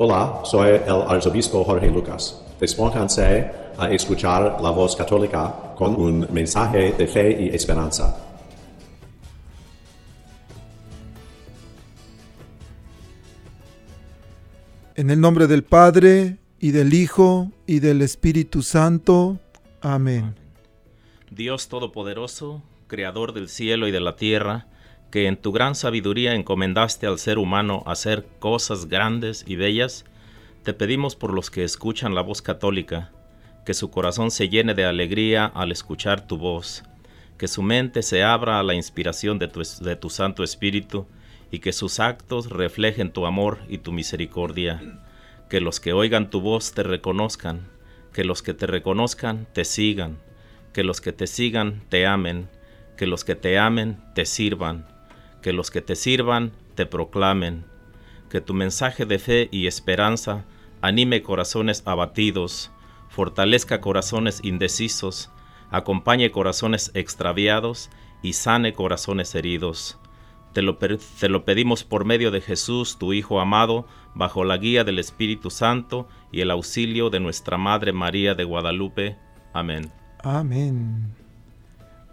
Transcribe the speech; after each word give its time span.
Hola, 0.00 0.42
soy 0.44 0.76
el 0.86 1.02
arzobispo 1.08 1.64
Jorge 1.64 1.90
Lucas. 1.90 2.40
Despónganse 2.60 3.50
a 3.76 3.90
escuchar 3.90 4.60
la 4.62 4.70
voz 4.70 4.94
católica 4.94 5.74
con 5.76 6.00
un 6.00 6.24
mensaje 6.30 6.92
de 6.92 7.08
fe 7.08 7.36
y 7.42 7.48
esperanza. 7.48 8.16
En 14.94 15.10
el 15.10 15.20
nombre 15.20 15.48
del 15.48 15.64
Padre, 15.64 16.36
y 16.60 16.70
del 16.70 16.94
Hijo, 16.94 17.50
y 17.66 17.80
del 17.80 18.00
Espíritu 18.02 18.62
Santo. 18.62 19.40
Amén. 19.80 20.36
Dios 21.28 21.66
Todopoderoso, 21.66 22.62
Creador 22.86 23.32
del 23.32 23.48
cielo 23.48 23.88
y 23.88 23.90
de 23.90 23.98
la 23.98 24.14
tierra, 24.14 24.68
que 25.10 25.26
en 25.26 25.36
tu 25.36 25.52
gran 25.52 25.74
sabiduría 25.74 26.34
encomendaste 26.34 27.06
al 27.06 27.18
ser 27.18 27.38
humano 27.38 27.82
hacer 27.86 28.26
cosas 28.38 28.86
grandes 28.86 29.44
y 29.46 29.56
bellas, 29.56 30.04
te 30.64 30.74
pedimos 30.74 31.16
por 31.16 31.32
los 31.32 31.50
que 31.50 31.64
escuchan 31.64 32.14
la 32.14 32.20
voz 32.20 32.42
católica, 32.42 33.10
que 33.64 33.74
su 33.74 33.90
corazón 33.90 34.30
se 34.30 34.48
llene 34.48 34.74
de 34.74 34.84
alegría 34.84 35.46
al 35.46 35.72
escuchar 35.72 36.26
tu 36.26 36.36
voz, 36.36 36.82
que 37.38 37.48
su 37.48 37.62
mente 37.62 38.02
se 38.02 38.22
abra 38.22 38.58
a 38.58 38.62
la 38.62 38.74
inspiración 38.74 39.38
de 39.38 39.48
tu, 39.48 39.62
de 39.80 39.96
tu 39.96 40.10
Santo 40.10 40.44
Espíritu 40.44 41.06
y 41.50 41.60
que 41.60 41.72
sus 41.72 42.00
actos 42.00 42.50
reflejen 42.50 43.12
tu 43.12 43.24
amor 43.24 43.58
y 43.68 43.78
tu 43.78 43.92
misericordia, 43.92 44.82
que 45.48 45.60
los 45.60 45.80
que 45.80 45.94
oigan 45.94 46.28
tu 46.28 46.42
voz 46.42 46.72
te 46.72 46.82
reconozcan, 46.82 47.66
que 48.12 48.24
los 48.24 48.42
que 48.42 48.52
te 48.52 48.66
reconozcan 48.66 49.46
te 49.54 49.64
sigan, 49.64 50.18
que 50.74 50.84
los 50.84 51.00
que 51.00 51.12
te 51.12 51.26
sigan 51.26 51.82
te 51.88 52.06
amen, 52.06 52.48
que 52.96 53.06
los 53.06 53.24
que 53.24 53.36
te 53.36 53.58
amen 53.58 53.96
te 54.14 54.26
sirvan, 54.26 54.86
que 55.42 55.52
los 55.52 55.70
que 55.70 55.80
te 55.80 55.96
sirvan 55.96 56.52
te 56.74 56.86
proclamen, 56.86 57.64
que 58.30 58.40
tu 58.40 58.54
mensaje 58.54 59.04
de 59.06 59.18
fe 59.18 59.48
y 59.50 59.66
esperanza 59.66 60.44
anime 60.80 61.22
corazones 61.22 61.82
abatidos, 61.86 62.70
fortalezca 63.08 63.80
corazones 63.80 64.40
indecisos, 64.44 65.30
acompañe 65.70 66.30
corazones 66.30 66.90
extraviados 66.94 67.90
y 68.22 68.34
sane 68.34 68.72
corazones 68.72 69.34
heridos. 69.34 69.98
Te 70.52 70.62
lo, 70.62 70.76
te 70.76 71.28
lo, 71.28 71.44
pedimos 71.44 71.84
por 71.84 72.04
medio 72.04 72.30
de 72.30 72.40
Jesús, 72.40 72.98
tu 72.98 73.12
Hijo 73.12 73.40
amado, 73.40 73.86
bajo 74.14 74.44
la 74.44 74.56
guía 74.56 74.82
del 74.82 74.98
Espíritu 74.98 75.50
Santo 75.50 76.08
y 76.32 76.40
el 76.40 76.50
auxilio 76.50 77.10
de 77.10 77.20
nuestra 77.20 77.58
Madre 77.58 77.92
María 77.92 78.34
de 78.34 78.44
Guadalupe. 78.44 79.16
Amén. 79.52 79.92
Amén. 80.22 81.27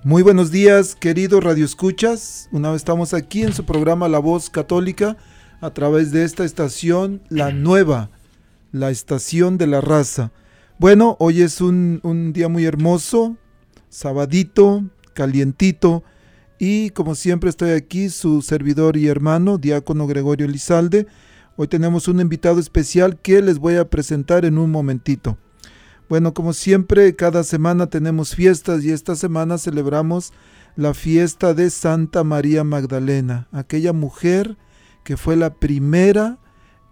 Muy 0.06 0.22
buenos 0.22 0.52
días, 0.52 0.94
queridos 0.94 1.44
radioescuchas. 1.44 2.48
Una 2.52 2.70
vez 2.70 2.82
estamos 2.82 3.16
aquí 3.16 3.42
en 3.42 3.54
su 3.54 3.66
programa 3.66 4.08
La 4.08 4.20
Voz 4.20 4.52
Católica 4.52 5.18
a 5.62 5.72
través 5.72 6.12
de 6.12 6.24
esta 6.24 6.46
estación, 6.46 7.24
la 7.30 7.52
nueva, 7.52 8.12
la 8.72 8.92
estación 8.92 9.58
de 9.58 9.66
la 9.66 9.82
raza. 9.82 10.32
Bueno, 10.78 11.18
hoy 11.20 11.42
es 11.42 11.60
un, 11.60 12.02
un 12.04 12.34
día 12.34 12.50
muy 12.50 12.66
hermoso, 12.66 13.36
sabadito, 13.90 14.84
calientito, 15.16 16.04
y 16.60 16.92
como 16.92 17.16
siempre 17.16 17.50
estoy 17.50 17.72
aquí, 17.72 18.10
su 18.10 18.44
servidor 18.44 18.98
y 18.98 19.08
hermano, 19.08 19.58
diácono 19.58 20.06
Gregorio 20.06 20.48
Lizalde. 20.48 21.08
Hoy 21.56 21.68
tenemos 21.68 22.08
un 22.08 22.20
invitado 22.20 22.60
especial 22.60 23.20
que 23.20 23.42
les 23.42 23.58
voy 23.58 23.78
a 23.78 23.90
presentar 23.90 24.46
en 24.46 24.60
un 24.60 24.70
momentito. 24.70 25.40
Bueno, 26.08 26.36
como 26.36 26.54
siempre, 26.54 27.16
cada 27.16 27.44
semana 27.44 27.88
tenemos 27.88 28.36
fiestas 28.36 28.84
y 28.84 28.92
esta 28.92 29.16
semana 29.16 29.58
celebramos 29.58 30.34
la 30.76 30.94
fiesta 30.94 31.56
de 31.56 31.72
Santa 31.72 32.24
María 32.24 32.64
Magdalena, 32.64 33.48
aquella 33.52 33.92
mujer 33.92 34.56
que 35.04 35.18
fue 35.18 35.36
la 35.36 35.56
primera 35.56 36.38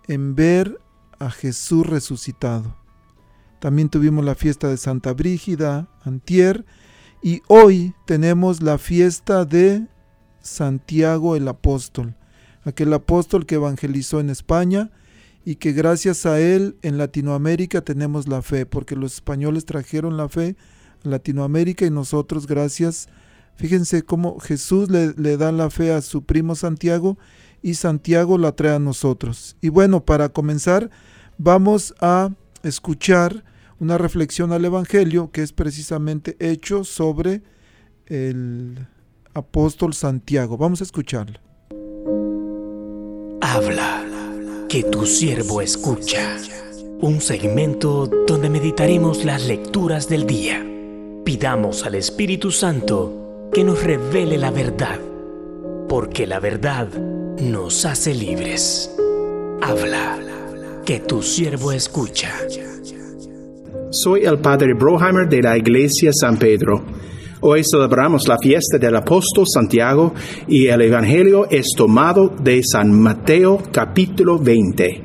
en 0.07 0.33
ver 0.33 0.79
a 1.19 1.29
Jesús 1.29 1.85
resucitado. 1.85 2.75
También 3.59 3.89
tuvimos 3.89 4.25
la 4.25 4.33
fiesta 4.33 4.67
de 4.67 4.77
Santa 4.77 5.13
Brígida, 5.13 5.89
Antier, 6.03 6.65
y 7.21 7.41
hoy 7.47 7.93
tenemos 8.05 8.63
la 8.63 8.79
fiesta 8.79 9.45
de 9.45 9.87
Santiago 10.41 11.35
el 11.35 11.47
Apóstol, 11.47 12.15
aquel 12.63 12.91
apóstol 12.93 13.45
que 13.45 13.55
evangelizó 13.55 14.19
en 14.19 14.31
España 14.31 14.91
y 15.45 15.55
que 15.55 15.73
gracias 15.73 16.25
a 16.25 16.39
él 16.39 16.77
en 16.81 16.97
Latinoamérica 16.97 17.81
tenemos 17.81 18.27
la 18.27 18.41
fe, 18.41 18.65
porque 18.65 18.95
los 18.95 19.15
españoles 19.15 19.65
trajeron 19.65 20.17
la 20.17 20.29
fe 20.29 20.55
a 21.03 21.09
Latinoamérica 21.09 21.85
y 21.85 21.89
nosotros 21.89 22.47
gracias, 22.47 23.09
fíjense 23.55 24.03
cómo 24.03 24.39
Jesús 24.39 24.89
le, 24.89 25.13
le 25.13 25.37
da 25.37 25.51
la 25.51 25.69
fe 25.69 25.91
a 25.91 26.01
su 26.01 26.23
primo 26.23 26.55
Santiago 26.55 27.17
y 27.61 27.75
Santiago 27.75 28.37
la 28.37 28.53
trae 28.53 28.75
a 28.75 28.79
nosotros. 28.79 29.55
Y 29.61 29.69
bueno, 29.69 30.05
para 30.05 30.29
comenzar, 30.29 30.89
vamos 31.37 31.93
a 31.99 32.29
escuchar 32.63 33.43
una 33.79 33.97
reflexión 33.97 34.51
al 34.53 34.63
Evangelio 34.63 35.31
que 35.31 35.41
es 35.41 35.51
precisamente 35.51 36.37
hecho 36.39 36.83
sobre 36.83 37.41
el 38.05 38.87
apóstol 39.33 39.93
Santiago. 39.93 40.57
Vamos 40.57 40.81
a 40.81 40.83
escucharlo. 40.83 41.39
Habla, 43.41 44.05
que 44.73 44.81
tu 44.81 45.05
siervo 45.05 45.61
escucha. 45.61 46.35
Un 46.99 47.21
segmento 47.21 48.09
donde 48.25 48.49
meditaremos 48.49 49.23
las 49.23 49.45
lecturas 49.45 50.09
del 50.09 50.25
día. 50.25 50.65
Pidamos 51.23 51.85
al 51.85 51.93
Espíritu 51.93 52.49
Santo 52.49 53.51
que 53.53 53.63
nos 53.63 53.83
revele 53.83 54.35
la 54.39 54.49
verdad, 54.49 54.99
porque 55.87 56.25
la 56.25 56.39
verdad 56.39 56.87
nos 57.39 57.85
hace 57.85 58.15
libres. 58.15 58.91
Habla, 59.61 60.17
que 60.83 61.01
tu 61.01 61.21
siervo 61.21 61.71
escucha. 61.71 62.31
Soy 63.91 64.25
el 64.25 64.39
padre 64.39 64.73
Broheimer 64.73 65.29
de 65.29 65.43
la 65.43 65.55
Iglesia 65.55 66.09
San 66.11 66.39
Pedro. 66.39 66.83
Hoy 67.45 67.61
celebramos 67.69 68.25
la 68.29 68.37
fiesta 68.37 68.77
del 68.77 68.95
apóstol 68.95 69.43
Santiago 69.53 70.13
y 70.47 70.67
el 70.67 70.79
Evangelio 70.79 71.45
es 71.51 71.73
tomado 71.75 72.29
de 72.29 72.63
San 72.63 72.97
Mateo 72.97 73.61
capítulo 73.69 74.39
20. 74.39 75.03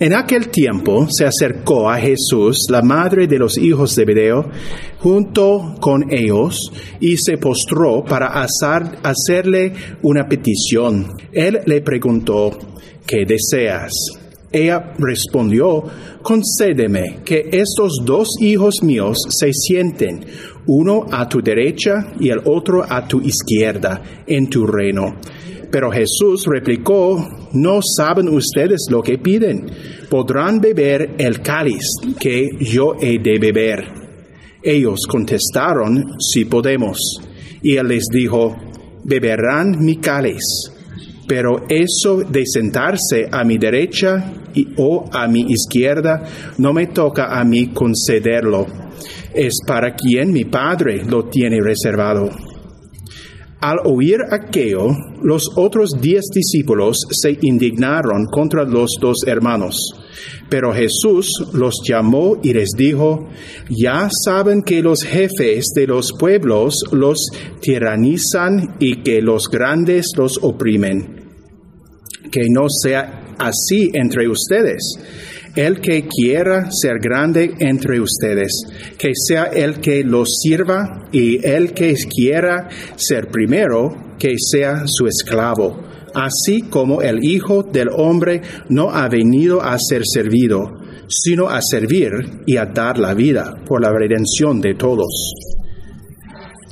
En 0.00 0.12
aquel 0.12 0.50
tiempo 0.50 1.06
se 1.08 1.24
acercó 1.24 1.88
a 1.88 1.96
Jesús 1.96 2.66
la 2.68 2.82
madre 2.82 3.26
de 3.26 3.38
los 3.38 3.56
hijos 3.56 3.96
de 3.96 4.04
Bedeo 4.04 4.50
junto 4.98 5.76
con 5.80 6.12
ellos 6.12 6.70
y 7.00 7.16
se 7.16 7.38
postró 7.38 8.04
para 8.04 8.26
hacer, 8.42 8.98
hacerle 9.02 9.72
una 10.02 10.28
petición. 10.28 11.06
Él 11.32 11.60
le 11.64 11.80
preguntó, 11.80 12.50
¿qué 13.06 13.24
deseas? 13.24 13.94
Ella 14.52 14.94
respondió, 14.98 15.84
concédeme 16.22 17.20
que 17.24 17.48
estos 17.52 18.02
dos 18.04 18.28
hijos 18.40 18.82
míos 18.82 19.18
se 19.28 19.52
sienten, 19.52 20.26
uno 20.72 21.04
a 21.10 21.28
tu 21.28 21.40
derecha 21.42 22.12
y 22.20 22.28
el 22.30 22.40
otro 22.44 22.84
a 22.88 23.06
tu 23.06 23.20
izquierda, 23.20 24.00
en 24.24 24.48
tu 24.48 24.64
reino. 24.66 25.16
Pero 25.70 25.90
Jesús 25.90 26.46
replicó, 26.46 27.26
no 27.54 27.80
saben 27.82 28.28
ustedes 28.28 28.86
lo 28.88 29.02
que 29.02 29.18
piden. 29.18 29.66
Podrán 30.08 30.60
beber 30.60 31.16
el 31.18 31.40
cáliz 31.40 31.84
que 32.18 32.50
yo 32.60 32.94
he 33.00 33.18
de 33.18 33.38
beber. 33.40 33.84
Ellos 34.62 35.00
contestaron, 35.08 36.16
sí 36.20 36.44
podemos. 36.44 36.98
Y 37.62 37.76
él 37.76 37.88
les 37.88 38.06
dijo, 38.12 38.56
beberán 39.04 39.76
mi 39.80 39.96
cáliz. 39.96 40.70
Pero 41.26 41.64
eso 41.68 42.18
de 42.18 42.44
sentarse 42.46 43.28
a 43.30 43.44
mi 43.44 43.58
derecha 43.58 44.34
y, 44.54 44.68
o 44.76 45.08
a 45.12 45.26
mi 45.26 45.46
izquierda 45.48 46.24
no 46.58 46.72
me 46.72 46.88
toca 46.88 47.38
a 47.40 47.44
mí 47.44 47.68
concederlo. 47.68 48.89
Es 49.34 49.58
para 49.66 49.94
quien 49.94 50.32
mi 50.32 50.44
Padre 50.44 51.04
lo 51.04 51.28
tiene 51.28 51.60
reservado. 51.60 52.30
Al 53.60 53.76
oír 53.84 54.20
aquello, 54.30 54.88
los 55.22 55.50
otros 55.54 55.90
diez 56.00 56.24
discípulos 56.34 56.96
se 57.10 57.36
indignaron 57.42 58.24
contra 58.32 58.64
los 58.64 58.92
dos 58.98 59.18
hermanos. 59.26 59.76
Pero 60.48 60.72
Jesús 60.72 61.28
los 61.52 61.82
llamó 61.86 62.38
y 62.42 62.54
les 62.54 62.70
dijo, 62.70 63.28
ya 63.68 64.08
saben 64.24 64.62
que 64.62 64.82
los 64.82 65.02
jefes 65.02 65.72
de 65.74 65.86
los 65.86 66.12
pueblos 66.18 66.74
los 66.90 67.18
tiranizan 67.60 68.76
y 68.80 69.02
que 69.02 69.20
los 69.20 69.48
grandes 69.48 70.06
los 70.16 70.38
oprimen. 70.40 71.28
Que 72.32 72.46
no 72.48 72.66
sea 72.68 73.34
así 73.38 73.90
entre 73.92 74.26
ustedes. 74.26 74.98
El 75.56 75.80
que 75.80 76.06
quiera 76.06 76.70
ser 76.70 76.98
grande 77.00 77.54
entre 77.58 78.00
ustedes, 78.00 78.62
que 78.96 79.12
sea 79.14 79.44
el 79.44 79.80
que 79.80 80.04
los 80.04 80.40
sirva, 80.42 81.08
y 81.10 81.44
el 81.44 81.72
que 81.72 81.94
quiera 81.94 82.68
ser 82.96 83.28
primero, 83.28 84.14
que 84.18 84.34
sea 84.38 84.84
su 84.86 85.06
esclavo, 85.06 85.82
así 86.14 86.62
como 86.62 87.02
el 87.02 87.24
Hijo 87.24 87.62
del 87.62 87.88
Hombre 87.96 88.42
no 88.68 88.90
ha 88.90 89.08
venido 89.08 89.60
a 89.62 89.76
ser 89.78 90.02
servido, 90.04 90.70
sino 91.08 91.48
a 91.48 91.60
servir 91.62 92.10
y 92.46 92.56
a 92.56 92.66
dar 92.66 92.98
la 92.98 93.14
vida 93.14 93.56
por 93.66 93.82
la 93.82 93.90
redención 93.92 94.60
de 94.60 94.74
todos. 94.74 95.34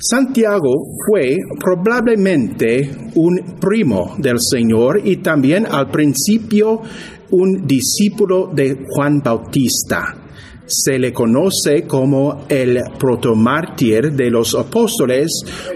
Santiago 0.01 0.73
fue 1.09 1.37
probablemente 1.59 2.89
un 3.17 3.57
primo 3.61 4.15
del 4.19 4.39
Señor 4.39 5.01
y 5.05 5.17
también 5.17 5.67
al 5.69 5.91
principio 5.91 6.83
un 7.31 7.67
discípulo 7.67 8.51
de 8.53 8.87
Juan 8.89 9.21
Bautista. 9.21 10.15
Se 10.67 10.99
le 10.99 11.15
conoce 11.15 11.87
como 11.87 12.45
el 12.49 12.79
protomártir 12.99 14.13
de 14.13 14.31
los 14.31 14.55
apóstoles 14.55 15.31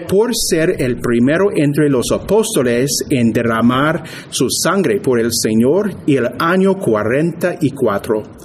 por 0.07 0.35
ser 0.35 0.75
el 0.79 0.99
primero 0.99 1.47
entre 1.55 1.89
los 1.89 2.11
apóstoles 2.11 3.03
en 3.09 3.31
derramar 3.31 4.03
su 4.29 4.49
sangre 4.49 5.01
por 5.01 5.19
el 5.19 5.29
Señor 5.31 5.95
el 6.05 6.27
año 6.37 6.77
44 6.77 8.42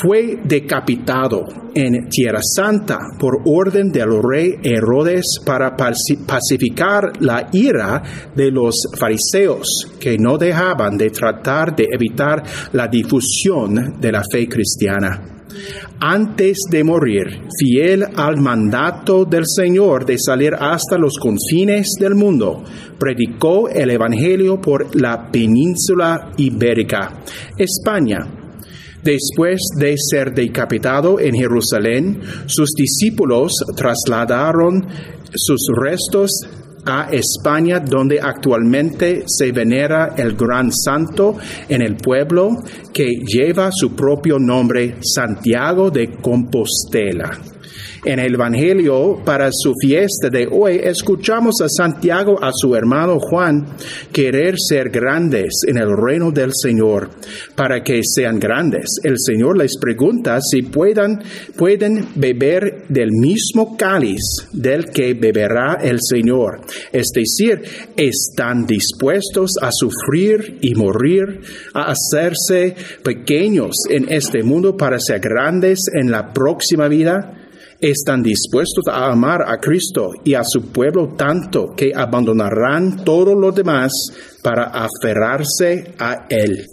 fue 0.00 0.38
decapitado 0.44 1.44
en 1.74 2.08
Tierra 2.08 2.40
Santa 2.42 2.98
por 3.18 3.42
orden 3.44 3.92
del 3.92 4.22
rey 4.22 4.54
Herodes 4.62 5.40
para 5.44 5.76
pacificar 5.76 7.12
la 7.20 7.48
ira 7.52 8.02
de 8.34 8.50
los 8.50 8.74
fariseos 8.98 9.92
que 10.00 10.16
no 10.18 10.38
dejaban 10.38 10.96
de 10.96 11.10
tratar 11.10 11.76
de 11.76 11.86
evitar 11.92 12.42
la 12.72 12.88
difusión 12.88 14.00
de 14.00 14.12
la 14.12 14.22
fe 14.30 14.48
cristiana. 14.48 15.36
Antes 16.00 16.60
de 16.70 16.82
morir, 16.82 17.26
fiel 17.58 18.04
al 18.16 18.40
mandato 18.40 19.26
del 19.26 19.44
Señor 19.46 20.06
de 20.06 20.16
salir 20.18 20.54
hasta 20.54 20.96
los 20.96 21.18
confines 21.18 21.88
del 21.98 22.14
mundo, 22.14 22.64
predicó 22.98 23.68
el 23.68 23.90
Evangelio 23.90 24.60
por 24.60 24.94
la 24.98 25.30
península 25.30 26.30
ibérica, 26.38 27.22
España, 27.58 28.39
Después 29.02 29.60
de 29.78 29.94
ser 29.96 30.34
decapitado 30.34 31.18
en 31.20 31.34
Jerusalén, 31.34 32.20
sus 32.46 32.70
discípulos 32.72 33.52
trasladaron 33.76 34.86
sus 35.34 35.68
restos 35.74 36.30
a 36.84 37.08
España, 37.10 37.80
donde 37.80 38.20
actualmente 38.20 39.24
se 39.26 39.52
venera 39.52 40.14
el 40.16 40.34
gran 40.34 40.72
santo 40.72 41.36
en 41.68 41.82
el 41.82 41.96
pueblo 41.96 42.50
que 42.92 43.06
lleva 43.26 43.70
su 43.72 43.94
propio 43.94 44.38
nombre, 44.38 44.96
Santiago 45.02 45.90
de 45.90 46.16
Compostela. 46.20 47.38
En 48.02 48.18
el 48.18 48.32
Evangelio 48.32 49.20
para 49.26 49.50
su 49.52 49.74
fiesta 49.78 50.30
de 50.30 50.48
hoy 50.50 50.80
escuchamos 50.82 51.60
a 51.60 51.68
Santiago, 51.68 52.42
a 52.42 52.50
su 52.50 52.74
hermano 52.74 53.18
Juan, 53.20 53.76
querer 54.10 54.54
ser 54.58 54.88
grandes 54.88 55.50
en 55.66 55.76
el 55.76 55.94
reino 55.94 56.30
del 56.30 56.52
Señor. 56.54 57.10
Para 57.54 57.82
que 57.84 58.00
sean 58.02 58.40
grandes, 58.40 59.00
el 59.04 59.16
Señor 59.18 59.58
les 59.58 59.76
pregunta 59.78 60.38
si 60.40 60.62
puedan, 60.62 61.22
pueden 61.58 62.08
beber 62.14 62.86
del 62.88 63.10
mismo 63.12 63.76
cáliz 63.76 64.48
del 64.50 64.86
que 64.86 65.12
beberá 65.12 65.74
el 65.82 65.98
Señor. 66.00 66.62
Es 66.90 67.10
decir, 67.14 67.60
están 67.98 68.64
dispuestos 68.64 69.56
a 69.60 69.70
sufrir 69.70 70.56
y 70.62 70.74
morir, 70.74 71.40
a 71.74 71.92
hacerse 71.92 72.74
pequeños 73.04 73.76
en 73.90 74.10
este 74.10 74.42
mundo 74.42 74.74
para 74.74 74.98
ser 74.98 75.20
grandes 75.20 75.80
en 75.92 76.10
la 76.10 76.32
próxima 76.32 76.88
vida 76.88 77.36
están 77.80 78.22
dispuestos 78.22 78.86
a 78.88 79.10
amar 79.10 79.42
a 79.46 79.58
Cristo 79.58 80.10
y 80.24 80.34
a 80.34 80.42
su 80.44 80.70
pueblo 80.70 81.14
tanto 81.16 81.74
que 81.76 81.92
abandonarán 81.94 83.04
todo 83.04 83.34
lo 83.34 83.52
demás 83.52 83.92
para 84.42 84.64
aferrarse 84.64 85.94
a 85.98 86.26
Él. 86.28 86.66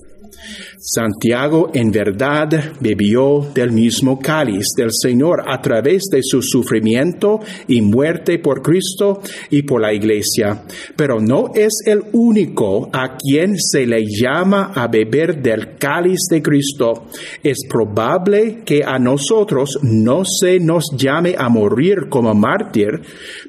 Santiago 0.80 1.72
en 1.74 1.92
verdad 1.92 2.74
bebió 2.80 3.48
del 3.54 3.72
mismo 3.72 4.20
cáliz 4.20 4.68
del 4.78 4.92
Señor 4.92 5.44
a 5.48 5.60
través 5.60 6.04
de 6.12 6.22
su 6.22 6.44
sufrimiento 6.44 7.40
y 7.68 7.82
muerte 7.82 8.38
por 8.38 8.62
Cristo 8.62 9.22
y 9.50 9.64
por 9.64 9.82
la 9.82 9.92
iglesia, 9.92 10.66
pero 10.96 11.20
no 11.20 11.52
es 11.56 11.82
el 11.86 12.04
único 12.14 12.90
a 12.94 13.18
quien 13.18 13.58
se 13.58 13.88
le 13.88 14.06
llama 14.06 14.72
a 14.76 14.88
beber 14.88 15.42
del 15.42 15.78
cáliz 15.78 16.20
de 16.30 16.44
Cristo. 16.44 17.08
Es 17.42 17.58
probable 17.68 18.62
que 18.64 18.84
a 18.84 19.00
nosotros 19.00 19.80
no 19.82 20.24
se 20.26 20.60
nos 20.60 20.92
llame 20.96 21.34
a 21.38 21.50
morir 21.50 22.08
como 22.08 22.36
mártir, 22.36 23.02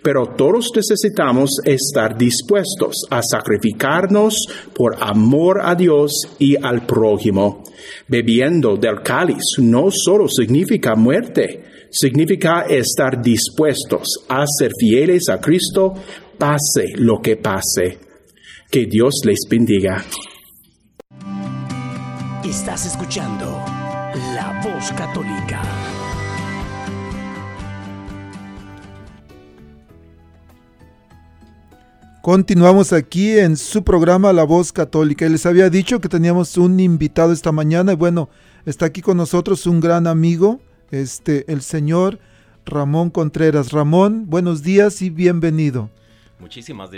pero 0.03 0.35
todos 0.35 0.71
necesitamos 0.75 1.61
estar 1.65 2.17
dispuestos 2.17 3.05
a 3.11 3.21
sacrificarnos 3.23 4.47
por 4.75 4.97
amor 4.99 5.61
a 5.63 5.75
Dios 5.75 6.27
y 6.39 6.57
al 6.57 6.87
prójimo. 6.87 7.18
Bebiendo 8.07 8.77
del 8.77 9.03
cáliz 9.03 9.59
no 9.59 9.91
solo 9.91 10.29
significa 10.29 10.95
muerte, 10.95 11.65
significa 11.91 12.63
estar 12.63 13.21
dispuestos 13.21 14.25
a 14.29 14.45
ser 14.47 14.71
fieles 14.79 15.29
a 15.29 15.41
Cristo, 15.41 15.95
pase 16.39 16.93
lo 16.97 17.21
que 17.21 17.37
pase. 17.37 17.99
Que 18.71 18.87
Dios 18.87 19.21
les 19.25 19.41
bendiga. 19.49 20.05
Estás 22.45 22.87
escuchando 22.87 23.47
La 24.35 24.61
Voz 24.63 24.93
Católica. 24.93 25.38
Continuamos 32.29 32.93
aquí 32.93 33.39
en 33.39 33.57
su 33.57 33.83
programa 33.83 34.35
La 34.35 34.45
Voz 34.45 34.71
Católica. 34.71 35.27
Les 35.27 35.47
había 35.47 35.71
dicho 35.71 35.99
que 35.99 36.11
teníamos 36.11 36.59
un 36.59 36.79
invitado 36.79 37.33
esta 37.33 37.53
mañana 37.53 37.95
y 37.95 37.97
bueno, 37.97 38.29
está 38.67 38.85
aquí 38.85 39.01
con 39.01 39.17
nosotros 39.17 39.67
un 39.67 39.81
gran 39.81 40.07
amigo, 40.07 40.61
este, 40.91 41.51
el 41.51 41.63
señor 41.63 42.19
Ramón 42.67 43.09
Contreras. 43.09 43.73
Ramón, 43.73 44.29
buenos 44.29 44.63
días 44.63 45.01
y 45.01 45.09
bienvenido. 45.09 45.89
Muchísimas, 46.39 46.91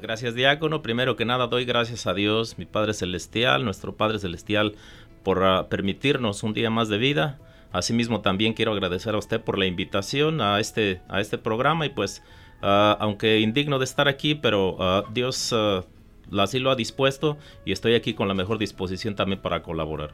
gracias, 0.00 0.36
diácono. 0.36 0.82
Primero 0.82 1.16
que 1.16 1.24
nada, 1.24 1.48
doy 1.48 1.64
gracias 1.64 2.06
a 2.06 2.14
Dios, 2.14 2.58
mi 2.58 2.64
Padre 2.64 2.94
Celestial, 2.94 3.64
nuestro 3.64 3.96
Padre 3.96 4.20
Celestial, 4.20 4.76
por 5.24 5.38
uh, 5.38 5.68
permitirnos 5.68 6.44
un 6.44 6.54
día 6.54 6.70
más 6.70 6.88
de 6.88 6.98
vida. 6.98 7.40
Asimismo, 7.72 8.20
también 8.20 8.54
quiero 8.54 8.70
agradecer 8.70 9.16
a 9.16 9.18
usted 9.18 9.40
por 9.40 9.58
la 9.58 9.66
invitación 9.66 10.40
a 10.40 10.60
este, 10.60 11.00
a 11.08 11.20
este 11.20 11.38
programa 11.38 11.86
y 11.86 11.88
pues 11.88 12.22
Ah, 12.22 12.37
aunque 12.60 13.40
indigno 13.40 13.78
de 13.78 13.84
estar 13.84 14.08
aquí, 14.08 14.34
pero 14.34 14.76
ah, 14.80 15.04
Dios 15.12 15.52
uh, 15.52 15.84
así 16.38 16.58
lo 16.58 16.70
ha 16.70 16.76
dispuesto 16.76 17.38
y 17.64 17.72
estoy 17.72 17.94
aquí 17.94 18.14
con 18.14 18.28
la 18.28 18.34
mejor 18.34 18.58
disposición 18.58 19.14
también 19.14 19.40
para 19.40 19.62
colaborar. 19.62 20.10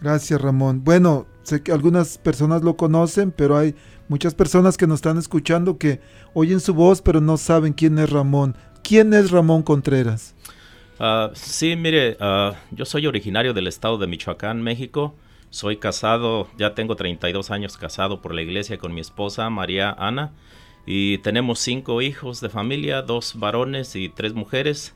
Gracias 0.00 0.40
Ramón. 0.40 0.82
Bueno, 0.84 1.26
sé 1.42 1.62
que 1.62 1.72
algunas 1.72 2.18
personas 2.18 2.62
lo 2.62 2.76
conocen, 2.76 3.30
pero 3.30 3.56
hay 3.56 3.74
muchas 4.08 4.34
personas 4.34 4.76
que 4.76 4.86
nos 4.86 4.96
están 4.96 5.16
escuchando 5.16 5.78
que 5.78 6.00
oyen 6.34 6.60
su 6.60 6.74
voz, 6.74 7.00
pero 7.00 7.20
no 7.20 7.36
saben 7.36 7.72
quién 7.72 7.98
es 7.98 8.10
Ramón. 8.10 8.56
¿Quién 8.82 9.14
es 9.14 9.30
Ramón 9.30 9.62
Contreras? 9.62 10.34
sí, 11.34 11.74
mire, 11.74 12.16
yo 12.70 12.84
soy 12.84 13.08
originario 13.08 13.52
del 13.54 13.66
estado 13.66 13.98
de 13.98 14.06
Michoacán, 14.06 14.62
México. 14.62 15.14
Soy 15.50 15.78
casado, 15.78 16.46
ya 16.56 16.74
tengo 16.74 16.94
32 16.94 17.50
años 17.50 17.76
casado 17.76 18.22
por 18.22 18.34
la 18.34 18.42
iglesia 18.42 18.78
con 18.78 18.94
mi 18.94 19.00
esposa 19.00 19.50
María 19.50 19.90
Ana 19.90 20.32
y 20.86 21.18
tenemos 21.18 21.60
cinco 21.60 22.02
hijos 22.02 22.40
de 22.40 22.48
familia, 22.48 23.02
dos 23.02 23.38
varones 23.38 23.94
y 23.94 24.08
tres 24.08 24.34
mujeres. 24.34 24.94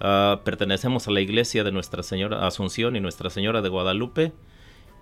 Ah, 0.00 0.40
pertenecemos 0.44 1.08
a 1.08 1.10
la 1.10 1.20
iglesia 1.20 1.64
de 1.64 1.72
Nuestra 1.72 2.02
Señora 2.02 2.46
Asunción 2.46 2.96
y 2.96 3.00
Nuestra 3.00 3.30
Señora 3.30 3.62
de 3.62 3.68
Guadalupe. 3.68 4.32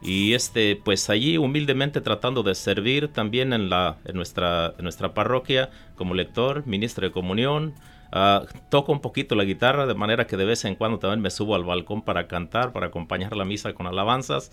Y 0.02 0.34
este, 0.34 0.76
pues 0.76 1.08
allí 1.08 1.38
humildemente 1.38 2.02
tratando 2.02 2.42
de 2.42 2.54
servir 2.54 3.08
también 3.08 3.54
en, 3.54 3.70
la, 3.70 3.98
en, 4.04 4.14
nuestra, 4.14 4.74
nuestra 4.78 5.14
parroquia 5.14 5.70
como 5.94 6.14
lector, 6.14 6.66
ministro 6.66 7.06
de 7.06 7.12
comunión. 7.12 7.74
Ah, 8.12 8.44
toco 8.70 8.92
un 8.92 9.00
poquito 9.00 9.34
la 9.34 9.44
guitarra 9.44 9.86
de 9.86 9.94
manera 9.94 10.26
que 10.26 10.36
de 10.36 10.44
vez 10.44 10.64
en 10.66 10.74
cuando 10.74 10.98
también 10.98 11.22
me 11.22 11.30
subo 11.30 11.54
al 11.54 11.64
balcón 11.64 12.02
para 12.02 12.28
cantar, 12.28 12.72
para 12.72 12.88
acompañar 12.88 13.34
la 13.36 13.46
misa 13.46 13.72
con 13.72 13.86
alabanzas. 13.86 14.50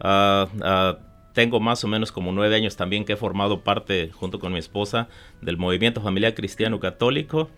Uh, 0.00 1.11
tengo 1.32 1.60
más 1.60 1.82
o 1.84 1.88
menos 1.88 2.12
como 2.12 2.32
nueve 2.32 2.54
años 2.54 2.76
también 2.76 3.04
que 3.04 3.14
he 3.14 3.16
formado 3.16 3.60
parte, 3.60 4.10
junto 4.12 4.38
con 4.38 4.52
mi 4.52 4.58
esposa, 4.58 5.08
del 5.40 5.56
movimiento 5.56 6.00
familiar 6.00 6.34
cristiano 6.34 6.78
católico. 6.78 7.48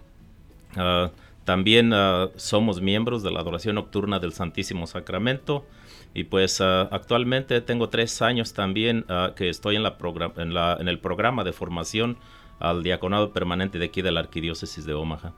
Ah, 0.76 1.10
también 1.44 1.92
ah, 1.92 2.30
somos 2.36 2.80
miembros 2.80 3.22
de 3.22 3.30
la 3.30 3.40
adoración 3.40 3.74
nocturna 3.74 4.18
del 4.18 4.32
Santísimo 4.32 4.86
Sacramento. 4.86 5.66
Y 6.14 6.24
pues 6.24 6.60
ah, 6.60 6.88
actualmente 6.92 7.60
tengo 7.60 7.88
tres 7.88 8.22
años 8.22 8.54
también 8.54 9.04
que 9.34 9.48
estoy 9.48 9.76
en, 9.76 9.82
la 9.82 9.96
en, 10.78 10.88
el 10.88 10.98
programa 11.00 11.42
de 11.42 11.52
formación 11.52 12.16
al 12.60 12.84
diaconado 12.84 13.32
permanente 13.32 13.78
de 13.78 13.86
aquí 13.86 14.00
de 14.02 14.12
la 14.12 14.20
Arquidiócesis 14.20 14.86
de 14.86 14.94
Omaha. 14.94 15.32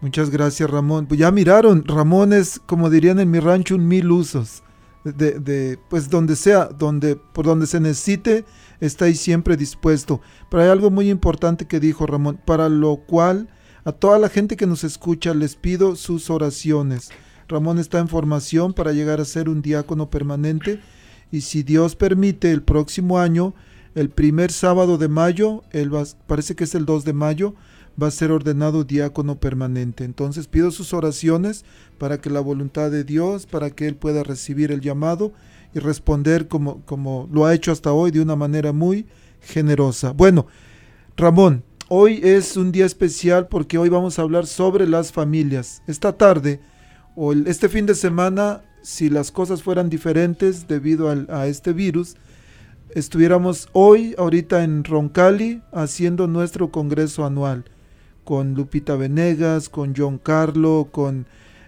Muchas 0.00 0.30
gracias 0.30 0.70
Ramón. 0.70 1.06
Pues 1.06 1.18
ya 1.18 1.32
miraron, 1.32 1.84
Ramón 1.84 2.32
es, 2.32 2.60
como 2.66 2.90
dirían 2.90 3.18
en 3.18 3.30
mi 3.30 3.40
rancho, 3.40 3.74
un 3.74 3.88
mil 3.88 4.10
usos. 4.12 4.62
De, 5.04 5.38
de, 5.38 5.78
pues 5.88 6.08
donde 6.08 6.36
sea, 6.36 6.66
donde, 6.66 7.16
por 7.16 7.44
donde 7.44 7.66
se 7.66 7.80
necesite, 7.80 8.44
está 8.80 9.06
ahí 9.06 9.14
siempre 9.14 9.56
dispuesto. 9.56 10.20
Pero 10.50 10.62
hay 10.62 10.70
algo 10.70 10.90
muy 10.90 11.10
importante 11.10 11.66
que 11.66 11.80
dijo 11.80 12.06
Ramón, 12.06 12.40
para 12.44 12.68
lo 12.68 12.96
cual 12.96 13.48
a 13.84 13.92
toda 13.92 14.18
la 14.18 14.28
gente 14.28 14.56
que 14.56 14.66
nos 14.66 14.82
escucha 14.84 15.34
les 15.34 15.56
pido 15.56 15.96
sus 15.96 16.30
oraciones. 16.30 17.10
Ramón 17.48 17.78
está 17.78 17.98
en 17.98 18.08
formación 18.08 18.72
para 18.72 18.92
llegar 18.92 19.20
a 19.20 19.26
ser 19.26 19.48
un 19.48 19.60
diácono 19.60 20.08
permanente 20.08 20.80
y 21.30 21.42
si 21.42 21.62
Dios 21.62 21.96
permite 21.96 22.50
el 22.50 22.62
próximo 22.62 23.18
año, 23.18 23.54
el 23.94 24.08
primer 24.08 24.52
sábado 24.52 24.98
de 24.98 25.08
mayo, 25.08 25.62
va, 25.74 26.04
parece 26.26 26.54
que 26.54 26.64
es 26.64 26.74
el 26.74 26.86
2 26.86 27.04
de 27.04 27.12
mayo, 27.12 27.54
va 28.00 28.08
a 28.08 28.12
ser 28.12 28.32
ordenado 28.32 28.84
diácono 28.84 29.38
permanente. 29.38 30.04
Entonces 30.04 30.46
pido 30.46 30.70
sus 30.70 30.92
oraciones 30.92 31.64
para 31.98 32.20
que 32.20 32.30
la 32.30 32.40
voluntad 32.40 32.90
de 32.90 33.04
Dios, 33.04 33.46
para 33.46 33.70
que 33.70 33.86
él 33.86 33.96
pueda 33.96 34.22
recibir 34.22 34.72
el 34.72 34.80
llamado 34.80 35.32
y 35.74 35.78
responder 35.78 36.48
como, 36.48 36.82
como 36.82 37.28
lo 37.32 37.46
ha 37.46 37.54
hecho 37.54 37.72
hasta 37.72 37.92
hoy 37.92 38.10
de 38.10 38.20
una 38.20 38.36
manera 38.36 38.72
muy 38.72 39.06
generosa. 39.40 40.12
Bueno, 40.12 40.46
Ramón, 41.16 41.64
Hoy 41.88 42.18
es 42.22 42.56
un 42.56 42.72
día 42.72 42.86
especial 42.86 43.46
porque 43.48 43.76
hoy 43.76 43.90
vamos 43.90 44.18
a 44.18 44.22
hablar 44.22 44.46
sobre 44.46 44.88
las 44.88 45.12
familias. 45.12 45.82
Esta 45.86 46.16
tarde 46.16 46.58
o 47.14 47.34
este 47.34 47.68
fin 47.68 47.84
de 47.84 47.94
semana, 47.94 48.62
si 48.82 49.10
las 49.10 49.30
cosas 49.30 49.62
fueran 49.62 49.90
diferentes 49.90 50.66
debido 50.66 51.10
a 51.28 51.46
este 51.46 51.74
virus, 51.74 52.16
estuviéramos 52.94 53.68
hoy, 53.74 54.14
ahorita 54.16 54.64
en 54.64 54.82
Roncali, 54.82 55.60
haciendo 55.72 56.26
nuestro 56.26 56.70
congreso 56.70 57.26
anual 57.26 57.66
con 58.24 58.54
Lupita 58.54 58.96
Venegas, 58.96 59.68
con 59.68 59.94
John 59.96 60.18
Carlo, 60.18 60.88
con 60.90 61.26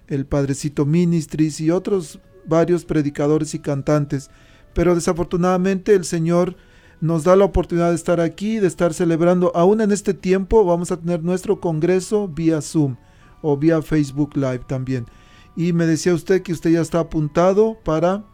el 0.08 0.26
Padrecito 0.26 0.86
Ministries 0.86 1.60
y 1.60 1.70
otros 1.70 2.20
varios 2.46 2.84
predicadores 2.84 3.54
y 3.54 3.58
cantantes. 3.58 4.30
Pero 4.72 4.94
desafortunadamente 4.94 5.94
el 5.94 6.04
Señor 6.04 6.56
nos 7.00 7.24
da 7.24 7.36
la 7.36 7.44
oportunidad 7.44 7.90
de 7.90 7.94
estar 7.94 8.20
aquí, 8.20 8.58
de 8.58 8.66
estar 8.66 8.94
celebrando. 8.94 9.52
Aún 9.54 9.80
en 9.80 9.92
este 9.92 10.14
tiempo 10.14 10.64
vamos 10.64 10.90
a 10.90 10.96
tener 10.96 11.22
nuestro 11.22 11.60
congreso 11.60 12.28
vía 12.28 12.60
Zoom 12.62 12.96
o 13.42 13.56
vía 13.56 13.82
Facebook 13.82 14.36
Live 14.36 14.64
también. 14.66 15.06
Y 15.56 15.72
me 15.72 15.86
decía 15.86 16.14
usted 16.14 16.42
que 16.42 16.52
usted 16.52 16.70
ya 16.70 16.80
está 16.80 17.00
apuntado 17.00 17.78
para 17.84 18.24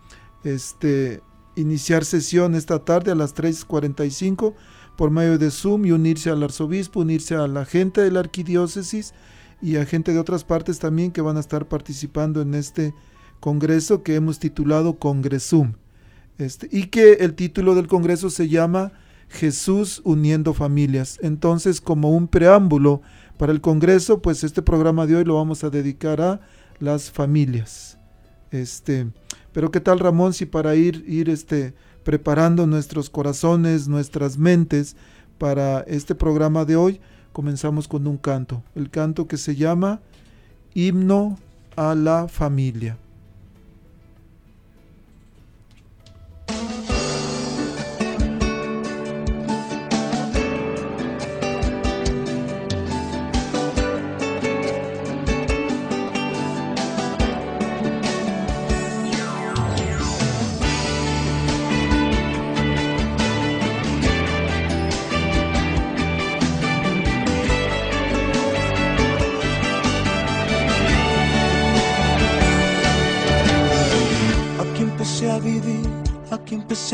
este, 0.45 1.23
iniciar 1.55 2.05
sesión 2.05 2.55
esta 2.55 2.85
tarde 2.85 3.12
a 3.12 3.14
las 3.14 3.35
3.45 3.35 4.55
por 4.97 5.11
medio 5.11 5.39
de 5.39 5.51
Zoom 5.51 5.87
y 5.87 5.93
unirse 5.93 6.31
al 6.31 6.43
arzobispo, 6.43 7.01
unirse 7.01 7.35
a 7.35 7.47
la 7.47 7.65
gente 7.65 8.01
de 8.01 8.11
la 8.11 8.21
arquidiócesis 8.21 9.15
y 9.61 9.77
a 9.77 9.87
gente 9.87 10.13
de 10.13 10.19
otras 10.19 10.45
partes 10.45 10.79
también 10.79 11.13
que 11.13 11.21
van 11.21 11.37
a 11.37 11.41
estar 11.41 11.67
participando 11.67 12.43
en 12.43 12.55
este 12.55 12.95
congreso 13.41 14.03
que 14.03 14.15
hemos 14.17 14.39
titulado 14.39 14.99
Congresum. 14.99 15.75
Este, 16.39 16.69
y 16.71 16.87
que 16.87 17.15
el 17.15 17.35
título 17.35 17.75
del 17.75 17.87
Congreso 17.87 18.31
se 18.31 18.49
llama 18.49 18.93
Jesús 19.29 20.01
uniendo 20.05 20.55
familias. 20.55 21.19
Entonces, 21.23 21.81
como 21.81 22.11
un 22.11 22.29
preámbulo 22.29 23.03
para 23.39 23.53
el 23.53 23.61
Congreso, 23.61 24.21
pues 24.21 24.45
este 24.45 24.63
programa 24.63 25.07
de 25.07 25.17
hoy 25.17 25.25
lo 25.25 25.37
vamos 25.37 25.65
a 25.65 25.71
dedicar 25.71 26.21
a 26.21 26.41
las 26.79 27.11
familias. 27.11 27.99
Este, 28.51 29.11
pero 29.53 29.71
qué 29.71 29.81
tal 29.81 29.99
Ramón 29.99 30.35
si 30.35 30.47
para 30.47 30.75
ir 30.75 31.05
ir 31.07 31.31
este 31.31 31.75
preparando 32.04 32.66
nuestros 32.66 33.11
corazones, 33.11 33.88
nuestras 33.88 34.38
mentes 34.38 34.97
para 35.38 35.80
este 35.80 36.14
programa 36.14 36.64
de 36.64 36.76
hoy, 36.76 37.00
comenzamos 37.32 37.88
con 37.88 38.06
un 38.06 38.16
canto, 38.16 38.62
el 38.75 38.90
canto 38.90 39.26
que 39.26 39.37
se 39.37 39.56
llama 39.56 40.00
Himno 40.75 41.38
a 41.76 41.94
la 41.94 42.28
familia. 42.28 42.97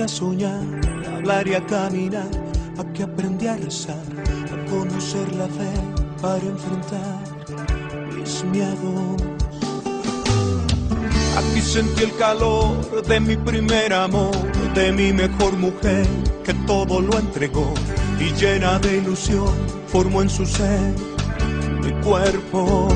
A 0.02 0.08
soñar, 0.08 0.62
a 1.06 1.16
hablar 1.16 1.48
y 1.48 1.54
a 1.54 1.66
caminar, 1.66 2.30
a 2.78 2.84
que 2.92 3.02
aprendí 3.02 3.46
a 3.46 3.56
rezar, 3.56 4.02
a 4.52 4.70
conocer 4.70 5.34
la 5.34 5.46
fe 5.48 5.72
para 6.20 6.44
enfrentar 6.44 7.18
mis 8.14 8.44
miedos. 8.44 9.22
Aquí 11.36 11.60
sentí 11.60 12.04
el 12.04 12.16
calor 12.16 13.06
de 13.06 13.20
mi 13.20 13.36
primer 13.36 13.92
amor, 13.92 14.36
de 14.74 14.92
mi 14.92 15.12
mejor 15.12 15.56
mujer, 15.56 16.06
que 16.44 16.54
todo 16.66 17.00
lo 17.00 17.18
entregó 17.18 17.72
y 18.20 18.32
llena 18.34 18.78
de 18.78 18.98
ilusión 18.98 19.54
formó 19.88 20.22
en 20.22 20.30
su 20.30 20.46
ser 20.46 20.94
mi 21.82 21.92
cuerpo. 22.02 22.88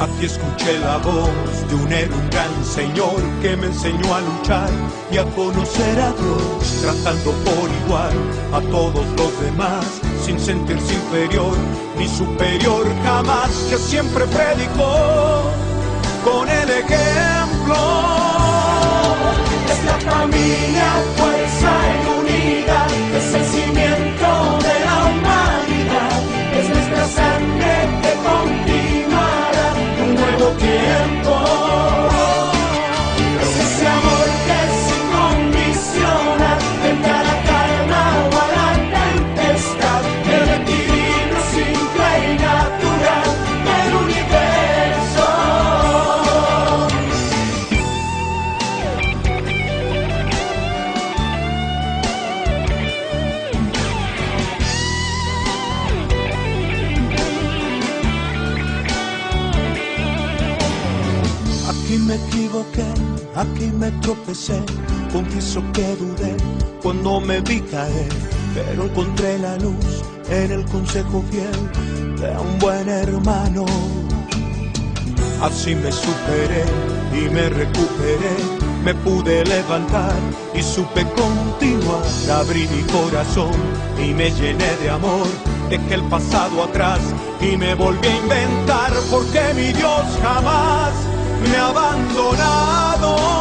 Aquí 0.00 0.24
escuché 0.24 0.78
la 0.78 0.96
voz 0.96 1.28
de 1.68 1.74
un 1.74 1.92
héroe, 1.92 2.16
un 2.16 2.30
gran 2.30 2.64
señor 2.64 3.20
que 3.42 3.54
me 3.54 3.66
enseñó 3.66 4.14
a 4.14 4.20
luchar 4.22 4.70
y 5.12 5.18
a 5.18 5.24
conocer 5.36 6.00
a 6.00 6.10
Dios, 6.12 6.80
tratando 6.80 7.32
por 7.44 7.68
igual 7.84 8.12
a 8.50 8.60
todos 8.70 9.04
los 9.18 9.40
demás, 9.42 9.84
sin 10.24 10.40
sentirse 10.40 10.94
inferior 10.94 11.54
ni 11.98 12.08
superior 12.08 12.86
jamás, 13.04 13.50
que 13.68 13.76
siempre 13.76 14.24
predicó 14.24 15.42
con 16.24 16.48
el 16.48 16.70
ejemplo. 16.70 17.76
Es 19.68 20.04
familia, 20.04 20.92
fuerza 21.18 21.72
y 21.92 22.20
unidad, 22.20 22.88
tiempo. 31.70 32.19
Aquí 63.40 63.72
me 63.72 63.90
tropecé, 64.02 64.60
confieso 65.10 65.62
que 65.72 65.96
dudé 65.96 66.36
cuando 66.82 67.22
me 67.22 67.40
vi 67.40 67.62
caer, 67.62 68.12
pero 68.54 68.84
encontré 68.84 69.38
la 69.38 69.56
luz 69.56 70.02
en 70.28 70.52
el 70.52 70.66
consejo 70.66 71.24
fiel 71.30 72.18
de 72.20 72.38
un 72.38 72.58
buen 72.58 72.86
hermano. 72.86 73.64
Así 75.40 75.74
me 75.74 75.90
superé 75.90 76.64
y 77.14 77.30
me 77.30 77.48
recuperé, 77.48 78.36
me 78.84 78.94
pude 78.96 79.42
levantar 79.46 80.12
y 80.54 80.62
supe 80.62 81.06
continuar. 81.16 82.04
Abrí 82.30 82.68
mi 82.68 82.82
corazón 82.92 83.56
y 84.04 84.12
me 84.12 84.30
llené 84.32 84.76
de 84.82 84.90
amor, 84.90 85.26
dejé 85.70 85.94
el 85.94 86.02
pasado 86.10 86.64
atrás 86.64 87.00
y 87.40 87.56
me 87.56 87.74
volví 87.74 88.06
a 88.06 88.16
inventar, 88.18 88.92
porque 89.10 89.40
mi 89.54 89.72
Dios 89.72 90.04
jamás 90.22 90.92
me 91.40 91.56
ha 93.00 93.00
abandonado. 93.00 93.40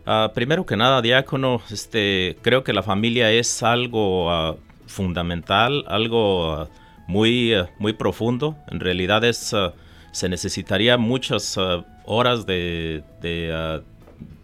Uh, 0.06 0.32
primero 0.32 0.68
que 0.68 0.78
nada, 0.78 1.02
diácono, 1.02 1.60
este, 1.72 2.38
creo 2.44 2.64
que 2.64 2.72
la 2.72 2.84
familia 2.84 3.32
es 3.32 3.64
algo 3.64 4.28
uh, 4.28 4.58
fundamental, 4.86 5.86
algo 5.88 6.66
uh, 6.66 6.68
muy, 7.08 7.56
muy 7.80 7.94
profundo. 7.94 8.56
En 8.68 8.80
realidad 8.80 9.24
es, 9.24 9.56
se 10.12 10.30
necesitaría 10.30 11.00
muchas 11.00 11.58
horas 12.08 12.46
de, 12.46 13.04
de, 13.22 13.82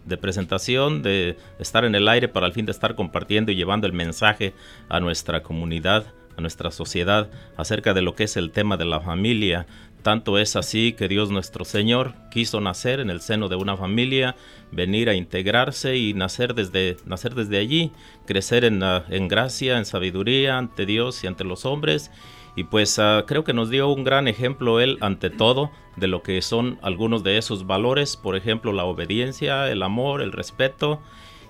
de, 0.04 0.16
presentación, 0.16 1.02
de 1.02 1.36
estar 1.58 1.84
en 1.84 1.94
el 1.94 2.06
aire 2.06 2.28
para 2.28 2.46
al 2.46 2.52
fin 2.52 2.66
de 2.66 2.72
estar 2.72 2.94
compartiendo 2.94 3.50
y 3.50 3.56
llevando 3.56 3.86
el 3.86 3.92
mensaje 3.92 4.54
a 4.88 5.00
nuestra 5.00 5.42
comunidad, 5.42 6.06
a 6.36 6.40
nuestra 6.40 6.70
sociedad 6.70 7.28
acerca 7.56 7.94
de 7.94 8.02
lo 8.02 8.14
que 8.14 8.24
es 8.24 8.36
el 8.36 8.52
tema 8.52 8.76
de 8.76 8.84
la 8.84 9.00
familia. 9.00 9.66
Tanto 10.02 10.36
es 10.36 10.54
así 10.54 10.92
que 10.92 11.08
Dios 11.08 11.30
nuestro 11.30 11.64
Señor 11.64 12.12
quiso 12.30 12.60
nacer 12.60 13.00
en 13.00 13.08
el 13.08 13.22
seno 13.22 13.48
de 13.48 13.56
una 13.56 13.74
familia, 13.78 14.36
venir 14.70 15.08
a 15.08 15.14
integrarse 15.14 15.96
y 15.96 16.12
nacer 16.12 16.54
desde, 16.54 16.98
nacer 17.06 17.34
desde 17.34 17.56
allí, 17.56 17.90
crecer 18.26 18.66
en, 18.66 18.82
en 18.82 19.28
gracia, 19.28 19.78
en 19.78 19.86
sabiduría 19.86 20.58
ante 20.58 20.84
Dios 20.84 21.24
y 21.24 21.26
ante 21.26 21.44
los 21.44 21.64
hombres 21.64 22.10
y 22.56 22.64
pues 22.64 22.98
uh, 22.98 23.24
creo 23.26 23.42
que 23.42 23.52
nos 23.52 23.68
dio 23.68 23.88
un 23.88 24.04
gran 24.04 24.28
ejemplo 24.28 24.80
él 24.80 24.98
ante 25.00 25.30
todo 25.30 25.70
de 25.96 26.06
lo 26.06 26.22
que 26.22 26.40
son 26.40 26.78
algunos 26.82 27.24
de 27.24 27.36
esos 27.36 27.66
valores, 27.66 28.16
por 28.16 28.36
ejemplo 28.36 28.72
la 28.72 28.84
obediencia, 28.84 29.68
el 29.70 29.82
amor, 29.82 30.22
el 30.22 30.32
respeto. 30.32 31.00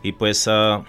Y 0.02 0.12
pues 0.12 0.46
uh, 0.46 0.84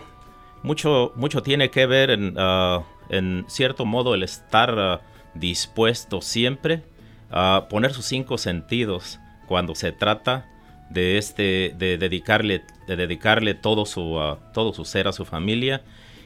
mucho, 0.63 1.11
mucho 1.15 1.41
tiene 1.41 1.69
que 1.69 1.85
ver 1.85 2.11
en, 2.11 2.37
uh, 2.37 2.83
en 3.09 3.45
cierto 3.47 3.85
modo 3.85 4.13
el 4.13 4.23
estar 4.23 5.01
dispuesto 5.33 6.21
siempre 6.21 6.83
a 7.29 7.67
poner 7.69 7.93
sus 7.93 8.05
cinco 8.05 8.37
sentidos 8.37 9.19
cuando 9.47 9.75
se 9.75 9.91
trata 9.91 10.49
de 10.89 11.17
este 11.17 11.73
de 11.77 11.97
dedicarle 11.97 12.63
de 12.87 12.95
dedicarle 12.95 13.55
todo 13.55 13.85
su 13.85 14.17
todo 14.53 14.71
su 14.71 14.85
ser 14.85 15.07
a 15.07 15.11
su 15.11 15.25
familia. 15.25 15.81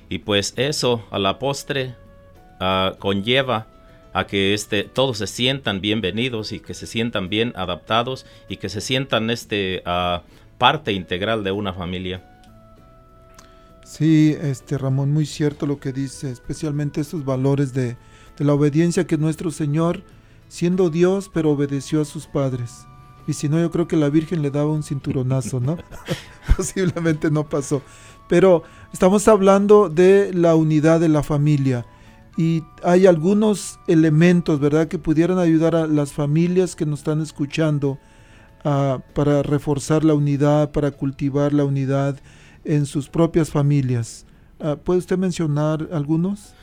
Y 0.09 0.19
pues 0.19 0.53
eso 0.57 1.03
a 1.11 1.17
la 1.17 1.39
postre 1.39 1.95
conlleva 2.99 3.67
a 4.19 4.27
que 4.27 4.53
este, 4.53 4.83
todos 4.83 5.17
se 5.17 5.27
sientan 5.27 5.79
bienvenidos 5.79 6.51
y 6.51 6.59
que 6.59 6.73
se 6.73 6.87
sientan 6.87 7.29
bien 7.29 7.53
adaptados 7.55 8.25
y 8.49 8.57
que 8.57 8.67
se 8.67 8.81
sientan 8.81 9.29
este, 9.29 9.81
parte 10.57 10.91
integral 10.91 11.43
de 11.43 11.51
una 11.51 11.73
familia. 11.73 12.25
Sí, 13.85 14.35
este 14.41 14.77
Ramón, 14.77 15.11
muy 15.11 15.25
cierto 15.25 15.65
lo 15.65 15.79
que 15.79 15.93
dice, 15.93 16.29
especialmente 16.31 17.01
estos 17.01 17.23
valores 17.25 17.73
de, 17.73 17.97
de 18.37 18.45
la 18.45 18.53
obediencia 18.53 19.07
que 19.07 19.17
nuestro 19.17 19.51
Señor, 19.51 20.03
siendo 20.47 20.89
Dios, 20.89 21.31
pero 21.33 21.51
obedeció 21.51 22.01
a 22.01 22.05
sus 22.05 22.27
padres. 22.27 22.85
Y 23.25 23.33
si 23.33 23.47
no, 23.47 23.59
yo 23.59 23.71
creo 23.71 23.87
que 23.87 23.95
la 23.95 24.09
Virgen 24.09 24.41
le 24.41 24.51
daba 24.51 24.71
un 24.71 24.83
cinturonazo, 24.83 25.59
¿no? 25.59 25.77
Posiblemente 26.57 27.31
no 27.31 27.47
pasó. 27.47 27.81
Pero 28.27 28.63
estamos 28.91 29.27
hablando 29.27 29.89
de 29.89 30.33
la 30.33 30.55
unidad 30.55 30.99
de 30.99 31.09
la 31.09 31.23
familia 31.23 31.85
y 32.37 32.63
hay 32.83 33.05
algunos 33.05 33.79
elementos, 33.87 34.59
¿verdad?, 34.59 34.87
que 34.87 34.97
pudieran 34.97 35.39
ayudar 35.39 35.75
a 35.75 35.87
las 35.87 36.13
familias 36.13 36.75
que 36.75 36.85
nos 36.85 36.99
están 36.99 37.21
escuchando 37.21 37.97
uh, 38.63 38.99
para 39.13 39.43
reforzar 39.43 40.03
la 40.03 40.13
unidad, 40.13 40.71
para 40.71 40.91
cultivar 40.91 41.53
la 41.53 41.65
unidad 41.65 42.19
en 42.63 42.85
sus 42.85 43.09
propias 43.09 43.49
familias. 43.49 44.25
Uh, 44.59 44.77
¿Puede 44.77 44.99
usted 44.99 45.17
mencionar 45.17 45.89
algunos? 45.91 46.53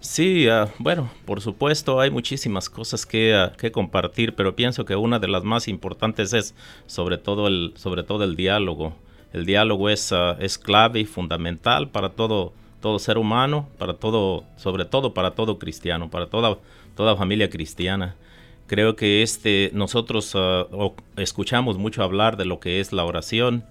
Sí, 0.00 0.46
uh, 0.48 0.68
bueno, 0.78 1.10
por 1.24 1.40
supuesto 1.40 2.00
hay 2.00 2.10
muchísimas 2.10 2.68
cosas 2.68 3.06
que, 3.06 3.50
que, 3.58 3.72
compartir, 3.72 4.34
pero 4.34 4.54
pienso 4.54 4.84
que 4.84 4.96
una 4.96 5.18
de 5.18 5.28
las 5.28 5.44
más 5.44 5.66
importantes 5.66 6.32
es 6.32 6.54
sobre 6.86 7.16
todo 7.16 7.48
el, 7.48 7.72
sobre 7.76 8.02
todo 8.02 8.24
el 8.24 8.36
diálogo. 8.36 8.94
El 9.32 9.46
diálogo 9.46 9.88
es, 9.88 10.12
es 10.38 10.58
clave 10.58 11.00
y 11.00 11.06
fundamental 11.06 11.88
para 11.90 12.10
todo, 12.10 12.52
todo 12.84 12.98
ser 12.98 13.16
humano, 13.16 13.70
para 13.78 13.94
todo, 13.94 14.44
sobre 14.56 14.84
todo 14.84 15.14
para 15.14 15.30
todo 15.30 15.58
cristiano, 15.58 16.10
para 16.10 16.26
toda, 16.26 16.58
toda 16.94 17.16
familia 17.16 17.48
cristiana. 17.48 18.14
Creo 18.66 18.94
que 18.94 19.22
este, 19.22 19.70
nosotros 19.72 20.34
uh, 20.34 20.92
escuchamos 21.16 21.78
mucho 21.78 22.02
hablar 22.02 22.36
de 22.36 22.44
lo 22.44 22.60
que 22.60 22.80
es 22.80 22.92
la 22.92 23.06
oración. 23.06 23.64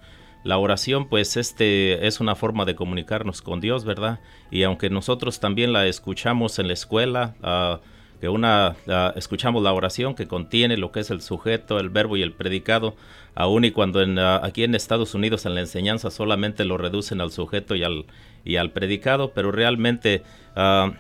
La 0.44 0.58
oración, 0.58 1.10
pues, 1.10 1.38
este 1.38 2.08
es 2.08 2.22
una 2.22 2.34
forma 2.34 2.66
de 2.66 2.74
comunicarnos 2.74 3.44
con 3.44 3.62
Dios, 3.62 3.86
¿verdad? 3.86 4.20
Y 4.50 4.64
aunque 4.64 4.90
nosotros 4.90 5.40
también 5.40 5.74
la 5.74 5.86
escuchamos 5.86 6.58
en 6.58 6.66
la 6.66 6.74
escuela, 6.74 7.36
uh, 7.44 7.86
que 8.20 8.30
una 8.30 8.78
escuchamos 9.16 9.62
la 9.62 9.74
oración 9.74 10.16
que 10.16 10.28
contiene 10.28 10.78
lo 10.78 10.92
que 10.92 11.02
es 11.02 11.12
el 11.12 11.22
sujeto, 11.22 11.78
el 11.78 11.90
verbo 11.90 12.18
y 12.18 12.24
el 12.24 12.32
predicado, 12.32 12.96
aun 13.36 13.66
y 13.66 13.72
cuando 13.72 14.00
aquí 14.42 14.64
en 14.64 14.76
Estados 14.76 15.14
Unidos 15.14 15.46
en 15.46 15.56
la 15.56 15.60
enseñanza 15.60 16.10
solamente 16.10 16.64
lo 16.64 16.78
reducen 16.78 17.20
al 17.20 17.32
sujeto 17.32 17.76
y 17.76 17.84
al, 17.84 18.06
y 18.44 18.58
al 18.58 18.72
predicado, 18.72 19.32
pero 19.34 19.52
realmente 19.52 20.24
uh, 20.56 20.92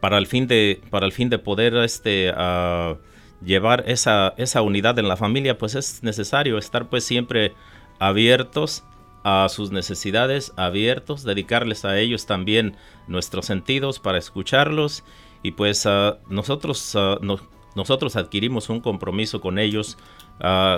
para, 0.00 0.18
el 0.18 0.26
fin 0.26 0.46
de, 0.46 0.80
para 0.90 1.06
el 1.06 1.12
fin 1.12 1.30
de 1.30 1.38
poder 1.38 1.74
este, 1.76 2.32
uh, 2.32 2.96
llevar 3.44 3.84
esa, 3.86 4.34
esa 4.36 4.62
unidad 4.62 4.98
en 4.98 5.08
la 5.08 5.16
familia, 5.16 5.58
pues 5.58 5.74
es 5.74 6.02
necesario 6.02 6.58
estar 6.58 6.88
pues 6.88 7.04
siempre 7.04 7.54
abiertos 7.98 8.84
a 9.24 9.48
sus 9.50 9.70
necesidades, 9.70 10.52
abiertos, 10.56 11.24
dedicarles 11.24 11.84
a 11.84 11.98
ellos 11.98 12.26
también 12.26 12.76
nuestros 13.06 13.46
sentidos 13.46 13.98
para 13.98 14.18
escucharlos 14.18 15.04
y 15.42 15.52
pues 15.52 15.84
uh, 15.86 16.16
nosotros, 16.28 16.96
no, 17.20 17.38
nosotros 17.74 18.16
adquirimos 18.16 18.68
un 18.68 18.80
compromiso 18.80 19.40
con 19.40 19.58
ellos 19.58 19.96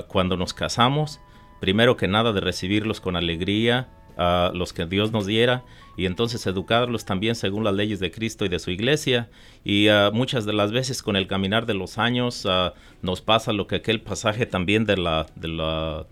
cuando 0.08 0.36
nos 0.36 0.54
casamos, 0.54 1.20
primero 1.60 1.96
que 1.96 2.08
nada 2.08 2.32
de 2.32 2.40
recibirlos 2.40 3.00
con 3.00 3.14
alegría, 3.14 3.88
los 4.16 4.72
que 4.72 4.86
Dios 4.86 5.12
nos 5.12 5.26
diera 5.26 5.64
y 5.96 6.06
entonces 6.06 6.46
educarlos 6.46 7.04
también 7.04 7.34
según 7.34 7.64
las 7.64 7.74
leyes 7.74 8.00
de 8.00 8.10
Cristo 8.10 8.44
y 8.44 8.48
de 8.48 8.58
su 8.58 8.70
iglesia. 8.70 9.28
Y 9.64 9.88
uh, 9.88 10.12
muchas 10.12 10.44
de 10.46 10.52
las 10.52 10.72
veces 10.72 11.02
con 11.02 11.16
el 11.16 11.26
caminar 11.26 11.66
de 11.66 11.74
los 11.74 11.98
años 11.98 12.44
uh, 12.44 12.72
nos 13.02 13.20
pasa 13.20 13.52
lo 13.52 13.66
que 13.66 13.76
aquel 13.76 14.00
pasaje 14.00 14.46
también 14.46 14.86
de 14.86 14.96
la 14.96 15.26
de 15.34 15.48
la 15.48 16.06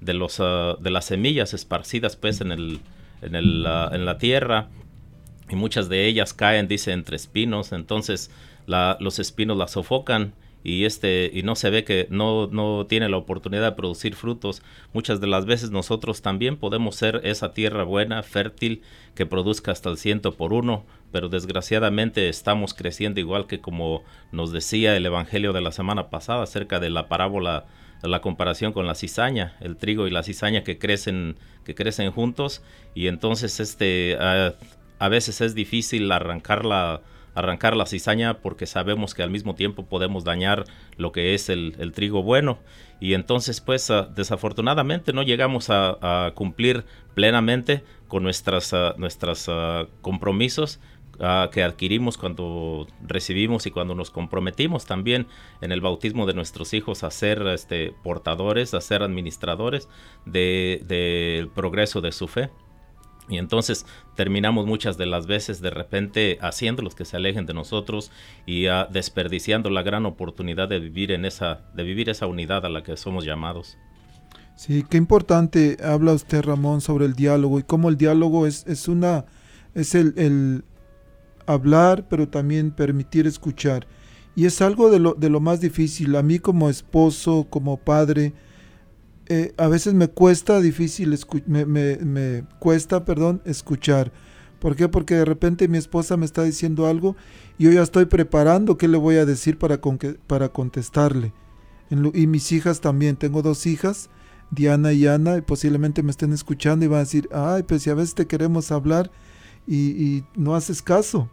de 0.00 0.14
los 0.14 0.38
uh, 0.38 0.76
de 0.80 0.90
las 0.90 1.06
semillas 1.06 1.54
esparcidas 1.54 2.16
pues 2.16 2.40
en 2.40 2.52
el 2.52 2.80
en 3.22 3.34
el 3.34 3.66
en 3.92 4.04
la 4.04 4.18
tierra 4.18 4.68
y 5.50 5.56
muchas 5.56 5.88
de 5.88 6.06
ellas 6.06 6.32
caen 6.32 6.68
dice 6.68 6.92
entre 6.92 7.16
espinos. 7.16 7.72
Entonces 7.72 8.30
los 8.66 9.18
espinos 9.18 9.56
las 9.56 9.72
sofocan 9.72 10.32
y 10.64 10.86
este 10.86 11.30
y 11.32 11.44
no 11.44 11.54
se 11.54 11.70
ve 11.70 11.84
que 11.84 12.08
no, 12.10 12.48
no 12.48 12.86
tiene 12.86 13.08
la 13.08 13.18
oportunidad 13.18 13.62
de 13.62 13.76
producir 13.76 14.16
frutos. 14.16 14.62
Muchas 14.92 15.20
de 15.20 15.28
las 15.28 15.44
veces 15.44 15.70
nosotros 15.70 16.22
también 16.22 16.56
podemos 16.56 16.96
ser 16.96 17.20
esa 17.22 17.52
tierra 17.52 17.84
buena 17.84 18.24
fértil 18.24 18.82
que 19.14 19.26
produzca 19.26 19.70
hasta 19.70 19.90
el 19.90 19.98
ciento 19.98 20.34
por 20.34 20.52
uno 20.52 20.84
pero 21.14 21.28
desgraciadamente 21.28 22.28
estamos 22.28 22.74
creciendo 22.74 23.20
igual 23.20 23.46
que 23.46 23.60
como 23.60 24.02
nos 24.32 24.50
decía 24.50 24.96
el 24.96 25.06
evangelio 25.06 25.52
de 25.52 25.60
la 25.60 25.70
semana 25.70 26.10
pasada 26.10 26.42
acerca 26.42 26.80
de 26.80 26.90
la 26.90 27.06
parábola 27.06 27.66
la 28.02 28.20
comparación 28.20 28.72
con 28.72 28.88
la 28.88 28.96
cizaña 28.96 29.56
el 29.60 29.76
trigo 29.76 30.08
y 30.08 30.10
la 30.10 30.24
cizaña 30.24 30.64
que 30.64 30.76
crecen 30.76 31.36
que 31.64 31.76
crecen 31.76 32.10
juntos 32.10 32.64
y 32.96 33.06
entonces 33.06 33.60
este 33.60 34.18
a, 34.18 35.08
veces 35.08 35.40
es 35.40 35.54
difícil 35.54 36.10
arrancar 36.10 36.64
la 36.64 37.00
arrancar 37.34 37.76
la 37.76 37.86
cizaña 37.86 38.38
porque 38.38 38.66
sabemos 38.66 39.14
que 39.14 39.22
al 39.22 39.30
mismo 39.30 39.54
tiempo 39.54 39.86
podemos 39.86 40.24
dañar 40.24 40.64
lo 40.96 41.12
que 41.12 41.34
es 41.34 41.48
el, 41.48 41.92
trigo 41.94 42.22
bueno 42.22 42.58
y 43.00 43.14
entonces 43.14 43.60
pues 43.60 43.90
uh, 43.90 44.06
desafortunadamente 44.14 45.12
no 45.12 45.22
llegamos 45.22 45.68
a, 45.70 46.32
cumplir 46.34 46.84
plenamente 47.14 47.84
con 48.08 48.22
nuestras, 48.22 48.72
uh, 48.72 48.94
nuestras 48.96 49.48
uh, 49.48 49.88
compromisos 50.00 50.80
que 51.52 51.62
adquirimos 51.62 52.18
cuando 52.18 52.88
recibimos 53.06 53.66
y 53.66 53.70
cuando 53.70 53.94
nos 53.94 54.10
comprometimos 54.10 54.84
también 54.84 55.28
en 55.60 55.70
el 55.70 55.80
bautismo 55.80 56.26
de 56.26 56.34
nuestros 56.34 56.74
hijos 56.74 57.04
a 57.04 57.10
ser 57.12 57.46
este, 57.46 57.94
portadores, 58.02 58.74
a 58.74 58.80
ser 58.80 59.04
administradores 59.04 59.88
del 60.24 60.84
de, 60.88 61.48
progreso 61.54 62.00
de 62.00 62.10
su 62.10 62.26
fe. 62.26 62.50
Y 63.28 63.38
entonces 63.38 63.86
terminamos 64.16 64.66
muchas 64.66 64.98
de 64.98 65.06
las 65.06 65.26
veces 65.26 65.60
de 65.60 65.70
repente 65.70 66.38
haciéndolos 66.42 66.94
que 66.94 67.04
se 67.04 67.16
alejen 67.16 67.46
de 67.46 67.54
nosotros 67.54 68.10
y 68.44 68.68
uh, 68.68 68.86
desperdiciando 68.90 69.70
la 69.70 69.82
gran 69.82 70.04
oportunidad 70.04 70.68
de 70.68 70.78
vivir 70.78 71.10
en 71.10 71.24
esa, 71.24 71.62
de 71.74 71.84
vivir 71.84 72.10
esa 72.10 72.26
unidad 72.26 72.66
a 72.66 72.68
la 72.68 72.82
que 72.82 72.96
somos 72.96 73.24
llamados. 73.24 73.78
Sí, 74.56 74.84
qué 74.88 74.98
importante 74.98 75.78
habla 75.82 76.12
usted 76.12 76.42
Ramón 76.42 76.80
sobre 76.80 77.06
el 77.06 77.14
diálogo 77.14 77.58
y 77.58 77.62
cómo 77.62 77.88
el 77.88 77.96
diálogo 77.96 78.46
es, 78.46 78.66
es 78.66 78.88
una 78.88 79.24
es 79.74 79.94
el, 79.94 80.14
el 80.16 80.64
hablar, 81.46 82.06
pero 82.08 82.28
también 82.28 82.70
permitir 82.70 83.26
escuchar. 83.26 83.86
Y 84.36 84.46
es 84.46 84.60
algo 84.62 84.90
de 84.90 84.98
lo, 84.98 85.14
de 85.14 85.30
lo 85.30 85.40
más 85.40 85.60
difícil. 85.60 86.16
A 86.16 86.22
mí 86.22 86.38
como 86.38 86.70
esposo, 86.70 87.46
como 87.50 87.76
padre, 87.76 88.32
eh, 89.28 89.54
a 89.56 89.68
veces 89.68 89.94
me 89.94 90.08
cuesta 90.08 90.60
difícil, 90.60 91.18
me, 91.46 91.64
me, 91.64 92.44
cuesta, 92.58 93.04
perdón, 93.04 93.40
escuchar. 93.44 94.12
¿Por 94.58 94.76
qué? 94.76 94.88
Porque 94.88 95.14
de 95.14 95.24
repente 95.24 95.68
mi 95.68 95.78
esposa 95.78 96.16
me 96.16 96.26
está 96.26 96.42
diciendo 96.42 96.86
algo 96.86 97.16
y 97.58 97.64
yo 97.64 97.72
ya 97.72 97.82
estoy 97.82 98.06
preparando 98.06 98.76
qué 98.76 98.88
le 98.88 98.98
voy 98.98 99.16
a 99.16 99.26
decir 99.26 99.58
para, 99.58 99.80
para 100.26 100.48
contestarle. 100.50 101.32
y 101.90 102.26
mis 102.26 102.52
hijas 102.52 102.80
también, 102.80 103.16
tengo 103.16 103.42
dos 103.42 103.66
hijas, 103.66 104.10
Diana 104.50 104.92
y 104.92 105.06
Ana, 105.06 105.36
y 105.38 105.40
posiblemente 105.40 106.02
me 106.02 106.10
estén 106.10 106.32
escuchando 106.32 106.84
y 106.84 106.88
van 106.88 106.98
a 106.98 107.04
decir, 107.04 107.28
ay, 107.32 107.62
pues 107.62 107.82
si 107.82 107.90
a 107.90 107.94
veces 107.94 108.14
te 108.14 108.26
queremos 108.26 108.72
hablar 108.72 109.10
y, 109.66 109.90
y 109.90 110.24
no 110.34 110.54
haces 110.54 110.82
caso. 110.82 111.30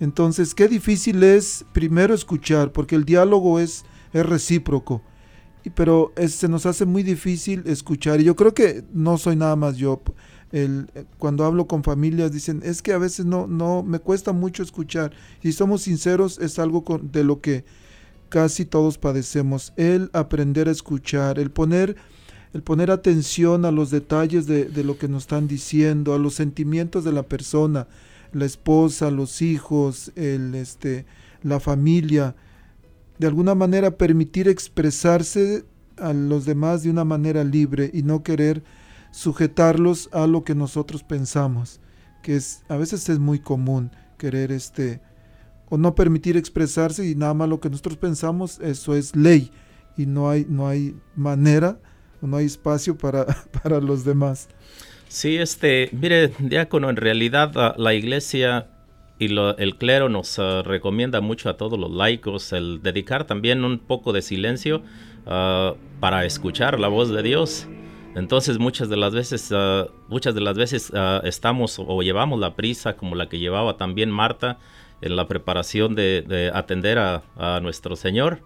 Entonces, 0.00 0.54
qué 0.54 0.68
difícil 0.68 1.22
es 1.22 1.64
primero 1.72 2.14
escuchar, 2.14 2.72
porque 2.72 2.96
el 2.96 3.04
diálogo 3.04 3.60
es, 3.60 3.84
es 4.12 4.26
recíproco 4.26 5.02
pero 5.70 6.12
se 6.28 6.48
nos 6.48 6.66
hace 6.66 6.84
muy 6.84 7.02
difícil 7.02 7.62
escuchar. 7.66 8.20
Y 8.20 8.24
yo 8.24 8.36
creo 8.36 8.52
que 8.54 8.84
no 8.92 9.16
soy 9.18 9.36
nada 9.36 9.56
más 9.56 9.76
yo. 9.76 10.02
El, 10.52 10.88
cuando 11.18 11.44
hablo 11.44 11.66
con 11.66 11.82
familias 11.82 12.30
dicen, 12.30 12.60
es 12.64 12.82
que 12.82 12.92
a 12.92 12.98
veces 12.98 13.26
no, 13.26 13.46
no, 13.46 13.82
me 13.82 13.98
cuesta 13.98 14.32
mucho 14.32 14.62
escuchar. 14.62 15.12
Si 15.42 15.52
somos 15.52 15.82
sinceros, 15.82 16.38
es 16.38 16.58
algo 16.58 16.84
de 17.02 17.24
lo 17.24 17.40
que 17.40 17.64
casi 18.28 18.64
todos 18.64 18.98
padecemos. 18.98 19.72
El 19.76 20.10
aprender 20.12 20.68
a 20.68 20.72
escuchar, 20.72 21.38
el 21.38 21.50
poner, 21.50 21.96
el 22.52 22.62
poner 22.62 22.90
atención 22.90 23.64
a 23.64 23.70
los 23.70 23.90
detalles 23.90 24.46
de, 24.46 24.66
de 24.66 24.84
lo 24.84 24.98
que 24.98 25.08
nos 25.08 25.24
están 25.24 25.48
diciendo, 25.48 26.14
a 26.14 26.18
los 26.18 26.34
sentimientos 26.34 27.04
de 27.04 27.12
la 27.12 27.22
persona, 27.22 27.88
la 28.32 28.44
esposa, 28.44 29.10
los 29.10 29.40
hijos, 29.40 30.12
el, 30.14 30.54
este, 30.54 31.06
la 31.42 31.58
familia 31.58 32.34
de 33.18 33.26
alguna 33.26 33.54
manera 33.54 33.96
permitir 33.96 34.48
expresarse 34.48 35.64
a 35.96 36.12
los 36.12 36.44
demás 36.44 36.82
de 36.82 36.90
una 36.90 37.04
manera 37.04 37.44
libre 37.44 37.90
y 37.92 38.02
no 38.02 38.22
querer 38.22 38.62
sujetarlos 39.12 40.08
a 40.12 40.26
lo 40.26 40.42
que 40.42 40.54
nosotros 40.54 41.04
pensamos, 41.04 41.80
que 42.22 42.36
es 42.36 42.62
a 42.68 42.76
veces 42.76 43.08
es 43.08 43.18
muy 43.18 43.38
común 43.38 43.92
querer 44.18 44.50
este 44.50 45.00
o 45.70 45.78
no 45.78 45.94
permitir 45.94 46.36
expresarse 46.36 47.08
y 47.08 47.14
nada 47.14 47.34
más 47.34 47.48
lo 47.48 47.60
que 47.60 47.70
nosotros 47.70 47.96
pensamos, 47.96 48.58
eso 48.60 48.94
es 48.94 49.14
ley 49.14 49.50
y 49.96 50.06
no 50.06 50.28
hay 50.28 50.46
no 50.48 50.66
hay 50.66 50.96
manera, 51.14 51.78
no 52.20 52.36
hay 52.36 52.46
espacio 52.46 52.98
para 52.98 53.24
para 53.62 53.80
los 53.80 54.04
demás. 54.04 54.48
Sí, 55.08 55.36
este, 55.36 55.90
mire, 55.92 56.32
diácono, 56.40 56.90
en 56.90 56.96
realidad 56.96 57.52
la, 57.54 57.76
la 57.78 57.94
iglesia 57.94 58.73
y 59.24 59.38
el 59.58 59.76
clero 59.76 60.08
nos 60.08 60.38
ah, 60.38 60.62
recomienda 60.62 61.20
mucho 61.20 61.48
a 61.48 61.56
todos 61.56 61.78
los 61.78 61.90
laicos 61.90 62.52
el 62.52 62.82
dedicar 62.82 63.24
también 63.24 63.64
un 63.64 63.78
poco 63.78 64.12
de 64.12 64.22
silencio 64.22 64.82
ah, 65.26 65.74
para 66.00 66.24
escuchar 66.24 66.78
la 66.78 66.88
voz 66.88 67.10
de 67.10 67.22
Dios. 67.22 67.66
Entonces 68.14 68.58
muchas 68.58 68.88
de 68.88 68.96
las 68.96 69.14
veces, 69.14 69.50
ah, 69.52 69.88
muchas 70.08 70.34
de 70.34 70.40
las 70.40 70.56
veces 70.56 70.92
estamos 71.24 71.78
o 71.78 72.02
llevamos 72.02 72.38
la 72.38 72.54
prisa 72.54 72.96
como 72.96 73.14
la 73.14 73.28
que 73.28 73.38
llevaba 73.38 73.76
también 73.76 74.10
Marta 74.10 74.58
en 75.00 75.16
la 75.16 75.28
preparación 75.28 75.94
de, 75.94 76.50
atender 76.54 76.98
a, 76.98 77.60
nuestro 77.60 77.96
Señor. 77.96 78.40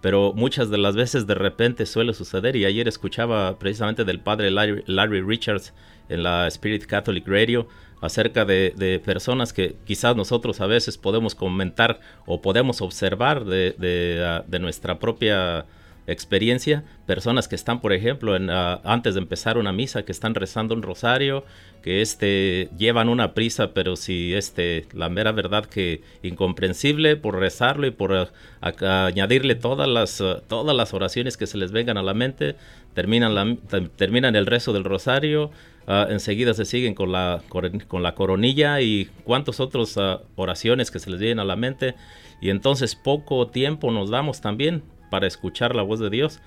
Pero 0.00 0.32
muchas 0.34 0.70
de 0.70 0.78
las 0.78 0.96
veces 0.96 1.26
de 1.26 1.34
repente 1.34 1.84
suele 1.84 2.14
suceder 2.14 2.56
y 2.56 2.64
ayer 2.64 2.88
escuchaba 2.88 3.58
precisamente 3.58 4.04
del 4.04 4.18
padre 4.18 4.50
Larry 4.50 5.20
Richards 5.20 5.74
en 6.08 6.22
la 6.22 6.46
Spirit 6.48 6.86
Catholic 6.86 7.28
Radio 7.28 7.68
acerca 8.00 8.44
de, 8.44 9.00
personas 9.04 9.52
que 9.52 9.76
quizás 9.84 10.16
nosotros 10.16 10.60
a 10.60 10.66
veces 10.66 10.98
podemos 10.98 11.34
comentar 11.34 12.00
o 12.26 12.40
podemos 12.40 12.80
observar 12.80 13.44
de, 13.44 14.24
ah, 14.24 14.58
nuestra 14.58 14.98
propia 14.98 15.66
experiencia, 16.06 16.82
personas 17.06 17.46
que 17.46 17.54
están, 17.54 17.80
por 17.80 17.92
ejemplo, 17.92 18.34
en, 18.34 18.50
ah, 18.50 18.80
antes 18.84 19.14
de 19.14 19.20
empezar 19.20 19.58
una 19.58 19.72
misa, 19.72 20.04
que 20.04 20.12
están 20.12 20.34
rezando 20.34 20.74
un 20.74 20.82
rosario, 20.82 21.44
que 21.82 22.02
este, 22.02 22.68
llevan 22.76 23.08
una 23.08 23.32
prisa, 23.32 23.72
pero 23.72 23.96
si 23.96 24.34
este, 24.34 24.86
la 24.92 25.08
mera 25.08 25.32
verdad 25.32 25.66
que 25.66 26.02
incomprensible 26.22 27.16
por 27.16 27.38
rezarlo 27.38 27.86
y 27.86 27.90
por 27.90 28.12
ah, 28.14 29.06
añadirle 29.06 29.54
todas 29.54 29.88
las, 29.88 30.22
todas 30.48 30.74
las 30.76 30.94
oraciones 30.94 31.36
que 31.36 31.46
se 31.46 31.58
les 31.58 31.70
vengan 31.70 31.96
a 31.96 32.02
la 32.02 32.14
mente, 32.14 32.56
terminan, 32.94 33.34
la, 33.34 33.56
terminan 33.96 34.36
el 34.36 34.46
rezo 34.46 34.72
del 34.72 34.84
rosario, 34.84 35.50
Ah, 35.86 36.06
enseguida 36.08 36.54
se 36.54 36.64
siguen 36.64 36.94
con 36.94 37.10
la, 37.10 37.42
con 37.48 38.02
la 38.02 38.14
coronilla 38.14 38.80
y 38.80 39.08
cuántas 39.24 39.60
otras 39.60 39.96
ah, 39.98 40.20
oraciones 40.36 40.90
que 40.90 40.98
se 40.98 41.10
les 41.10 41.18
vienen 41.18 41.40
a 41.40 41.44
la 41.44 41.56
mente. 41.56 41.94
Y 42.40 42.50
entonces 42.50 42.94
poco 42.94 43.48
tiempo 43.48 43.90
nos 43.90 44.10
damos 44.10 44.40
también 44.40 44.82
para 45.10 45.26
escuchar 45.26 45.74
la 45.74 45.82
voz 45.82 45.98
de 46.00 46.10
Dios. 46.10 46.40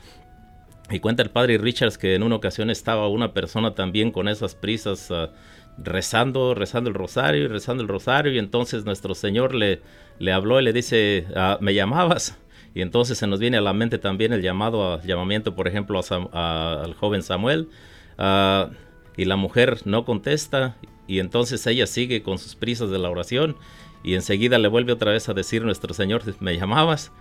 Y 0.90 1.00
cuenta 1.00 1.24
el 1.24 1.30
padre 1.30 1.58
Richards 1.58 1.98
que 1.98 2.16
en 2.16 2.24
una 2.24 2.36
ocasión 2.36 2.70
estaba 2.70 3.08
una 3.08 3.34
persona 3.34 3.74
también 3.74 4.12
con 4.12 4.28
esas 4.28 4.56
prisas 4.56 5.10
ah, 5.12 5.32
rezando, 5.78 6.54
rezando 6.54 6.90
el 6.90 6.94
rosario 6.94 7.44
y 7.44 7.48
rezando 7.48 7.82
el 7.84 7.90
rosario. 7.90 8.32
Y 8.32 8.38
entonces 8.38 8.86
nuestro 8.86 9.16
Señor 9.16 9.56
le, 9.56 9.82
le 10.20 10.32
habló 10.32 10.62
y 10.62 10.64
le 10.64 10.74
dice, 10.74 11.26
me 11.60 11.74
llamabas. 11.74 12.38
Y 12.76 12.82
entonces 12.82 13.18
se 13.18 13.28
nos 13.28 13.40
viene 13.40 13.58
a 13.58 13.62
la 13.62 13.74
mente 13.74 13.98
también 13.98 14.34
el 14.34 14.42
llamado, 14.42 15.02
llamamiento, 15.02 15.56
por 15.56 15.68
ejemplo, 15.68 16.00
al 16.32 16.94
joven 16.94 17.24
Samuel 17.24 17.68
y 19.18 19.26
la 19.26 19.36
mujer 19.36 19.82
no 19.86 20.06
contesta 20.06 20.76
y 21.08 21.20
entonces 21.20 21.66
ella 21.68 21.88
sigue 21.88 22.24
con 22.24 22.38
sus 22.38 22.56
prisas 22.56 22.90
de 22.90 23.00
la 23.00 23.10
oración 23.10 23.56
y 24.04 24.16
enseguida 24.16 24.58
le 24.60 24.68
vuelve 24.68 24.94
otra 24.94 25.12
vez 25.12 25.30
a 25.30 25.34
decir 25.34 25.64
nuestro 25.64 25.94
Señor, 25.94 26.24
me 26.40 26.58
llamabas. 26.58 27.12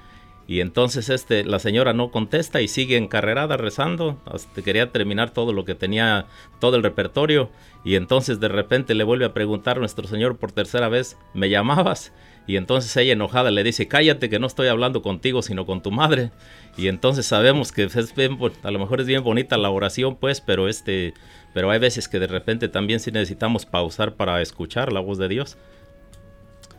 Y 0.49 0.61
entonces 0.61 1.09
este, 1.09 1.45
la 1.45 1.61
señora 1.61 1.93
no 1.93 2.11
contesta 2.11 2.61
y 2.61 2.69
sigue 2.69 2.97
encarrerada 2.97 3.57
rezando. 3.57 4.19
Hasta 4.27 4.63
quería 4.63 4.91
terminar 4.91 5.31
todo 5.31 5.53
lo 5.53 5.65
que 5.65 5.77
tenía, 5.77 6.27
todo 6.59 6.77
el 6.77 6.83
repertorio. 6.83 7.49
Y 7.85 7.95
entonces 7.95 8.41
de 8.41 8.49
repente 8.49 8.95
le 8.95 9.05
vuelve 9.05 9.25
a 9.25 9.35
preguntar 9.35 9.79
nuestro 9.79 10.09
Señor 10.09 10.37
por 10.37 10.51
tercera 10.51 10.89
vez, 10.89 11.17
¿me 11.33 11.49
llamabas? 11.49 12.13
Y 12.47 12.57
entonces 12.57 12.97
ella 12.97 13.13
enojada 13.13 13.51
le 13.51 13.63
dice, 13.63 13.87
cállate 13.87 14.29
que 14.29 14.39
no 14.39 14.47
estoy 14.47 14.69
hablando 14.69 15.03
contigo, 15.03 15.43
sino 15.43 15.65
con 15.65 15.83
tu 15.83 15.91
madre. 15.91 16.33
Y 16.77 16.89
entonces 16.89 17.27
sabemos 17.27 17.71
que 17.71 17.85
es 17.85 17.97
a 17.97 18.71
lo 18.71 18.79
mejor 18.79 19.01
es 19.01 19.07
bien 19.07 19.23
bonita 19.23 19.57
la 19.57 19.71
oración, 19.71 20.17
pues, 20.17 20.41
pero 20.41 20.69
este, 20.69 21.15
pero 21.55 21.71
hay 21.71 21.79
veces 21.79 22.09
que 22.09 22.19
de 22.19 22.27
repente 22.27 22.69
también 22.69 23.01
sí 23.01 23.13
necesitamos 23.13 23.67
pausar 23.67 24.15
para 24.15 24.41
escuchar 24.43 24.93
la 24.93 25.01
voz 25.01 25.19
de 25.19 25.29
Dios. 25.29 25.57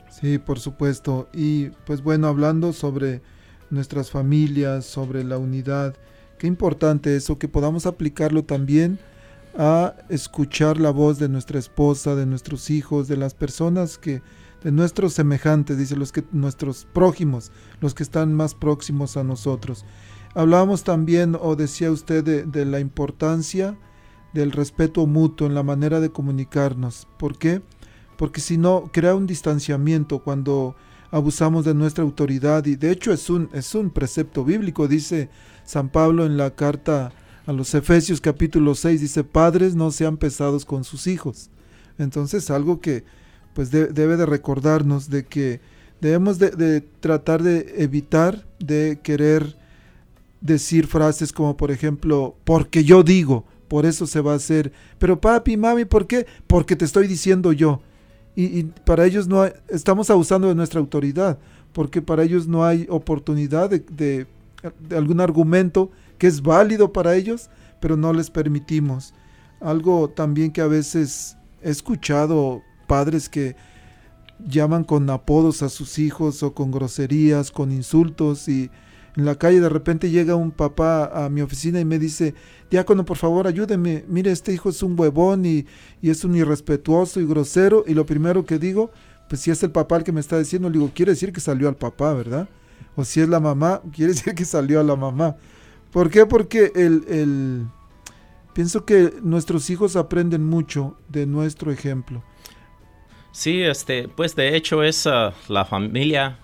Sí, 0.10 0.38
por 0.38 0.60
supuesto. 0.60 1.30
Y 1.34 1.70
pues 1.86 2.02
bueno, 2.02 2.28
hablando 2.28 2.74
sobre 2.74 3.22
nuestras 3.70 4.12
familias, 4.12 4.86
sobre 4.86 5.24
la 5.24 5.38
unidad, 5.38 5.96
qué 6.38 6.48
importante 6.48 7.16
eso, 7.16 7.40
que 7.40 7.48
podamos 7.48 7.86
aplicarlo 7.86 8.44
también 8.44 9.00
a 9.58 9.96
escuchar 10.10 10.80
la 10.80 10.90
voz 10.90 11.20
de 11.20 11.30
nuestra 11.30 11.60
esposa, 11.60 12.16
de 12.16 12.26
nuestros 12.26 12.70
hijos, 12.70 13.08
de 13.08 13.18
las 13.18 13.34
personas 13.34 13.98
que 13.98 14.22
de 14.64 14.72
nuestros 14.72 15.14
semejantes, 15.14 15.78
dice 15.78 15.96
los 15.96 16.12
que 16.12 16.24
nuestros 16.32 16.88
prójimos, 16.94 17.52
los 17.82 17.94
que 17.94 18.04
están 18.04 18.34
más 18.34 18.56
próximos 18.56 19.18
a 19.18 19.24
nosotros. 19.24 19.86
Hablábamos 20.36 20.84
también, 20.84 21.38
o 21.40 21.56
decía 21.56 21.92
usted, 21.92 22.46
de, 22.46 22.66
la 22.66 22.80
importancia 22.80 23.78
del 24.34 24.52
respeto 24.52 25.06
mutuo 25.06 25.46
en 25.46 25.54
la 25.54 25.64
manera 25.64 26.00
de 26.00 26.10
comunicarnos. 26.10 27.08
¿Por 27.20 27.38
qué? 27.38 27.62
Porque 28.18 28.42
si 28.42 28.58
no, 28.58 28.90
crea 28.92 29.16
un 29.16 29.28
distanciamiento 29.28 30.20
cuando 30.20 30.76
abusamos 31.12 31.66
de 31.66 31.76
nuestra 31.76 32.04
autoridad 32.04 32.66
y 32.66 32.76
de 32.76 32.90
hecho 32.90 33.14
es 33.14 33.30
un, 33.30 33.50
es 33.54 33.76
un 33.76 33.92
precepto 33.92 34.44
bíblico, 34.44 34.88
dice 34.88 35.30
San 35.64 35.90
Pablo 35.90 36.26
en 36.26 36.38
la 36.38 36.56
carta 36.56 37.12
a 37.46 37.54
los 37.54 37.76
Efesios 37.76 38.20
capítulo 38.20 38.74
6, 38.74 39.02
dice, 39.02 39.24
padres 39.24 39.76
no 39.76 39.92
sean 39.92 40.18
pesados 40.18 40.66
con 40.66 40.84
sus 40.84 41.06
hijos. 41.06 41.52
Entonces 42.00 42.50
algo 42.50 42.80
que 42.80 43.04
pues 43.54 43.72
debe 43.72 44.18
de 44.18 44.26
recordarnos 44.26 45.10
de 45.10 45.26
que 45.26 45.62
debemos 46.02 46.38
de, 46.38 46.82
tratar 47.00 47.42
de 47.42 47.76
evitar 47.78 48.46
de 48.60 49.00
querer 49.02 49.56
decir 50.42 50.88
frases 50.88 51.32
como 51.32 51.56
por 51.56 51.72
ejemplo, 51.72 52.36
porque 52.44 52.84
yo 52.84 53.04
digo, 53.04 53.46
por 53.68 53.86
eso 53.86 54.06
se 54.06 54.20
va 54.20 54.34
a 54.34 54.38
hacer, 54.38 54.74
pero 55.00 55.20
papi, 55.20 55.56
mami, 55.56 55.86
¿por 55.86 56.06
qué? 56.06 56.28
Porque 56.48 56.76
te 56.76 56.86
estoy 56.86 57.08
diciendo 57.08 57.54
yo. 57.54 57.82
Y, 58.36 58.64
para 58.64 59.06
ellos 59.06 59.28
no 59.28 59.46
estamos 59.70 60.10
abusando 60.10 60.48
de 60.48 60.56
nuestra 60.56 60.80
autoridad, 60.80 61.38
porque 61.72 62.02
para 62.02 62.24
ellos 62.24 62.48
no 62.48 62.66
hay 62.66 62.88
oportunidad 62.90 63.70
de, 63.70 63.80
de, 63.80 64.28
de 64.88 64.98
algún 64.98 65.22
argumento 65.22 65.92
que 66.18 66.28
es 66.28 66.42
válido 66.42 66.92
para 66.92 67.16
ellos, 67.16 67.50
pero 67.80 67.96
no 67.96 68.12
les 68.12 68.30
permitimos. 68.30 69.14
Algo 69.62 70.10
también 70.10 70.52
que 70.52 70.62
a 70.62 70.68
veces 70.68 71.38
he 71.62 71.70
escuchado 71.70 72.64
padres 72.84 73.30
que 73.30 73.56
llaman 74.46 74.84
con 74.84 75.10
apodos 75.10 75.64
a 75.64 75.70
sus 75.70 76.00
hijos 76.00 76.44
o 76.44 76.54
con 76.54 76.72
groserías, 76.72 77.52
con 77.52 77.72
insultos 77.72 78.48
y 78.48 78.70
en 79.16 79.26
la 79.26 79.36
calle 79.36 79.60
de 79.60 79.70
repente 79.70 80.10
llega 80.10 80.36
un 80.36 80.52
papá 80.52 81.26
a 81.26 81.30
mi 81.30 81.42
oficina 81.42 81.80
y 81.80 81.86
me 81.86 82.00
dice, 82.00 82.34
diácono, 82.72 83.06
por 83.06 83.18
favor, 83.18 83.46
ayúdeme, 83.46 84.04
mire, 84.08 84.32
este 84.32 84.54
hijo 84.54 84.70
es 84.70 84.82
un 84.82 85.00
huevón 85.00 85.46
y, 85.46 85.68
y 86.02 86.10
es 86.10 86.24
un 86.24 86.36
irrespetuoso 86.36 87.22
y 87.22 87.26
grosero 87.26 87.84
y 87.86 87.94
lo 87.94 88.06
primero 88.06 88.46
que 88.46 88.58
digo, 88.58 88.92
pues 89.30 89.42
si 89.42 89.52
es 89.52 89.62
el 89.64 89.72
papá 89.72 89.98
el 89.98 90.04
que 90.04 90.12
me 90.12 90.20
está 90.20 90.40
diciendo, 90.40 90.70
le 90.70 90.80
digo, 90.80 90.92
quiere 90.94 91.12
decir 91.12 91.32
que 91.32 91.42
salió 91.42 91.68
al 91.70 91.76
papá, 91.76 92.14
¿verdad? 92.14 92.50
O 92.96 93.04
si 93.06 93.22
es 93.22 93.30
la 93.30 93.40
mamá, 93.40 93.82
quiere 93.94 94.14
decir 94.14 94.34
que 94.34 94.46
salió 94.46 94.80
a 94.80 94.84
la 94.84 94.96
mamá. 94.96 95.36
¿Por 95.92 96.10
qué? 96.10 96.26
Porque 96.26 96.72
el, 96.76 97.06
el, 97.08 97.68
pienso 98.54 98.84
que 98.84 99.14
nuestros 99.22 99.70
hijos 99.70 99.96
aprenden 99.96 100.44
mucho 100.44 100.98
de 101.10 101.28
nuestro 101.28 101.72
ejemplo. 101.72 102.24
Sí, 103.34 103.64
este, 103.64 104.08
pues 104.08 104.36
de 104.36 104.56
hecho 104.56 104.84
es 104.84 105.08
ah, 105.08 105.34
la 105.50 105.66
familia, 105.66 106.38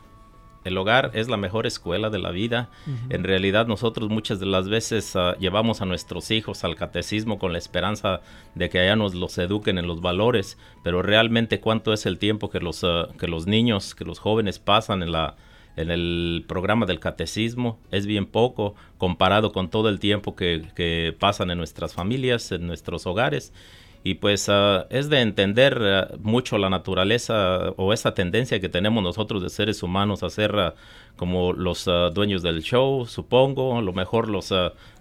el 0.64 0.76
hogar 0.76 1.12
es 1.14 1.30
la 1.30 1.38
mejor 1.38 1.68
escuela 1.68 2.10
de 2.10 2.18
la 2.18 2.32
vida. 2.32 2.72
En 3.10 3.24
realidad 3.24 3.68
nosotros 3.68 4.10
muchas 4.10 4.40
de 4.40 4.48
las 4.48 4.68
veces 4.68 5.16
ah, 5.16 5.36
llevamos 5.40 5.82
a 5.82 5.86
nuestros 5.86 6.32
hijos 6.32 6.64
al 6.64 6.76
catecismo 6.76 7.38
con 7.38 7.54
la 7.54 7.60
esperanza 7.60 8.22
de 8.56 8.70
que 8.70 8.80
allá 8.80 8.96
nos 8.96 9.14
los 9.14 9.38
eduquen 9.38 9.78
en 9.78 9.86
los 9.86 10.02
valores, 10.02 10.58
pero 10.84 11.04
realmente 11.04 11.60
cuánto 11.60 11.94
es 11.94 12.08
el 12.08 12.18
tiempo 12.18 12.50
que 12.50 12.60
los, 12.60 12.84
ah, 12.84 13.08
que 13.20 13.28
los 13.28 13.46
niños, 13.46 13.94
que 13.94 14.04
los 14.04 14.18
jóvenes 14.18 14.58
pasan 14.58 15.04
en 15.04 15.12
la 15.12 15.36
en 15.76 15.92
el 15.92 16.44
programa 16.48 16.88
del 16.88 17.00
catecismo 17.00 17.80
es 17.92 18.06
bien 18.06 18.26
poco 18.26 18.76
comparado 18.98 19.54
con 19.54 19.70
todo 19.70 19.88
el 19.88 20.00
tiempo 20.00 20.36
que, 20.36 20.64
que 20.76 21.16
pasan 21.18 21.52
en 21.52 21.60
nuestras 21.60 21.94
familias, 21.94 22.52
en 22.52 22.68
nuestros 22.68 23.06
hogares 23.06 23.54
y 24.04 24.16
pues 24.16 24.48
ah, 24.50 24.88
es 24.90 25.10
de 25.10 25.22
entender 25.22 25.78
ah, 25.82 26.16
mucho 26.22 26.58
la 26.58 26.70
naturaleza 26.70 27.74
o 27.76 27.92
esa 27.94 28.14
tendencia 28.14 28.60
que 28.60 28.70
tenemos 28.70 29.04
nosotros 29.04 29.44
de 29.44 29.50
seres 29.50 29.84
humanos 29.84 30.24
a 30.24 30.30
ser 30.30 30.56
ah, 30.58 30.76
como 31.18 31.52
los 31.52 31.84
dueños 32.14 32.44
del 32.44 32.62
show, 32.62 33.06
supongo, 33.06 33.78
a 33.78 33.82
lo 33.82 33.92
mejor 33.92 34.30
los, 34.30 34.54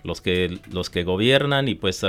los, 0.03 0.21
que, 0.21 0.59
los 0.73 0.91
que 0.91 1.05
gobiernan 1.05 1.69
y 1.69 1.77
pues 1.77 2.05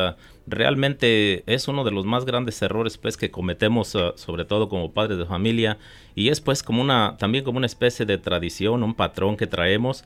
realmente 0.48 1.44
es 1.46 1.68
uno 1.68 1.84
de 1.84 1.92
los 1.92 2.06
más 2.06 2.26
grandes 2.26 2.60
errores 2.64 2.98
pues 2.98 3.18
que 3.18 3.30
cometemos 3.30 3.96
sobre 4.16 4.46
todo 4.46 4.68
como 4.68 4.94
padres 4.94 5.20
de 5.20 5.28
familia 5.28 5.78
y 6.16 6.30
es 6.30 6.42
pues 6.42 6.64
como 6.64 6.82
una 6.82 7.18
también 7.20 7.44
como 7.44 7.58
una 7.58 7.68
especie 7.68 8.08
de 8.08 8.18
tradición, 8.18 8.82
un 8.82 8.96
patrón 8.96 9.38
que 9.38 9.46
traemos 9.46 10.06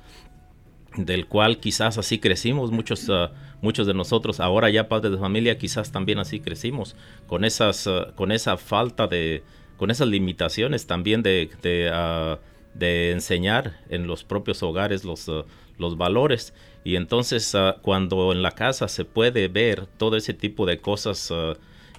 del 0.95 1.27
cual 1.27 1.59
quizás 1.59 1.97
así 1.97 2.19
crecimos 2.19 2.71
muchos 2.71 3.09
uh, 3.09 3.29
muchos 3.61 3.87
de 3.87 3.93
nosotros 3.93 4.39
ahora 4.39 4.69
ya 4.69 4.87
padres 4.87 5.13
de 5.13 5.17
familia 5.17 5.57
quizás 5.57 5.91
también 5.91 6.19
así 6.19 6.39
crecimos 6.39 6.95
con 7.27 7.45
esas 7.45 7.87
uh, 7.87 8.13
con 8.15 8.31
esa 8.31 8.57
falta 8.57 9.07
de 9.07 9.43
con 9.77 9.91
esas 9.91 10.07
limitaciones 10.07 10.85
también 10.85 11.23
de 11.23 11.49
de, 11.61 11.91
uh, 11.91 12.37
de 12.77 13.11
enseñar 13.11 13.79
en 13.89 14.07
los 14.07 14.23
propios 14.23 14.61
hogares 14.63 15.03
los 15.03 15.29
los 15.77 15.97
valores. 15.97 16.53
Y 16.83 16.97
entonces 16.97 17.55
cuando 17.81 18.31
en 18.31 18.41
la 18.41 18.51
casa 18.51 18.87
se 18.87 19.05
puede 19.05 19.47
ver 19.47 19.87
todo 19.97 20.17
ese 20.17 20.33
tipo 20.33 20.65
de 20.65 20.79
cosas 20.79 21.33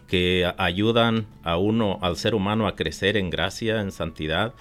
que 0.06 0.52
ayudan 0.58 1.26
a 1.42 1.56
uno 1.56 1.98
al 2.02 2.16
ser 2.16 2.34
humano 2.34 2.66
a 2.66 2.76
crecer 2.76 3.16
en 3.16 3.30
gracia 3.30 3.80
en 3.80 3.90
santidad 3.90 4.52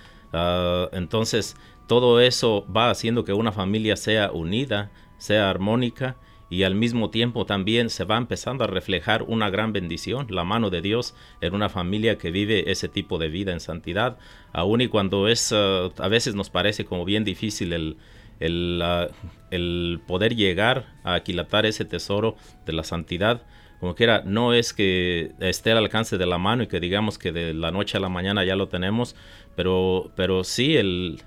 entonces 0.94 1.56
todo 1.88 2.20
eso 2.20 2.66
va 2.76 2.90
haciendo 2.90 3.24
que 3.24 3.34
una 3.34 3.52
familia 3.52 3.96
sea 3.96 4.32
unida, 4.32 4.92
sea 5.18 5.50
armónica 5.50 6.18
y 6.50 6.64
al 6.64 6.76
mismo 6.76 7.10
tiempo 7.10 7.46
también 7.46 7.90
se 7.90 8.04
va 8.04 8.16
empezando 8.18 8.64
a 8.64 8.68
reflejar 8.68 9.24
una 9.24 9.50
gran 9.50 9.74
bendición, 9.74 10.28
la 10.30 10.44
mano 10.44 10.70
de 10.70 10.82
Dios 10.82 11.16
en 11.42 11.56
una 11.56 11.68
familia 11.68 12.18
que 12.18 12.30
vive 12.30 12.72
ese 12.72 12.88
tipo 12.88 13.18
de 13.18 13.30
vida 13.30 13.54
en 13.54 13.60
santidad, 13.60 14.18
aun 14.52 14.82
y 14.82 14.88
cuando 14.88 15.28
es, 15.28 15.52
uh, 15.52 15.92
a 15.98 16.08
veces 16.10 16.36
nos 16.36 16.52
parece 16.52 16.86
como 16.86 17.06
bien 17.06 17.24
difícil 17.24 17.74
el, 17.74 17.98
el, 18.40 18.84
uh, 18.84 19.12
el 19.50 20.00
poder 20.06 20.36
llegar 20.36 20.94
a 21.04 21.16
aquilatar 21.16 21.66
ese 21.66 21.86
tesoro 21.86 22.36
de 22.68 22.74
la 22.74 22.84
santidad, 22.84 23.42
como 23.84 23.96
quiera, 23.96 24.24
no 24.26 24.54
es 24.54 24.72
que 24.72 25.34
esté 25.42 25.74
al 25.74 25.80
alcance 25.80 26.18
de 26.18 26.26
la 26.26 26.38
mano 26.38 26.64
y 26.64 26.68
que 26.68 26.80
digamos 26.80 27.18
que 27.18 27.34
de 27.34 27.54
la 27.54 27.70
noche 27.70 27.98
a 27.98 28.00
la 28.00 28.08
mañana 28.08 28.46
ya 28.46 28.56
lo 28.56 28.70
tenemos, 28.70 29.14
pero, 29.58 30.10
pero 30.16 30.46
sí 30.46 30.78
el, 30.78 31.20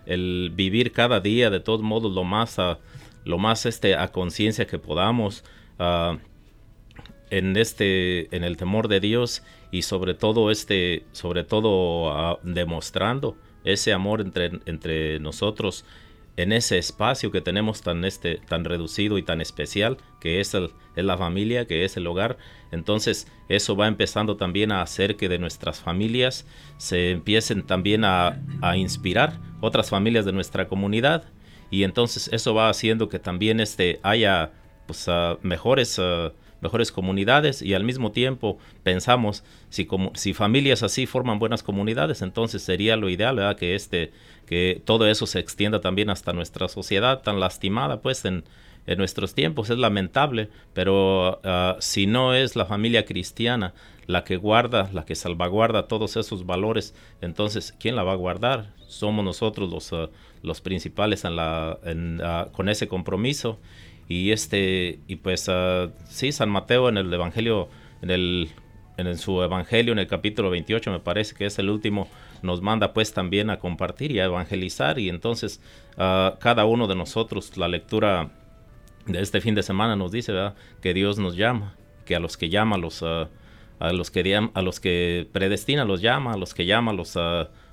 vivir 0.55 0.93
cada 0.93 1.21
día 1.21 1.51
de 1.51 1.61
todos 1.61 1.83
modos 1.83 2.15
lo 2.15 2.25
más 2.25 2.59
a, 2.59 2.79
lo 3.25 3.37
más 3.37 3.67
este, 3.67 3.95
a 3.95 4.09
conciencia 4.09 4.67
que 4.67 4.79
podamos 4.79 5.45
uh, 5.79 6.17
en 7.29 7.59
este 7.59 8.35
en 8.35 8.43
el 8.43 8.57
temor 8.57 8.89
de 8.89 9.01
Dios 9.01 9.43
y 9.71 9.83
sobre 9.83 10.15
todo 10.15 10.51
este 10.51 11.05
sobre 11.13 11.45
todo 11.45 12.07
uh, 12.07 12.39
demostrando 12.43 13.37
ese 13.65 13.93
amor 13.93 14.23
entre, 14.23 14.63
entre 14.65 15.21
nosotros 15.21 15.85
en 16.37 16.53
ese 16.53 16.79
espacio 16.79 17.31
que 17.31 17.41
tenemos 17.41 17.81
tan, 17.83 18.05
este, 18.05 18.37
tan 18.37 18.65
reducido 18.65 19.19
y 19.19 19.23
tan 19.23 19.41
especial, 19.41 19.97
que 20.21 20.41
es, 20.41 20.55
el, 20.55 20.71
es 20.95 21.05
la 21.05 21.17
familia, 21.17 21.67
que 21.67 21.85
es 21.85 21.97
el 21.97 22.07
hogar. 22.07 22.37
Entonces 22.73 23.27
eso 23.49 23.77
va 23.77 23.87
empezando 23.87 24.37
también 24.37 24.73
a 24.73 24.83
hacer 24.83 25.17
que 25.17 25.29
de 25.29 25.39
nuestras 25.39 25.81
familias 25.81 26.47
se 26.77 27.11
empiecen 27.11 27.67
también 27.67 28.05
a, 28.05 28.43
a 28.61 28.77
inspirar 28.77 29.41
otras 29.61 29.91
familias 29.91 30.25
de 30.25 30.33
nuestra 30.33 30.69
comunidad. 30.69 31.25
Y 31.71 31.85
entonces 31.85 32.29
eso 32.33 32.55
va 32.55 32.69
haciendo 32.69 33.09
que 33.09 33.19
también 33.19 33.61
este, 33.61 33.99
haya 34.03 34.53
pues, 34.87 35.09
uh, 35.09 35.39
mejores... 35.43 35.99
Uh, 35.99 36.33
mejores 36.61 36.93
comunidades 36.93 37.63
y 37.63 37.75
al 37.75 37.85
mismo 37.85 38.13
tiempo 38.13 38.59
pensamos 38.83 39.45
si 39.69 39.85
como 39.85 40.13
si 40.15 40.33
familias 40.33 40.83
así 40.83 41.07
forman 41.07 41.39
buenas 41.39 41.63
comunidades 41.63 42.23
entonces 42.23 42.63
sería 42.63 42.97
lo 42.97 43.09
ideal 43.09 43.57
que 43.57 43.75
este 43.75 44.13
que 44.47 44.81
todo 44.85 45.07
eso 45.07 45.27
se 45.27 45.41
extienda 45.41 45.81
también 45.81 46.09
hasta 46.09 46.33
nuestra 46.33 46.69
sociedad 46.69 47.23
tan 47.23 47.41
lastimada 47.41 48.01
pues 48.01 48.25
en, 48.25 48.45
en 48.87 48.99
nuestros 48.99 49.35
tiempos. 49.35 49.71
Es 49.71 49.79
lamentable 49.79 50.49
pero 50.73 51.41
uh, 51.45 51.81
si 51.81 52.07
no 52.07 52.33
es 52.35 52.57
la 52.57 52.65
familia 52.65 53.05
cristiana 53.05 53.75
la 54.07 54.23
que 54.23 54.37
guarda 54.37 54.89
la 54.93 55.05
que 55.05 55.17
salvaguarda 55.17 55.89
todos 55.89 56.17
esos 56.17 56.47
valores 56.47 56.95
entonces 57.21 57.75
quién 57.79 57.97
la 57.97 58.05
va 58.05 58.13
a 58.13 58.17
guardar 58.17 58.73
somos 58.87 59.25
nosotros 59.25 59.69
los 59.69 59.93
uh, 59.93 60.09
los 60.43 60.61
principales 60.61 61.25
en 61.25 61.35
la 61.35 61.79
uh, 61.83 62.53
con 62.53 62.69
ese 62.69 62.87
compromiso 62.87 63.59
y 64.09 64.31
este, 64.31 65.01
y 65.07 65.17
pues 65.17 65.49
uh, 65.49 65.91
sí, 66.09 66.33
San 66.33 66.51
Mateo 66.51 66.89
en 66.89 66.97
el 66.97 67.13
Evangelio, 67.13 67.69
en 68.03 68.11
el 68.11 68.51
en 68.97 69.19
su 69.19 69.43
Evangelio, 69.43 69.93
en 69.93 69.99
el 69.99 70.07
capítulo 70.07 70.51
28, 70.51 70.91
me 70.91 71.01
parece 71.01 71.35
que 71.35 71.47
es 71.47 71.59
el 71.59 71.69
último, 71.69 72.09
nos 72.43 72.63
manda 72.63 72.93
pues 72.93 73.13
también 73.13 73.51
a 73.51 73.59
compartir 73.59 74.11
y 74.13 74.21
a 74.21 74.25
evangelizar. 74.25 74.99
Y 74.99 75.09
entonces 75.09 75.61
uh, 75.97 76.39
cada 76.39 76.65
uno 76.65 76.87
de 76.87 76.95
nosotros, 76.95 77.57
la 77.57 77.69
lectura 77.69 78.31
de 79.07 79.21
este 79.21 79.41
fin 79.41 79.55
de 79.55 79.63
semana 79.63 79.97
nos 79.97 80.13
dice 80.13 80.33
¿verdad? 80.33 80.55
que 80.81 80.95
Dios 80.95 81.19
nos 81.19 81.37
llama, 81.37 81.75
que 82.05 82.17
a 82.17 82.21
los 82.21 82.37
que 82.37 82.49
llama, 82.49 82.79
los, 82.79 83.03
uh, 83.03 83.29
a, 83.79 83.93
los 83.93 84.11
que, 84.11 84.49
a 84.55 84.63
los 84.63 84.81
que 84.81 85.29
predestina 85.31 85.85
los 85.85 86.01
llama, 86.01 86.33
a 86.33 86.37
los 86.37 86.55
que 86.55 86.65
llama 86.65 86.93
los 86.93 87.19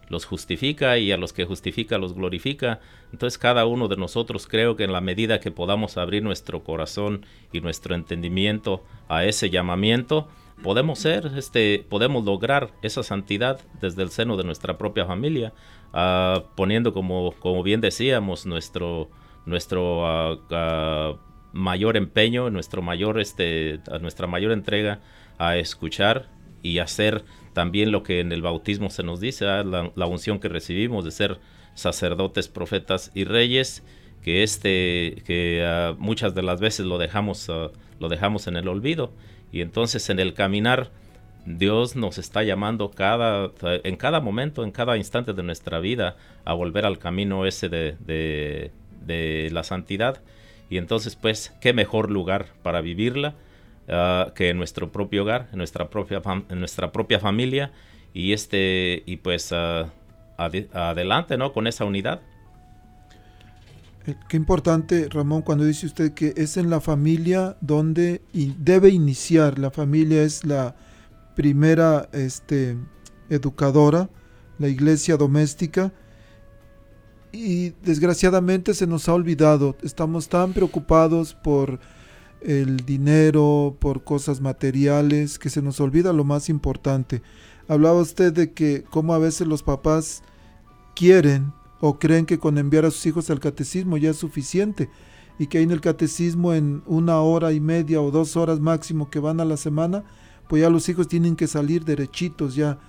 los 0.09 0.25
justifica 0.25 0.97
y 0.97 1.11
a 1.11 1.17
los 1.17 1.33
que 1.33 1.45
justifica 1.45 1.97
los 1.97 2.13
glorifica. 2.13 2.79
Entonces 3.11 3.37
cada 3.37 3.65
uno 3.65 3.87
de 3.87 3.97
nosotros 3.97 4.47
creo 4.47 4.75
que 4.75 4.83
en 4.83 4.93
la 4.93 5.01
medida 5.01 5.39
que 5.39 5.51
podamos 5.51 5.97
abrir 5.97 6.23
nuestro 6.23 6.63
corazón 6.63 7.25
y 7.51 7.61
nuestro 7.61 7.95
entendimiento 7.95 8.83
a 9.07 9.25
ese 9.25 9.49
llamamiento, 9.49 10.27
podemos 10.61 10.99
ser, 10.99 11.31
este, 11.37 11.85
podemos 11.89 12.23
lograr 12.25 12.71
esa 12.81 13.03
santidad 13.03 13.59
desde 13.81 14.03
el 14.03 14.09
seno 14.09 14.37
de 14.37 14.43
nuestra 14.43 14.77
propia 14.77 15.05
familia, 15.05 15.53
uh, 15.93 16.41
poniendo 16.55 16.93
como, 16.93 17.33
como 17.39 17.63
bien 17.63 17.81
decíamos 17.81 18.45
nuestro, 18.45 19.09
nuestro 19.45 20.35
uh, 20.35 21.17
mayor 21.53 21.97
empeño, 21.97 22.49
nuestro 22.49 22.81
mayor, 22.81 23.19
este, 23.19 23.79
nuestra 24.01 24.27
mayor 24.27 24.51
entrega 24.51 25.01
a 25.37 25.57
escuchar 25.57 26.29
y 26.61 26.79
hacer 26.79 27.23
también 27.53 27.91
lo 27.91 28.03
que 28.03 28.19
en 28.19 28.31
el 28.31 28.41
bautismo 28.41 28.89
se 28.89 29.03
nos 29.03 29.19
dice, 29.19 29.45
la, 29.45 30.05
unción 30.05 30.39
que 30.39 30.49
recibimos 30.49 31.05
de 31.05 31.11
ser 31.11 31.39
sacerdotes, 31.75 32.47
profetas 32.47 33.11
y 33.13 33.23
reyes, 33.23 33.83
que 34.21 34.43
este, 34.43 35.21
que 35.25 35.63
uh, 35.65 35.95
muchas 36.01 36.33
de 36.35 36.43
las 36.43 36.59
veces 36.59 36.85
lo 36.85 36.97
dejamos, 36.97 37.49
uh, 37.49 37.71
lo 37.99 38.09
dejamos 38.09 38.47
en 38.47 38.55
el 38.57 38.67
olvido. 38.67 39.13
Y 39.51 39.61
entonces 39.61 40.09
en 40.09 40.19
el 40.19 40.33
caminar, 40.33 40.91
Dios 41.45 41.95
nos 41.95 42.17
está 42.17 42.43
llamando 42.43 42.89
cada, 42.89 43.51
en 43.61 43.97
cada 43.97 44.19
momento, 44.19 44.63
en 44.63 44.71
cada 44.71 44.97
instante 44.97 45.33
de 45.33 45.43
nuestra 45.43 45.79
vida, 45.79 46.15
a 46.45 46.53
volver 46.53 46.85
al 46.85 46.99
camino 46.99 47.45
ese 47.45 47.69
de, 47.69 47.95
de, 47.99 48.71
de 49.05 49.49
la 49.51 49.63
santidad. 49.63 50.21
Y 50.69 50.77
entonces, 50.77 51.15
pues, 51.15 51.53
qué 51.61 51.73
mejor 51.73 52.09
lugar 52.09 52.47
para 52.63 52.81
vivirla 52.81 53.35
Ah, 53.87 54.31
que 54.33 54.49
en 54.49 54.57
nuestro 54.57 54.91
propio 54.91 55.23
hogar, 55.23 55.49
en 55.51 55.57
nuestra 55.57 55.89
propia, 55.89 56.21
nuestra 56.49 56.91
propia 56.91 57.19
familia 57.19 57.71
y 58.13 58.31
este 58.31 59.03
y 59.05 59.17
pues 59.17 59.51
uh, 59.51 59.87
adelante, 60.37 61.37
¿no? 61.37 61.51
Con 61.51 61.67
esa 61.67 61.83
unidad. 61.83 62.21
Eh, 64.05 64.15
qué 64.29 64.37
importante, 64.37 65.09
Ramón, 65.09 65.41
cuando 65.41 65.65
dice 65.65 65.85
usted 65.85 66.13
que 66.13 66.33
es 66.37 66.55
en 66.55 66.69
la 66.69 66.79
familia 66.79 67.57
donde 67.59 68.21
debe 68.31 68.89
iniciar. 68.89 69.59
La 69.59 69.71
familia 69.71 70.23
es 70.23 70.45
la 70.45 70.75
primera 71.35 72.07
este, 72.13 72.77
educadora, 73.29 74.09
la 74.59 74.69
iglesia 74.69 75.17
doméstica. 75.17 75.91
Y 77.33 77.71
desgraciadamente 77.83 78.73
se 78.73 78.87
nos 78.87 79.09
ha 79.09 79.13
olvidado. 79.13 79.75
Estamos 79.81 80.29
tan 80.29 80.53
preocupados 80.53 81.33
por 81.33 81.79
el 82.43 82.85
dinero, 82.85 83.75
por 83.79 84.03
cosas 84.03 84.41
materiales, 84.41 85.39
que 85.39 85.49
se 85.49 85.61
nos 85.61 85.79
olvida 85.79 86.13
lo 86.13 86.23
más 86.23 86.49
importante. 86.49 87.21
Hablaba 87.67 88.01
usted 88.01 88.33
de 88.33 88.51
que 88.51 88.83
como 88.83 89.13
a 89.13 89.19
veces 89.19 89.47
los 89.47 89.63
papás 89.63 90.21
quieren 90.95 91.53
o 91.79 91.99
creen 91.99 92.25
que 92.25 92.39
con 92.39 92.57
enviar 92.57 92.85
a 92.85 92.91
sus 92.91 93.05
hijos 93.05 93.29
al 93.29 93.39
catecismo 93.39 93.97
ya 93.97 94.11
es 94.11 94.17
suficiente 94.17 94.89
y 95.39 95.47
que 95.47 95.57
ahí 95.57 95.63
en 95.63 95.71
el 95.71 95.81
catecismo 95.81 96.53
en 96.53 96.83
una 96.85 97.19
hora 97.21 97.53
y 97.53 97.59
media 97.59 98.01
o 98.01 98.11
dos 98.11 98.37
horas 98.37 98.59
máximo 98.59 99.09
que 99.09 99.19
van 99.19 99.39
a 99.39 99.45
la 99.45 99.57
semana, 99.57 100.03
pues 100.47 100.61
ya 100.61 100.69
los 100.69 100.87
hijos 100.89 101.07
tienen 101.07 101.35
que 101.35 101.47
salir 101.47 101.85
derechitos 101.85 102.55
ya 102.55 102.79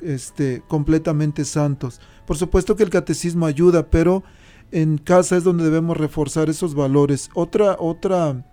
este, 0.00 0.62
completamente 0.68 1.44
santos. 1.44 2.00
Por 2.26 2.36
supuesto 2.36 2.76
que 2.76 2.82
el 2.82 2.90
catecismo 2.90 3.46
ayuda, 3.46 3.90
pero 3.90 4.22
en 4.70 4.98
casa 4.98 5.36
es 5.36 5.44
donde 5.44 5.64
debemos 5.64 5.96
reforzar 5.96 6.50
esos 6.50 6.74
valores. 6.74 7.30
Otra, 7.34 7.76
otra 7.78 8.44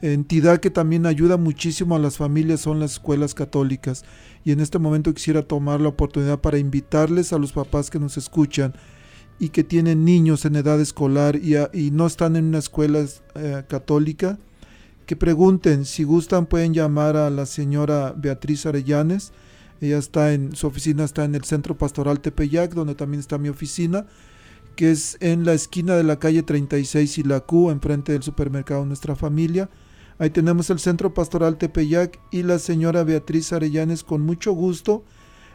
entidad 0.00 0.60
que 0.60 0.70
también 0.70 1.06
ayuda 1.06 1.36
muchísimo 1.36 1.96
a 1.96 1.98
las 1.98 2.16
familias 2.16 2.60
son 2.60 2.80
las 2.80 2.92
escuelas 2.92 3.34
católicas. 3.34 4.04
Y 4.44 4.52
en 4.52 4.60
este 4.60 4.78
momento 4.78 5.12
quisiera 5.12 5.42
tomar 5.42 5.80
la 5.80 5.88
oportunidad 5.88 6.40
para 6.40 6.58
invitarles 6.58 7.32
a 7.32 7.38
los 7.38 7.52
papás 7.52 7.90
que 7.90 7.98
nos 7.98 8.16
escuchan 8.16 8.74
y 9.38 9.48
que 9.48 9.64
tienen 9.64 10.04
niños 10.04 10.44
en 10.44 10.56
edad 10.56 10.80
escolar 10.80 11.36
y, 11.36 11.90
no 11.90 12.06
están 12.06 12.36
en 12.36 12.44
una 12.46 12.58
escuela 12.58 13.04
eh, 13.34 13.62
católica, 13.68 14.38
que 15.06 15.16
pregunten, 15.16 15.86
si 15.86 16.04
gustan 16.04 16.46
pueden 16.46 16.74
llamar 16.74 17.16
a 17.16 17.30
la 17.30 17.46
señora 17.46 18.14
Beatriz 18.16 18.66
Arellanes, 18.66 19.32
ella 19.80 19.98
está 19.98 20.34
en, 20.34 20.54
su 20.54 20.66
oficina 20.66 21.04
está 21.04 21.24
en 21.24 21.34
el 21.34 21.44
Centro 21.44 21.76
Pastoral 21.76 22.20
Tepeyac, 22.20 22.74
donde 22.74 22.94
también 22.94 23.20
está 23.20 23.38
mi 23.38 23.48
oficina, 23.48 24.06
que 24.76 24.90
es 24.90 25.16
en 25.20 25.44
la 25.44 25.54
esquina 25.54 25.96
de 25.96 26.04
la 26.04 26.18
calle 26.18 26.42
36 26.42 27.18
y 27.18 27.22
la 27.22 27.40
Q, 27.40 27.70
enfrente 27.70 28.12
del 28.12 28.22
supermercado 28.22 28.84
Nuestra 28.84 29.16
Familia. 29.16 29.70
Ahí 30.20 30.28
tenemos 30.28 30.68
el 30.68 30.78
Centro 30.78 31.14
Pastoral 31.14 31.56
Tepeyac 31.56 32.20
y 32.30 32.42
la 32.42 32.58
señora 32.58 33.04
Beatriz 33.04 33.54
Arellanes 33.54 34.04
con 34.04 34.20
mucho 34.20 34.52
gusto 34.52 35.02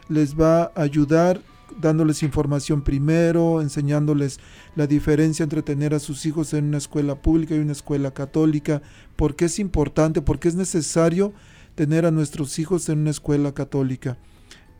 les 0.08 0.34
va 0.34 0.72
a 0.74 0.82
ayudar 0.82 1.40
dándoles 1.80 2.24
información 2.24 2.82
primero, 2.82 3.62
enseñándoles 3.62 4.40
la 4.74 4.88
diferencia 4.88 5.44
entre 5.44 5.62
tener 5.62 5.94
a 5.94 6.00
sus 6.00 6.26
hijos 6.26 6.52
en 6.52 6.64
una 6.64 6.78
escuela 6.78 7.14
pública 7.22 7.54
y 7.54 7.60
una 7.60 7.70
escuela 7.70 8.10
católica, 8.10 8.82
por 9.14 9.36
qué 9.36 9.44
es 9.44 9.60
importante, 9.60 10.20
por 10.20 10.40
qué 10.40 10.48
es 10.48 10.56
necesario 10.56 11.32
tener 11.76 12.04
a 12.04 12.10
nuestros 12.10 12.58
hijos 12.58 12.88
en 12.88 12.98
una 12.98 13.10
escuela 13.10 13.54
católica. 13.54 14.18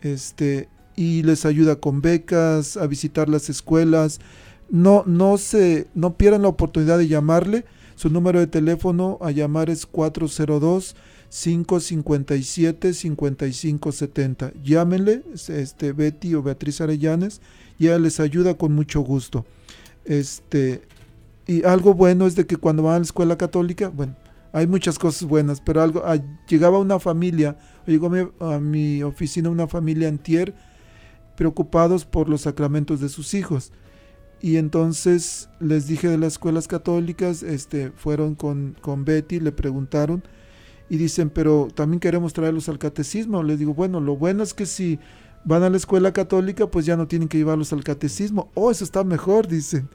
Este, 0.01 0.68
y 0.96 1.22
les 1.22 1.46
ayuda 1.46 1.77
con 1.77 2.01
becas, 2.01 2.77
a 2.77 2.88
visitar 2.88 3.29
las 3.29 3.49
escuelas. 3.51 4.18
No, 4.68 5.05
no 5.07 5.38
se, 5.38 5.87
no 5.94 6.16
pierdan 6.16 6.42
la 6.42 6.49
oportunidad 6.49 6.99
de 6.99 7.07
llamarle. 7.07 7.64
Su 7.96 8.11
número 8.11 8.38
de 8.38 8.46
teléfono 8.46 9.18
a 9.20 9.32
llamar 9.32 9.68
es 9.70 9.85
402 9.87 10.94
557 11.28 12.94
5570. 12.94 14.52
Llámenle, 14.62 15.22
este 15.48 15.92
Betty 15.92 16.35
o 16.35 16.42
Beatriz 16.42 16.80
Arellanes, 16.80 17.40
y 17.78 17.87
ella 17.87 17.98
les 17.98 18.20
ayuda 18.20 18.54
con 18.54 18.72
mucho 18.74 19.00
gusto. 19.00 19.44
Este, 20.04 20.82
y 21.46 21.64
algo 21.64 21.94
bueno 21.94 22.26
es 22.26 22.37
de 22.37 22.46
que 22.46 22.56
cuando 22.56 22.85
van 22.85 22.94
a 22.94 22.98
la 22.98 23.04
escuela 23.04 23.37
católica, 23.37 23.88
bueno, 23.88 24.14
hay 24.52 24.66
muchas 24.66 24.98
cosas 24.98 25.28
buenas, 25.28 25.61
pero 25.61 25.82
algo, 25.82 26.02
ah, 26.04 26.16
llegaba 26.48 26.78
una 26.78 26.98
familia, 26.98 27.56
llegó 27.87 28.11
a 28.40 28.59
mi, 28.59 29.02
oficina 29.02 29.50
una 29.50 29.66
familia 29.66 30.09
antier 30.09 30.54
preocupados 31.37 32.04
por 32.04 32.28
los 32.28 32.42
sacramentos 32.42 33.00
de 33.00 33.09
sus 33.09 33.35
hijos. 33.35 33.72
Y 34.46 34.59
entonces 34.59 35.48
les 35.59 35.88
dije 35.88 36.06
de 36.06 36.18
las 36.18 36.35
escuelas 36.35 36.68
católicas, 36.68 37.42
este, 37.42 37.90
fueron 37.90 38.37
con, 38.37 38.76
con 38.80 39.04
Betty, 39.04 39.40
le 39.40 39.50
preguntaron 39.50 40.22
y 40.88 40.98
dicen, 40.98 41.30
pero 41.30 41.66
también 41.74 41.98
queremos 41.98 42.32
traerlos 42.32 42.68
al 42.68 42.78
catecismo. 42.78 43.42
Les 43.42 43.59
digo, 43.59 43.74
bueno, 43.74 43.98
lo 43.98 44.16
bueno 44.16 44.44
es 44.44 44.54
que 44.54 44.64
si 44.64 45.00
van 45.44 45.64
a 45.64 45.68
la 45.68 45.76
escuela 45.76 46.12
católica, 46.12 46.70
pues 46.70 46.87
ya 46.87 46.96
no 46.96 47.09
tienen 47.09 47.26
que 47.26 47.38
llevarlos 47.38 47.72
al 47.72 47.82
catecismo. 47.82 48.52
Oh, 48.54 48.70
eso 48.70 48.85
está 48.85 49.02
mejor, 49.02 49.48
dicen 49.48 49.88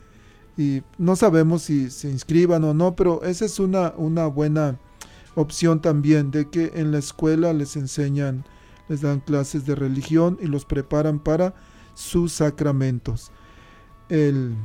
y 0.58 0.84
no 0.98 1.16
sabemos 1.16 1.62
si 1.62 1.90
se 1.90 2.10
inscriban 2.10 2.66
o 2.66 2.74
no, 2.74 2.94
pero 2.94 3.24
esa 3.24 3.46
es 3.46 3.58
una, 3.58 3.94
una 3.96 4.28
buena 4.28 4.78
opción 5.36 5.82
también 5.82 6.30
de 6.30 6.50
que 6.50 6.74
en 6.76 6.92
la 6.92 6.98
escuela 6.98 7.54
les 7.54 7.78
enseñan, 7.78 8.44
les 8.90 9.00
dan 9.00 9.22
clases 9.22 9.66
de 9.66 9.76
religión 9.76 10.38
y 10.42 10.48
los 10.48 10.66
preparan 10.66 11.20
para 11.20 11.56
sus 11.94 12.34
sacramentos. 12.34 13.32
El, 14.12 14.58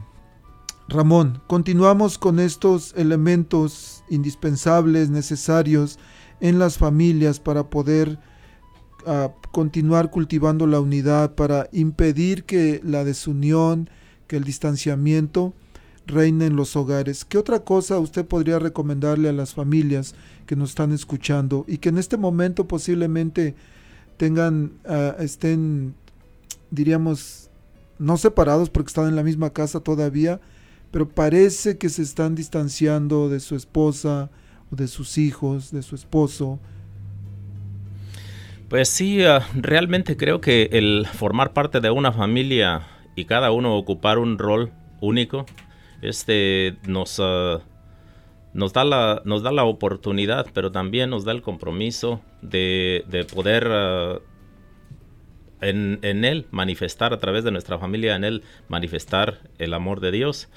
Ramón, 0.88 1.40
continuamos 1.46 2.18
con 2.18 2.40
estos 2.40 2.92
elementos 2.96 4.02
indispensables, 4.10 5.08
necesarios 5.08 6.00
en 6.40 6.58
las 6.58 6.78
familias 6.78 7.38
para 7.38 7.70
poder 7.70 8.18
ah, 9.06 9.30
continuar 9.52 10.10
cultivando 10.10 10.66
la 10.66 10.80
unidad, 10.80 11.36
para 11.36 11.68
impedir 11.70 12.42
que 12.42 12.80
la 12.82 13.04
desunión, 13.04 13.88
que 14.26 14.36
el 14.36 14.42
distanciamiento 14.42 15.54
reina 16.08 16.44
en 16.44 16.56
los 16.56 16.74
hogares. 16.74 17.24
¿Qué 17.24 17.38
otra 17.38 17.60
cosa 17.60 18.00
usted 18.00 18.26
podría 18.26 18.58
recomendarle 18.58 19.28
a 19.28 19.32
las 19.32 19.54
familias 19.54 20.16
que 20.46 20.56
nos 20.56 20.70
están 20.70 20.90
escuchando 20.90 21.64
y 21.68 21.78
que 21.78 21.90
en 21.90 21.98
este 21.98 22.16
momento 22.16 22.66
posiblemente 22.66 23.54
tengan, 24.16 24.72
ah, 24.88 25.14
estén, 25.20 25.94
diríamos, 26.72 27.45
no 27.98 28.16
separados 28.16 28.70
porque 28.70 28.88
están 28.88 29.08
en 29.08 29.16
la 29.16 29.22
misma 29.22 29.50
casa 29.50 29.80
todavía, 29.80 30.40
pero 30.90 31.08
parece 31.08 31.78
que 31.78 31.88
se 31.88 32.02
están 32.02 32.34
distanciando 32.34 33.28
de 33.28 33.40
su 33.40 33.56
esposa 33.56 34.30
de 34.70 34.88
sus 34.88 35.18
hijos, 35.18 35.70
de 35.70 35.82
su 35.82 35.94
esposo? 35.94 36.58
Pues 38.68 38.88
sí, 38.88 39.22
ah, 39.24 39.46
realmente 39.54 40.16
creo 40.16 40.40
que 40.40 40.68
el 40.72 41.06
formar 41.06 41.52
parte 41.52 41.80
de 41.80 41.90
una 41.90 42.12
familia 42.12 42.86
y 43.14 43.24
cada 43.24 43.52
uno 43.52 43.76
ocupar 43.76 44.18
un 44.18 44.38
rol 44.38 44.72
único 45.00 45.46
este 46.02 46.76
nos, 46.86 47.20
ah, 47.20 47.60
da 48.52 48.84
la, 48.84 49.22
nos 49.24 49.42
da 49.42 49.52
la 49.52 49.64
oportunidad, 49.64 50.46
pero 50.52 50.72
también 50.72 51.10
nos 51.10 51.24
da 51.24 51.32
el 51.32 51.42
compromiso 51.42 52.20
de, 52.42 53.04
poder 53.32 53.68
ah, 53.70 54.18
en, 55.60 56.24
Él 56.24 56.46
manifestar, 56.50 57.12
a 57.12 57.18
través 57.18 57.44
de 57.44 57.50
nuestra 57.50 57.78
familia, 57.78 58.16
en 58.16 58.24
Él 58.24 58.42
manifestar 58.68 59.40
el 59.58 59.74
amor 59.74 60.00
de 60.00 60.10
Dios. 60.10 60.48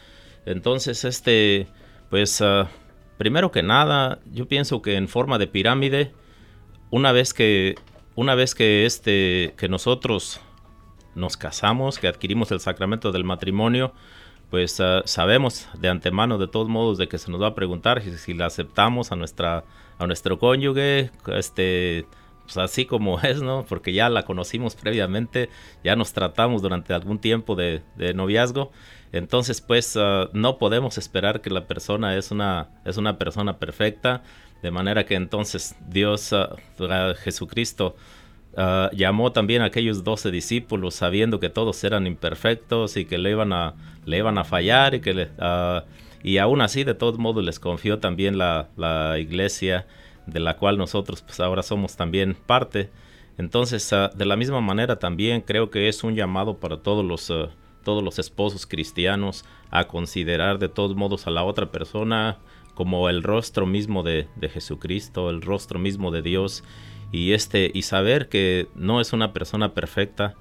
Entonces, 0.45 1.05
este, 1.05 1.67
pues, 2.09 2.41
ah, 2.41 2.69
primero 3.17 3.51
que 3.51 3.63
nada, 3.63 4.19
yo 4.31 4.47
pienso 4.47 4.81
que 4.81 4.95
en 4.95 5.07
forma 5.07 5.37
de 5.37 5.47
pirámide, 5.47 6.11
una 6.89 7.11
vez 7.11 7.33
que, 7.33 7.75
una 8.15 8.35
vez 8.35 8.55
que, 8.55 8.85
este, 8.85 9.53
que 9.57 9.69
nosotros 9.69 10.41
nos 11.15 11.37
casamos, 11.37 11.99
que 11.99 12.07
adquirimos 12.07 12.51
el 12.51 12.59
sacramento 12.59 13.11
del 13.11 13.23
matrimonio, 13.23 13.93
pues 14.49 14.79
ah, 14.79 15.03
sabemos 15.05 15.67
de 15.79 15.89
antemano 15.89 16.37
de 16.37 16.47
todos 16.47 16.67
modos 16.67 16.97
de 16.97 17.07
que 17.07 17.17
se 17.17 17.31
nos 17.31 17.41
va 17.41 17.47
a 17.47 17.55
preguntar 17.55 18.01
si, 18.01 18.17
si 18.17 18.33
la 18.33 18.47
aceptamos 18.47 19.11
a 19.11 19.15
nuestra 19.15 19.63
a 19.99 20.07
nuestro 20.07 20.39
cónyuge 20.39 21.11
este 21.27 22.07
pues 22.53 22.57
así 22.57 22.85
como 22.85 23.19
es 23.21 23.41
no 23.41 23.65
porque 23.67 23.93
ya 23.93 24.09
la 24.09 24.23
conocimos 24.23 24.75
previamente 24.75 25.49
ya 25.83 25.95
nos 25.95 26.13
tratamos 26.13 26.61
durante 26.61 26.93
algún 26.93 27.19
tiempo 27.19 27.55
de, 27.55 27.81
noviazgo. 28.15 28.71
Entonces 29.11 29.61
pues 29.61 29.95
ah, 29.97 30.29
no 30.33 30.57
podemos 30.57 30.97
esperar 30.97 31.41
que 31.41 31.49
la 31.49 31.67
persona 31.67 32.15
es 32.15 32.31
una 32.31 32.69
es 32.85 32.97
una 32.97 33.17
persona 33.17 33.57
perfecta 33.59 34.23
de 34.61 34.71
manera 34.71 35.05
que 35.05 35.15
entonces 35.15 35.75
Dios 35.87 36.33
uh, 36.33 36.47
Jesucristo 37.23 37.95
llamó 38.91 39.31
también 39.31 39.61
a 39.61 39.65
aquellos 39.65 40.03
doce 40.03 40.31
discípulos 40.31 40.95
sabiendo 40.95 41.39
que 41.39 41.49
todos 41.49 41.81
eran 41.83 42.07
imperfectos 42.07 42.97
y 42.97 43.05
que 43.05 43.17
le 43.17 43.31
iban 43.31 43.53
a, 43.53 43.75
le 44.05 44.17
iban 44.17 44.37
a 44.37 44.43
fallar 44.43 44.95
y 44.95 44.99
que 44.99 45.29
y 46.23 46.37
aún 46.37 46.61
así 46.61 46.83
de 46.83 46.93
todos 46.93 47.17
modos 47.17 47.43
les 47.43 47.59
confió 47.59 47.99
también 47.99 48.37
la, 48.37 48.67
iglesia 49.19 49.87
de 50.31 50.39
la 50.39 50.57
cual 50.57 50.77
nosotros 50.77 51.21
pues 51.21 51.39
ahora 51.39 51.63
somos 51.63 51.95
también 51.95 52.35
parte. 52.45 52.89
Entonces 53.37 53.91
ah, 53.93 54.11
de 54.13 54.25
la 54.25 54.35
misma 54.35 54.61
manera 54.61 54.99
también 54.99 55.41
creo 55.41 55.69
que 55.69 55.87
es 55.87 56.03
un 56.03 56.15
llamado 56.15 56.57
para 56.57 56.77
todos 56.77 57.05
los, 57.05 57.31
todos 57.83 58.03
los 58.03 58.19
esposos 58.19 58.65
cristianos 58.65 59.45
a 59.71 59.85
considerar 59.85 60.59
de 60.59 60.69
todos 60.69 60.95
modos 60.95 61.27
a 61.27 61.31
la 61.31 61.43
otra 61.43 61.71
persona 61.71 62.37
como 62.73 63.09
el 63.09 63.23
rostro 63.23 63.65
mismo 63.65 64.03
de, 64.03 64.27
de 64.35 64.49
Jesucristo, 64.49 65.29
el 65.29 65.41
rostro 65.41 65.79
mismo 65.79 66.11
de 66.11 66.21
Dios 66.21 66.63
y 67.11 67.33
este 67.33 67.71
y 67.73 67.81
saber 67.81 68.29
que 68.29 68.67
no 68.75 69.01
es 69.01 69.13
una 69.13 69.33
persona 69.33 69.73
perfecta 69.73 70.35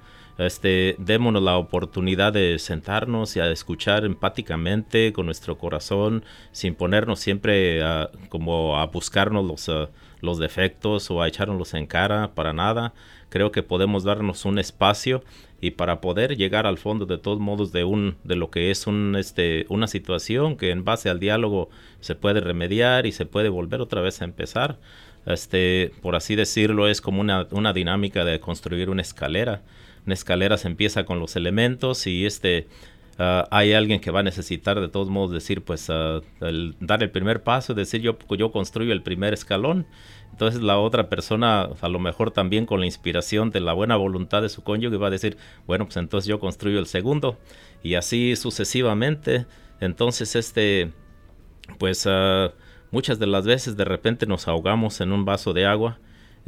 este 0.45 0.95
démonos 0.97 1.43
la 1.43 1.57
oportunidad 1.57 2.33
de 2.33 2.57
sentarnos 2.59 3.35
y 3.35 3.39
a 3.39 3.51
escuchar 3.51 4.05
empáticamente 4.05 5.13
con 5.13 5.25
nuestro 5.25 5.57
corazón 5.57 6.23
sin 6.51 6.75
ponernos 6.75 7.19
siempre 7.19 7.83
a, 7.83 8.09
como 8.29 8.77
a 8.77 8.85
buscarnos 8.87 9.45
los, 9.45 9.67
uh, 9.67 9.87
los 10.21 10.39
defectos 10.39 11.09
o 11.11 11.21
a 11.21 11.27
echárnoslos 11.27 11.73
en 11.73 11.87
cara 11.87 12.31
para 12.35 12.53
nada 12.53 12.93
creo 13.29 13.51
que 13.51 13.63
podemos 13.63 14.03
darnos 14.03 14.45
un 14.45 14.59
espacio 14.59 15.23
y 15.61 15.71
para 15.71 15.99
poder 15.99 16.37
llegar 16.37 16.65
al 16.65 16.77
fondo 16.77 17.05
de 17.05 17.17
todos 17.17 17.39
modos 17.39 17.71
de 17.71 17.83
un 17.83 18.15
de 18.23 18.35
lo 18.35 18.49
que 18.49 18.71
es 18.71 18.87
un 18.87 19.15
este 19.17 19.65
una 19.69 19.87
situación 19.87 20.55
que 20.55 20.71
en 20.71 20.85
base 20.85 21.09
al 21.09 21.19
diálogo 21.19 21.69
se 21.99 22.15
puede 22.15 22.39
remediar 22.39 23.05
y 23.05 23.11
se 23.11 23.25
puede 23.25 23.49
volver 23.49 23.81
otra 23.81 24.01
vez 24.01 24.21
a 24.21 24.25
empezar 24.25 24.77
este, 25.25 25.91
por 26.01 26.15
así 26.15 26.35
decirlo, 26.35 26.87
es 26.87 27.01
como 27.01 27.21
una, 27.21 27.47
una 27.51 27.73
dinámica 27.73 28.25
de 28.25 28.39
construir 28.39 28.89
una 28.89 29.01
escalera. 29.01 29.61
Una 30.09 30.15
escalera 30.15 30.57
se 30.57 30.67
empieza 30.67 31.05
con 31.05 31.19
los 31.19 31.35
elementos 31.35 32.07
y 32.07 32.25
este, 32.25 32.67
ah, 33.19 33.47
hay 33.51 33.73
alguien 33.73 33.99
que 33.99 34.09
va 34.09 34.21
a 34.21 34.23
necesitar 34.23 34.81
de 34.81 34.87
todos 34.87 35.07
modos 35.07 35.29
decir, 35.29 35.61
pues, 35.61 35.87
ah, 35.91 36.21
dar 36.79 37.03
el 37.03 37.11
primer 37.11 37.43
paso, 37.43 37.75
decir 37.75 38.01
yo, 38.01 38.17
yo 38.35 38.51
construyo 38.51 38.91
el 38.91 39.03
primer 39.03 39.35
escalón. 39.35 39.85
Entonces 40.31 40.63
la 40.63 40.79
otra 40.79 41.09
persona, 41.09 41.69
a 41.79 41.89
lo 41.89 41.99
mejor 41.99 42.31
también 42.31 42.65
con 42.65 42.79
la 42.79 42.87
inspiración 42.87 43.51
de 43.51 43.59
la 43.59 43.73
buena 43.73 43.97
voluntad 43.97 44.41
de 44.41 44.49
su 44.49 44.63
cónyuge, 44.63 44.97
va 44.97 45.09
a 45.09 45.11
decir, 45.11 45.37
bueno, 45.67 45.85
pues 45.85 45.97
entonces 45.97 46.27
yo 46.27 46.39
construyo 46.39 46.79
el 46.79 46.87
segundo. 46.87 47.37
Y 47.83 47.93
así 47.93 48.35
sucesivamente. 48.35 49.45
Entonces, 49.79 50.35
este, 50.35 50.91
pues 51.77 52.07
uh, 52.07 52.49
muchas 52.89 53.19
de 53.19 53.27
las 53.27 53.45
veces 53.45 53.77
de 53.77 53.85
repente 53.85 54.25
nos 54.25 54.47
ahogamos 54.47 55.01
en 55.01 55.11
un 55.11 55.23
vaso 55.23 55.53
de 55.53 55.67
agua. 55.67 55.99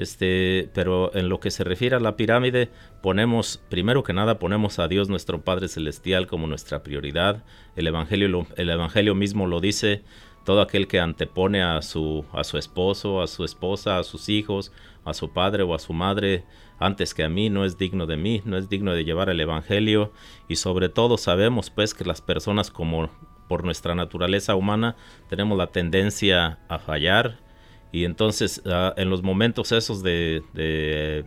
Este, 0.02 0.68
pero 0.74 1.16
en 1.16 1.30
lo 1.30 1.40
que 1.40 1.52
se 1.52 1.64
refiere 1.64 1.96
a 1.96 2.00
la 2.00 2.18
pirámide, 2.18 2.70
ponemos, 3.04 3.62
primero 3.70 4.02
que 4.02 4.14
nada, 4.14 4.40
ponemos 4.40 4.80
a 4.80 4.88
Dios 4.88 5.10
nuestro 5.10 5.42
Padre 5.44 5.68
Celestial 5.68 6.26
como 6.26 6.48
nuestra 6.48 6.82
prioridad. 6.82 7.44
El 7.76 7.86
Evangelio, 7.86 8.48
el 8.56 8.70
evangelio 8.72 9.14
mismo 9.14 9.46
lo 9.46 9.60
dice, 9.60 10.02
todo 10.44 10.62
aquel 10.62 10.88
que 10.88 11.00
antepone 11.00 11.62
a 11.62 11.84
su, 11.84 12.26
a 12.34 12.44
su 12.44 12.58
esposo, 12.58 13.22
a 13.22 13.28
su 13.28 13.44
esposa, 13.44 14.00
a 14.00 14.04
sus 14.04 14.28
hijos, 14.28 14.72
a 15.06 15.14
su 15.14 15.34
padre 15.34 15.62
o 15.62 15.76
a 15.76 15.80
su 15.80 15.94
madre, 15.94 16.46
antes 16.80 17.14
que 17.14 17.24
a 17.24 17.30
mí, 17.30 17.52
no 17.52 17.64
es 17.64 17.78
digno 17.78 18.08
de 18.08 18.18
mí, 18.18 18.42
no 18.44 18.58
es 18.58 18.70
digno 18.70 18.94
de 18.94 19.06
llevar 19.06 19.30
el 19.30 19.40
Evangelio. 19.40 20.14
Y 20.48 20.56
sobre 20.56 20.90
todo 20.90 21.20
sabemos 21.20 21.70
pues 21.70 21.94
que 21.94 22.06
las 22.06 22.22
personas 22.22 22.72
como 22.72 23.12
por 23.48 23.64
nuestra 23.64 23.94
naturaleza 23.94 24.56
humana 24.56 24.96
tenemos 25.30 25.60
la 25.60 25.68
tendencia 25.68 26.58
a 26.70 26.80
fallar 26.80 27.51
y 27.92 28.06
entonces 28.06 28.62
ah, 28.66 28.94
en 28.98 29.10
los 29.10 29.24
momentos 29.24 29.72
esos 29.72 30.04
de, 30.04 30.44
de, 30.54 31.26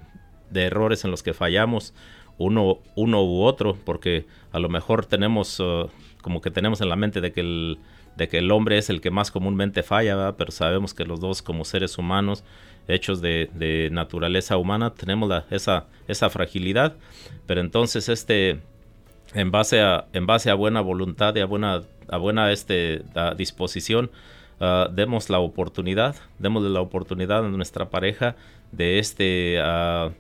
errores 0.54 1.04
en 1.04 1.10
los 1.10 1.22
que 1.22 1.34
fallamos, 1.34 1.94
uno, 2.38 2.78
uno 2.94 3.24
u 3.24 3.42
otro, 3.42 3.76
porque 3.84 4.26
a 4.52 4.58
lo 4.58 4.68
mejor 4.68 5.06
tenemos 5.06 5.60
ah, 5.60 5.86
como 6.22 6.40
que 6.40 6.50
tenemos 6.50 6.80
en 6.80 6.88
la 6.88 6.96
mente 6.96 7.20
de 7.20 7.32
que 7.32 7.40
el, 7.40 7.78
de 8.16 8.28
que 8.28 8.38
el 8.38 8.50
hombre 8.50 8.78
es 8.78 8.88
el 8.90 9.00
que 9.00 9.10
más 9.10 9.30
comúnmente 9.30 9.82
falla, 9.82 10.36
pero 10.36 10.50
sabemos 10.50 10.94
que 10.94 11.04
los 11.04 11.20
dos 11.20 11.42
como 11.42 11.64
seres 11.64 11.98
humanos, 11.98 12.44
hechos 12.88 13.20
de, 13.20 13.50
de 13.54 13.88
naturaleza 13.92 14.56
humana, 14.56 14.94
tenemos 14.94 15.28
la, 15.28 15.44
esa, 15.50 15.86
esa 16.08 16.30
fragilidad, 16.30 16.96
pero 17.46 17.60
entonces 17.60 18.08
este 18.08 18.60
en 19.34 19.50
base 19.50 19.80
a, 19.80 20.06
en 20.12 20.26
base 20.26 20.50
a 20.50 20.54
buena 20.54 20.80
voluntad 20.80 21.34
y 21.36 21.40
a 21.40 21.46
buena, 21.46 21.82
a 22.08 22.16
buena 22.18 22.52
este, 22.52 23.02
disposición, 23.36 24.10
uh, 24.60 24.92
demos 24.92 25.30
la 25.30 25.38
oportunidad, 25.38 26.16
demos 26.38 26.62
la 26.62 26.80
oportunidad 26.80 27.44
a 27.44 27.48
nuestra 27.48 27.90
pareja 27.90 28.36
de 28.72 28.98
este, 28.98 29.60
uh, 29.60 30.12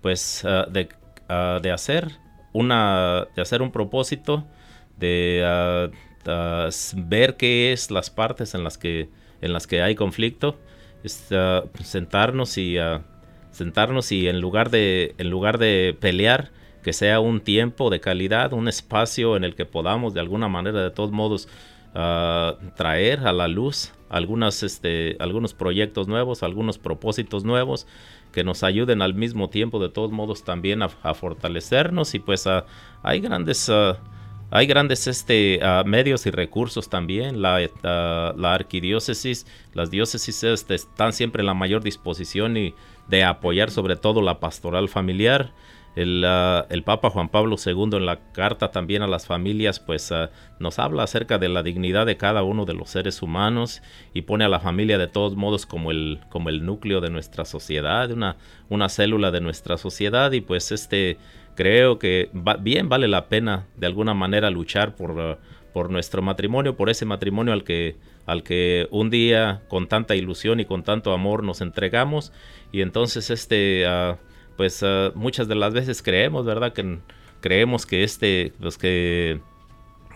pues, 0.00 0.44
uh, 0.44 0.70
de, 0.70 0.88
de, 1.62 1.70
hacer 1.70 2.08
una, 2.52 3.26
de 3.34 3.42
hacer 3.42 3.62
un 3.62 3.70
propósito, 3.70 4.44
de 4.98 5.90
ver 6.96 7.36
qué 7.36 7.72
es 7.72 7.90
las 7.90 8.10
partes 8.10 8.54
en 8.54 8.64
las 8.64 8.78
que, 8.78 9.08
en 9.40 9.52
las 9.52 9.66
que 9.66 9.82
hay 9.82 9.94
conflicto, 9.94 10.58
sentarnos 11.82 12.58
y 12.58 12.76
sentarnos 13.52 14.10
y 14.12 14.28
en 14.28 14.40
lugar 14.40 14.70
de, 14.70 15.14
en 15.18 15.30
lugar 15.30 15.58
de 15.58 15.96
pelear, 15.98 16.50
que 16.82 16.92
sea 16.92 17.20
un 17.20 17.40
tiempo 17.40 17.90
de 17.90 18.00
calidad, 18.00 18.52
un 18.52 18.66
espacio 18.66 19.36
en 19.36 19.44
el 19.44 19.54
que 19.54 19.64
podamos 19.64 20.14
de 20.14 20.20
alguna 20.20 20.48
manera, 20.48 20.82
de 20.82 20.90
todos 20.90 21.12
modos, 21.12 21.48
traer 21.92 23.26
a 23.26 23.32
la 23.32 23.48
luz 23.48 23.92
algunas, 24.08 24.62
este, 24.62 25.16
algunos 25.20 25.54
proyectos 25.54 26.08
nuevos, 26.08 26.42
algunos 26.42 26.78
propósitos 26.78 27.44
nuevos 27.44 27.86
que 28.32 28.44
nos 28.44 28.62
ayuden 28.62 29.02
al 29.02 29.14
mismo 29.14 29.50
tiempo, 29.50 29.78
de 29.78 29.88
todos 29.88 30.10
modos, 30.10 30.44
también 30.44 30.82
a, 30.82 30.88
fortalecernos 30.88 32.14
y 32.14 32.18
pues 32.18 32.48
hay 33.02 33.20
grandes... 33.20 33.70
Hay 34.54 34.66
grandes 34.66 35.06
este, 35.06 35.60
medios 35.86 36.26
y 36.26 36.30
recursos 36.30 36.90
también. 36.90 37.40
La, 37.40 37.58
la 37.82 38.52
arquidiócesis, 38.52 39.46
las 39.72 39.90
diócesis 39.90 40.44
este, 40.44 40.74
están 40.74 41.14
siempre 41.14 41.40
en 41.40 41.46
la 41.46 41.54
mayor 41.54 41.82
disposición 41.82 42.58
y 42.58 42.74
de 43.08 43.24
apoyar 43.24 43.70
sobre 43.70 43.96
todo 43.96 44.20
la 44.20 44.40
pastoral 44.40 44.90
familiar. 44.90 45.54
Ah, 45.94 46.64
el, 46.70 46.82
Papa 46.84 47.10
Juan 47.10 47.28
Pablo 47.28 47.56
II 47.64 47.90
en 47.92 48.06
la 48.06 48.18
carta 48.32 48.70
también 48.70 49.02
a 49.02 49.06
las 49.06 49.26
familias 49.26 49.78
pues 49.78 50.10
ah, 50.10 50.30
nos 50.58 50.78
habla 50.78 51.02
acerca 51.02 51.38
de 51.38 51.50
la 51.50 51.62
dignidad 51.62 52.06
de 52.06 52.16
cada 52.16 52.42
uno 52.42 52.64
de 52.64 52.72
los 52.72 52.88
seres 52.88 53.20
humanos 53.20 53.82
y 54.14 54.22
pone 54.22 54.44
a 54.44 54.48
la 54.48 54.58
familia 54.58 54.96
de 54.96 55.06
todos 55.06 55.36
modos 55.36 55.66
como 55.66 55.90
el, 55.90 56.20
como 56.30 56.48
el 56.48 56.64
núcleo 56.64 57.02
de 57.02 57.10
nuestra 57.10 57.44
sociedad, 57.44 58.10
una, 58.10 58.36
una 58.70 58.88
célula 58.88 59.30
de 59.30 59.42
nuestra 59.42 59.76
sociedad 59.76 60.32
y 60.32 60.40
pues 60.40 60.72
este 60.72 61.18
creo 61.56 61.98
que 61.98 62.30
bien 62.60 62.88
vale 62.88 63.06
la 63.06 63.28
pena 63.28 63.66
de 63.76 63.86
alguna 63.86 64.14
manera 64.14 64.48
luchar 64.48 64.96
por, 64.96 65.20
ah, 65.20 65.38
por 65.74 65.90
nuestro 65.90 66.22
matrimonio, 66.22 66.74
por 66.74 66.88
ese 66.88 67.04
matrimonio 67.04 67.52
al 67.52 67.64
que, 67.64 67.96
al 68.24 68.42
que 68.42 68.88
un 68.90 69.10
día 69.10 69.60
con 69.68 69.88
tanta 69.88 70.16
ilusión 70.16 70.58
y 70.58 70.64
con 70.64 70.84
tanto 70.84 71.12
amor 71.12 71.44
nos 71.44 71.60
entregamos 71.60 72.32
y 72.72 72.80
entonces 72.80 73.28
este 73.28 73.84
pues 74.56 74.82
ah, 74.82 75.12
muchas 75.14 75.48
de 75.48 75.54
las 75.54 75.72
veces 75.72 76.02
creemos, 76.02 76.44
¿verdad? 76.44 76.72
Que 76.72 76.98
creemos 77.40 77.86
que 77.86 78.04
este, 78.04 78.52
pues 78.60 78.78
que 78.78 79.40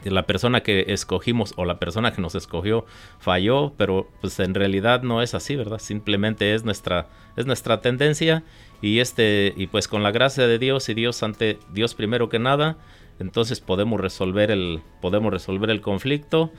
la 0.04 0.26
persona 0.26 0.62
que 0.62 0.86
escogimos 0.88 1.54
o 1.56 1.64
la 1.64 1.78
persona 1.78 2.12
que 2.12 2.22
nos 2.22 2.34
escogió 2.34 2.86
falló, 3.18 3.72
pero 3.76 4.08
pues 4.20 4.38
en 4.40 4.54
realidad 4.54 5.02
no 5.02 5.22
es 5.22 5.34
así, 5.34 5.56
¿verdad? 5.56 5.78
Simplemente 5.78 6.54
es 6.54 6.64
nuestra, 6.64 7.08
es 7.36 7.46
nuestra 7.46 7.80
tendencia 7.80 8.44
y 8.82 9.00
este, 9.00 9.52
y 9.56 9.66
pues 9.66 9.88
con 9.88 10.02
la 10.02 10.10
gracia 10.10 10.46
de 10.46 10.58
Dios 10.58 10.88
y 10.88 10.94
Dios 10.94 11.22
ante 11.22 11.58
Dios 11.72 11.94
primero 11.94 12.28
que 12.28 12.38
nada, 12.38 12.76
entonces 13.18 13.60
podemos 13.60 14.00
resolver 14.00 14.50
el, 14.50 14.82
podemos 15.00 15.32
resolver 15.32 15.70
el 15.70 15.80
conflicto 15.80 16.52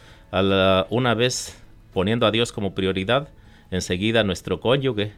una 0.89 1.13
vez 1.13 1.61
poniendo 1.93 2.25
a 2.25 2.31
Dios 2.31 2.51
como 2.51 2.75
prioridad, 2.75 3.29
enseguida 3.71 4.23
nuestro 4.23 4.59
cónyuge, 4.59 5.13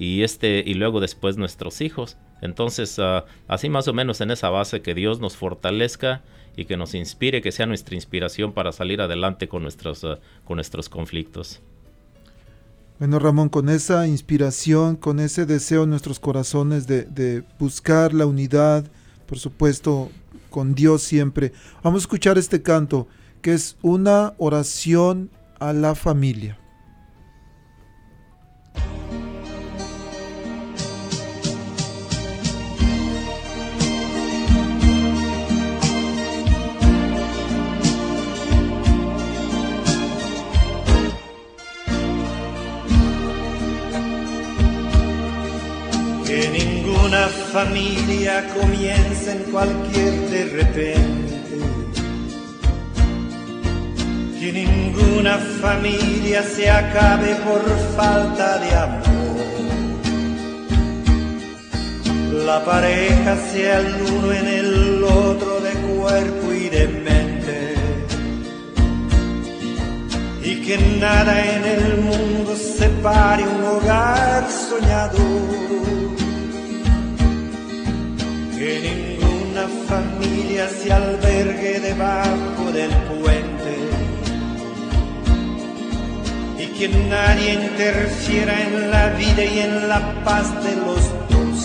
y 0.00 0.22
este 0.22 0.62
y 0.64 0.74
luego 0.74 1.00
después 1.00 1.36
nuestros 1.36 1.80
hijos. 1.80 2.16
Entonces, 2.40 3.00
ah, 3.00 3.24
así 3.48 3.68
más 3.68 3.88
o 3.88 3.92
menos 3.92 4.20
en 4.20 4.30
esa 4.30 4.48
base 4.48 4.80
que 4.80 4.94
Dios 4.94 5.18
nos 5.18 5.36
fortalezca 5.36 6.22
y 6.56 6.66
que 6.66 6.76
nos 6.76 6.94
inspire, 6.94 7.42
que 7.42 7.50
sea 7.50 7.66
nuestra 7.66 7.96
inspiración 7.96 8.52
para 8.52 8.70
salir 8.70 9.00
adelante 9.00 9.48
con 9.48 9.62
nuestros, 9.62 10.04
ah, 10.04 10.20
con 10.44 10.56
nuestros 10.56 10.88
conflictos. 10.88 11.60
Bueno, 13.00 13.18
Ramón, 13.18 13.48
con 13.48 13.68
esa 13.68 14.06
inspiración, 14.06 14.94
con 14.94 15.18
ese 15.18 15.46
deseo 15.46 15.82
en 15.82 15.90
nuestros 15.90 16.20
corazones 16.20 16.86
de, 16.86 17.02
de 17.02 17.42
buscar 17.58 18.14
la 18.14 18.26
unidad, 18.26 18.84
por 19.26 19.40
supuesto, 19.40 20.10
con 20.48 20.76
Dios 20.76 21.02
siempre, 21.02 21.52
vamos 21.82 22.02
a 22.02 22.04
escuchar 22.04 22.38
este 22.38 22.62
canto, 22.62 23.08
que 23.42 23.52
es 23.52 23.76
una 23.82 24.34
oración 24.38 25.30
a 25.58 25.72
la 25.72 25.94
familia. 25.96 26.57
Familia 47.52 48.46
comienza 48.60 49.32
en 49.32 49.42
cualquier 49.50 50.14
de 50.30 50.44
repente. 50.44 51.58
Que 54.38 54.52
ninguna 54.52 55.38
familia 55.60 56.42
se 56.42 56.70
acabe 56.70 57.34
por 57.46 57.62
falta 57.96 58.58
de 58.58 58.74
amor. 58.74 59.08
La 62.46 62.64
pareja 62.64 63.36
sea 63.52 63.80
el 63.80 63.94
uno 64.12 64.32
en 64.32 64.46
el 64.46 65.04
otro 65.04 65.60
de 65.60 65.72
cuerpo 65.72 66.52
y 66.52 66.68
de 66.68 66.88
mente. 66.88 67.74
Y 70.42 70.62
que 70.64 70.78
nada 71.00 71.34
en 71.56 71.64
el 71.64 71.96
mundo 71.98 72.56
separe 72.56 73.42
un 73.42 73.64
hogar 73.64 74.48
soñador 74.50 75.68
que 78.58 78.80
ninguna 78.80 79.68
familia 79.86 80.68
se 80.68 80.92
albergue 80.92 81.78
debajo 81.78 82.72
del 82.72 82.90
puente. 83.10 83.74
Y 86.58 86.66
que 86.76 86.88
nadie 86.88 87.54
interfiera 87.54 88.60
en 88.62 88.90
la 88.90 89.10
vida 89.10 89.44
y 89.44 89.58
en 89.60 89.88
la 89.88 90.24
paz 90.24 90.46
de 90.64 90.74
los 90.74 91.02
dos. 91.30 91.58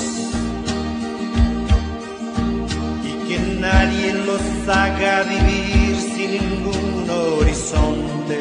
Y 3.09 3.13
que 3.27 3.39
nadie 3.59 4.13
los 4.13 4.45
haga 4.67 5.23
vivir 5.23 5.95
sin 6.15 6.31
ningún 6.31 7.09
horizonte. 7.09 8.39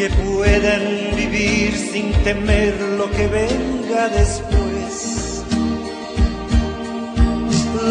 Que 0.00 0.08
puedan 0.08 1.14
vivir 1.14 1.76
sin 1.76 2.10
temer 2.24 2.74
lo 2.96 3.10
que 3.10 3.26
venga 3.26 4.08
después. 4.08 4.39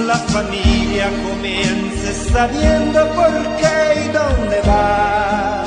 La 0.08 0.16
familia 0.16 1.10
comienza 1.28 2.14
sabiendo 2.32 3.08
por 3.14 3.32
qué 3.58 4.06
y 4.06 4.08
dónde 4.14 4.62
va. 4.68 5.64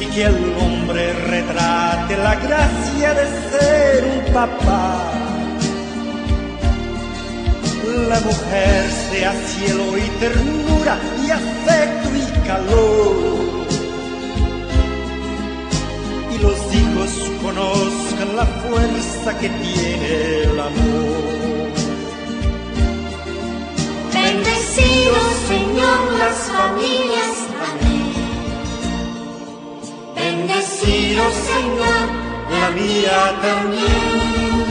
Y 0.00 0.06
que 0.06 0.24
el 0.24 0.54
hombre 0.60 1.12
retrate 1.12 2.16
la 2.16 2.34
gracia 2.34 3.14
de 3.14 3.26
ser 3.50 4.04
un 4.04 4.32
papá 4.32 5.18
la 8.08 8.20
mujer 8.20 8.90
sea 9.10 9.32
cielo 9.32 9.98
y 9.98 10.08
ternura 10.20 10.98
y 11.24 11.30
afecto 11.30 12.08
y 12.16 12.46
calor. 12.46 13.16
Y 16.34 16.38
los 16.38 16.58
hijos 16.74 17.30
la 18.26 18.46
fuerza 18.46 19.38
que 19.38 19.48
tiene 19.48 20.42
el 20.42 20.58
amor. 20.58 21.72
Bendecidos 24.12 25.30
Señor 25.46 25.98
las 26.18 26.38
familias, 26.56 27.34
amén. 27.70 28.12
Bendecidos 30.16 31.32
Señor, 31.52 32.06
la 32.50 32.70
mía 32.70 33.20
también. 33.40 34.66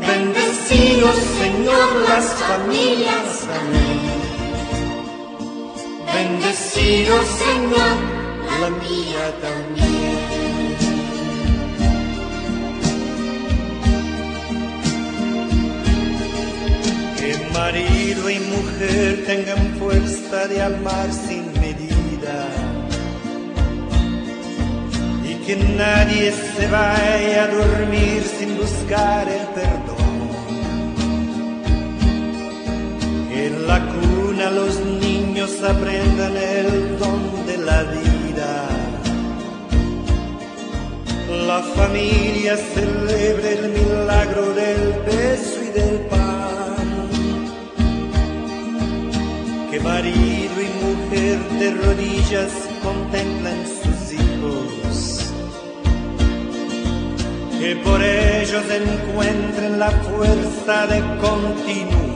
Bendecidos 0.00 1.16
Señor 1.38 1.88
las 2.08 2.26
familias, 2.34 3.46
amén. 3.60 4.00
Bendecidos 6.14 7.26
Señor, 7.44 7.96
la 8.60 8.70
mía 8.70 9.24
también. 9.42 9.99
Marido 17.52 18.30
y 18.30 18.38
mujer 18.38 19.24
tengan 19.26 19.76
fuerza 19.78 20.46
de 20.48 20.62
amar 20.62 21.12
sin 21.12 21.52
medida. 21.60 22.48
Y 25.28 25.34
que 25.46 25.56
nadie 25.56 26.32
se 26.32 26.66
vaya 26.68 27.44
a 27.44 27.48
dormir 27.48 28.22
sin 28.38 28.56
buscar 28.56 29.28
el 29.28 29.46
perdón. 29.58 30.00
En 33.32 33.66
la 33.66 33.78
cuna 33.92 34.50
los 34.50 34.80
niños 34.80 35.50
aprendan 35.62 36.36
el 36.36 36.98
don 36.98 37.46
de 37.46 37.56
la 37.58 37.82
vida. 37.84 38.68
La 41.46 41.62
familia 41.62 42.56
celebre 42.56 43.49
rodillas 51.70 52.52
contemplan 52.82 53.60
sus 53.66 54.12
hijos. 54.12 55.32
Que 57.58 57.76
por 57.76 58.02
ellos 58.02 58.64
encuentren 58.70 59.78
la 59.78 59.90
fuerza 59.90 60.86
de 60.86 61.00
continuar. 61.18 62.10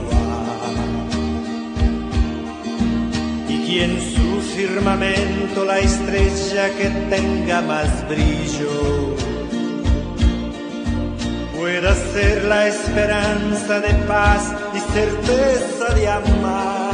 Y 3.47 3.57
quien 3.65 3.99
su 4.13 4.41
firmamento 4.55 5.65
la 5.65 5.79
estrella 5.79 6.69
que 6.77 6.89
tenga 7.09 7.61
más 7.61 8.07
brillo 8.09 9.15
pueda 11.57 11.95
ser 12.13 12.45
la 12.45 12.67
esperanza 12.67 13.79
de 13.79 13.93
paz 14.05 14.53
y 14.73 14.79
certeza 14.93 15.93
de 15.95 16.07
amar. 16.07 16.84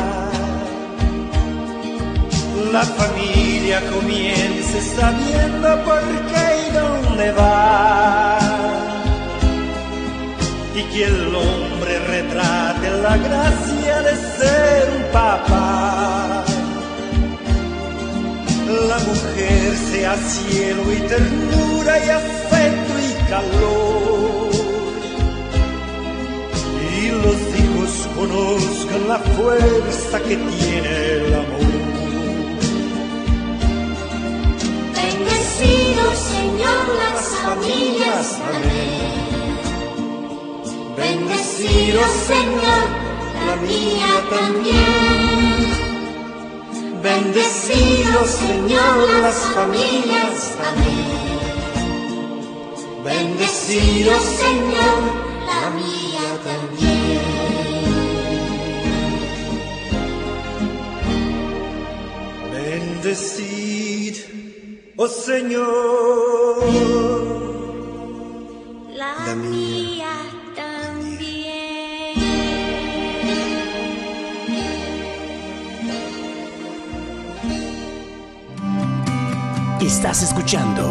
La 2.69 2.83
familia 2.83 3.81
comience 3.89 4.81
sabiendo 4.95 5.83
por 5.83 6.01
qué 6.29 6.45
y 6.67 6.73
dónde 6.73 7.31
va. 7.31 8.39
Y 10.75 10.83
que 10.83 11.03
el 11.05 11.35
hombre 11.35 11.99
retrate 11.99 12.89
la 13.01 13.17
gracia 13.17 14.01
de 14.03 14.15
ser 14.37 14.89
un 14.95 15.03
papá. 15.11 16.45
La 18.89 18.99
mujer 18.99 19.75
sea 19.91 20.15
cielo 20.15 20.83
y 20.93 20.99
ternura 21.07 22.05
y 22.05 22.09
afecto 22.09 22.93
y 23.09 23.29
calor. 23.29 24.51
Y 27.01 27.09
los 27.23 27.39
hijos 27.59 28.09
conozcan 28.15 29.07
la 29.09 29.19
fuerza 29.19 30.19
que 30.19 30.37
tiene 30.37 31.05
el 31.15 31.33
amor. 31.33 31.70
Bendecidos 35.61 36.17
Señor 36.17 36.87
las 36.97 37.21
familias, 37.43 38.39
amén. 38.49 39.11
Bendecidos 40.97 42.11
Señor, 42.27 42.83
la 43.45 43.55
mía 43.57 44.11
también. 44.29 45.57
Bendecidos 47.03 48.29
Señor 48.29 48.97
las 49.21 49.39
familias, 49.53 50.35
amén. 50.67 51.09
Bendecidos 53.03 54.23
Señor, 54.43 54.99
la 55.45 55.69
mía 55.77 56.27
también. 56.43 57.21
Bendecid, 62.51 63.60
oh 65.03 65.07
Señor, 65.07 66.63
La 68.95 69.35
mía 69.35 70.13
también. 70.55 72.19
Estás 79.81 80.21
escuchando 80.21 80.83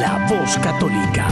La 0.00 0.26
Voz 0.28 0.56
Católica. 0.58 1.28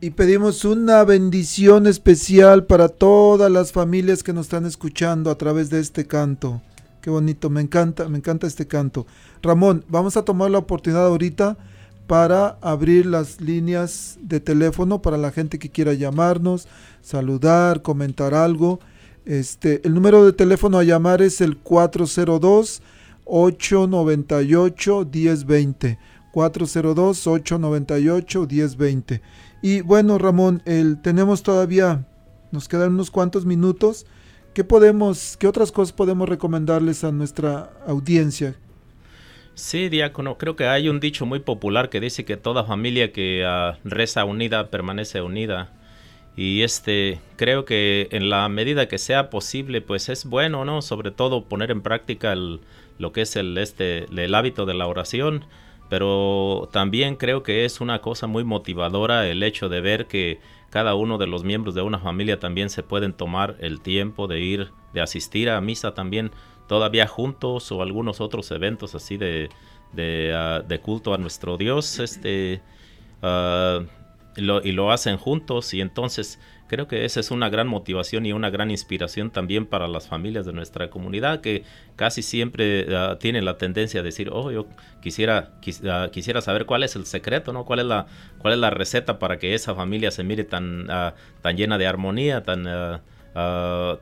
Y 0.00 0.10
pedimos 0.10 0.64
una 0.64 1.04
bendición 1.04 1.86
especial 1.86 2.66
para 2.66 2.88
todas 2.88 3.50
las 3.50 3.70
familias 3.70 4.24
que 4.24 4.32
nos 4.32 4.46
están 4.46 4.66
escuchando 4.66 5.30
a 5.30 5.38
través 5.38 5.70
de 5.70 5.78
este 5.78 6.06
canto. 6.08 6.60
Qué 7.08 7.12
bonito, 7.12 7.48
me 7.48 7.62
encanta, 7.62 8.06
me 8.10 8.18
encanta 8.18 8.46
este 8.46 8.66
canto. 8.66 9.06
Ramón, 9.40 9.82
vamos 9.88 10.18
a 10.18 10.26
tomar 10.26 10.50
la 10.50 10.58
oportunidad 10.58 11.06
ahorita 11.06 11.56
para 12.06 12.58
abrir 12.60 13.06
las 13.06 13.40
líneas 13.40 14.18
de 14.20 14.40
teléfono 14.40 15.00
para 15.00 15.16
la 15.16 15.30
gente 15.30 15.58
que 15.58 15.70
quiera 15.70 15.94
llamarnos, 15.94 16.68
saludar, 17.00 17.80
comentar 17.80 18.34
algo. 18.34 18.78
Este, 19.24 19.80
el 19.86 19.94
número 19.94 20.26
de 20.26 20.34
teléfono 20.34 20.76
a 20.76 20.84
llamar 20.84 21.22
es 21.22 21.40
el 21.40 21.56
402 21.56 22.82
898 23.24 25.08
1020. 25.10 25.98
402 26.30 27.26
898 27.26 28.46
1020. 28.50 29.22
Y 29.62 29.80
bueno, 29.80 30.18
Ramón, 30.18 30.60
el, 30.66 31.00
tenemos 31.00 31.42
todavía, 31.42 32.06
nos 32.52 32.68
quedan 32.68 32.92
unos 32.92 33.10
cuantos 33.10 33.46
minutos. 33.46 34.04
¿Qué 34.54 34.64
podemos, 34.64 35.36
qué 35.38 35.46
otras 35.46 35.70
cosas 35.70 35.92
podemos 35.92 36.28
recomendarles 36.28 37.04
a 37.04 37.12
nuestra 37.12 37.70
audiencia? 37.86 38.56
Sí, 39.54 39.88
diácono, 39.88 40.38
creo 40.38 40.54
que 40.54 40.68
hay 40.68 40.88
un 40.88 41.00
dicho 41.00 41.26
muy 41.26 41.40
popular 41.40 41.90
que 41.90 42.00
dice 42.00 42.24
que 42.24 42.36
toda 42.36 42.64
familia 42.64 43.12
que 43.12 43.44
ah, 43.44 43.78
reza 43.84 44.24
unida 44.24 44.70
permanece 44.70 45.20
unida. 45.20 45.72
Y 46.36 46.62
este, 46.62 47.18
creo 47.34 47.64
que 47.64 48.06
en 48.12 48.30
la 48.30 48.48
medida 48.48 48.86
que 48.86 48.98
sea 48.98 49.28
posible, 49.30 49.80
pues 49.80 50.08
es 50.08 50.24
bueno, 50.24 50.64
¿no? 50.64 50.82
Sobre 50.82 51.10
todo 51.10 51.44
poner 51.46 51.72
en 51.72 51.82
práctica 51.82 52.36
lo 52.36 53.12
que 53.12 53.22
es 53.22 53.34
el, 53.34 53.58
este, 53.58 54.04
el 54.04 54.34
hábito 54.36 54.64
de 54.64 54.74
la 54.74 54.86
oración. 54.86 55.44
Pero 55.88 56.68
también 56.72 57.16
creo 57.16 57.42
que 57.42 57.64
es 57.64 57.80
una 57.80 58.00
cosa 58.00 58.28
muy 58.28 58.44
motivadora 58.44 59.26
el 59.26 59.42
hecho 59.42 59.68
de 59.68 59.80
ver 59.80 60.06
que 60.06 60.38
cada 60.70 60.94
uno 60.94 61.18
de 61.18 61.26
los 61.26 61.44
miembros 61.44 61.74
de 61.74 61.82
una 61.82 61.98
familia 61.98 62.38
también 62.38 62.70
se 62.70 62.82
pueden 62.82 63.12
tomar 63.12 63.56
el 63.60 63.80
tiempo 63.80 64.26
de 64.26 64.40
ir, 64.40 64.70
de 64.92 65.00
asistir 65.00 65.48
a 65.50 65.60
misa 65.60 65.94
también 65.94 66.30
todavía 66.66 67.06
juntos 67.06 67.72
o 67.72 67.82
algunos 67.82 68.20
otros 68.20 68.50
eventos 68.50 68.94
así 68.94 69.16
de, 69.16 69.48
de, 69.92 70.32
ah, 70.34 70.62
culto 70.82 71.14
a 71.14 71.18
nuestro 71.18 71.56
Dios. 71.56 71.98
Este, 71.98 72.60
ah, 73.22 73.80
lo, 74.36 74.62
y 74.62 74.72
lo 74.72 74.92
hacen 74.92 75.16
juntos 75.16 75.72
y 75.74 75.80
entonces 75.80 76.38
creo 76.68 76.86
que 76.86 77.04
esa 77.04 77.18
es 77.20 77.30
una 77.30 77.48
gran 77.48 77.66
motivación 77.66 78.26
y 78.26 78.32
una 78.32 78.50
gran 78.50 78.70
inspiración 78.70 79.30
también 79.30 79.66
para 79.66 79.88
las 79.88 80.06
familias 80.06 80.46
de 80.46 80.52
nuestra 80.52 80.90
comunidad 80.90 81.40
que 81.40 81.64
casi 81.96 82.22
siempre 82.22 82.86
uh, 82.94 83.16
tienen 83.16 83.44
la 83.44 83.56
tendencia 83.56 84.00
a 84.00 84.02
decir, 84.02 84.30
oh, 84.32 84.52
yo 84.52 84.66
quisiera, 85.02 85.52
uh, 85.66 86.10
quisiera 86.10 86.40
saber 86.40 86.66
cuál 86.66 86.84
es 86.84 86.94
el 86.94 87.06
secreto, 87.06 87.52
¿no? 87.52 87.64
¿Cuál 87.64 87.80
es 87.80 87.86
la, 87.86 88.06
cuál 88.38 88.54
es 88.54 88.60
la 88.60 88.70
receta 88.70 89.18
para 89.18 89.38
que 89.38 89.54
esa 89.54 89.74
familia 89.74 90.10
se 90.10 90.22
mire 90.22 90.44
tan, 90.44 90.88
uh, 90.88 91.12
tan 91.42 91.56
llena 91.56 91.78
de 91.78 91.86
armonía, 91.86 92.44
tan, 92.44 92.64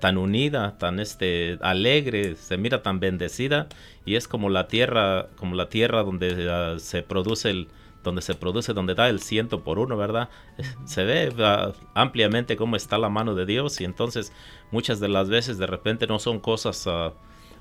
tan 0.00 0.16
unida, 0.16 0.78
tan 0.78 0.98
este, 0.98 1.58
alegre, 1.60 2.36
se 2.36 2.56
mira 2.56 2.82
tan 2.82 3.00
bendecida 3.00 3.66
y 4.06 4.14
es 4.14 4.28
como 4.28 4.48
la 4.48 4.66
tierra, 4.66 5.26
como 5.36 5.54
la 5.54 5.68
tierra 5.68 6.02
donde 6.02 6.78
se 6.78 7.02
produce 7.02 7.50
el, 7.50 7.68
donde 8.06 8.22
se 8.22 8.34
produce, 8.34 8.72
donde 8.72 8.94
da 8.94 9.08
el 9.08 9.20
ciento 9.20 9.62
por 9.62 9.78
uno, 9.78 9.96
¿verdad? 9.96 10.30
Se 10.86 11.04
ve 11.04 11.28
uh, 11.28 11.72
ampliamente 11.92 12.56
cómo 12.56 12.76
está 12.76 12.96
la 12.98 13.10
mano 13.10 13.34
de 13.34 13.44
Dios 13.44 13.80
y 13.80 13.84
entonces 13.84 14.32
muchas 14.70 15.00
de 15.00 15.08
las 15.08 15.28
veces 15.28 15.58
de 15.58 15.66
repente 15.66 16.06
no 16.06 16.18
son 16.18 16.38
cosas, 16.38 16.86
uh, 16.86 17.12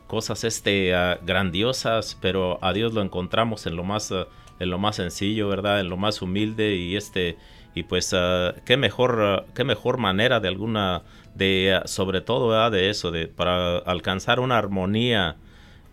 cosas 0.08 0.44
este, 0.44 0.94
uh, 0.96 1.18
grandiosas, 1.26 2.18
pero 2.22 2.60
a 2.62 2.74
Dios 2.74 2.94
lo 2.94 3.02
encontramos 3.02 3.66
en 3.66 3.76
lo 3.76 3.84
más, 3.84 4.12
en 4.12 4.70
lo 4.70 4.78
más 4.78 4.98
sencillo, 4.98 5.50
¿verdad? 5.50 5.80
En 5.82 5.90
lo 5.90 5.98
más 5.98 6.22
humilde 6.22 6.76
y 6.76 6.96
este, 6.96 7.38
y 7.74 7.84
pues 7.84 8.16
qué 8.64 8.78
mejor, 8.78 9.46
qué 9.54 9.66
mejor 9.66 9.98
manera 9.98 10.40
de 10.40 10.48
alguna, 10.48 11.02
de 11.34 11.82
sobre 11.86 12.22
todo 12.22 12.70
de 12.70 12.90
eso, 12.90 13.12
de 13.12 13.28
para 13.28 13.80
alcanzar 13.80 14.40
una 14.40 14.58
armonía 14.58 15.36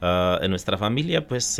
en 0.00 0.50
nuestra 0.50 0.78
familia, 0.78 1.26
pues 1.26 1.58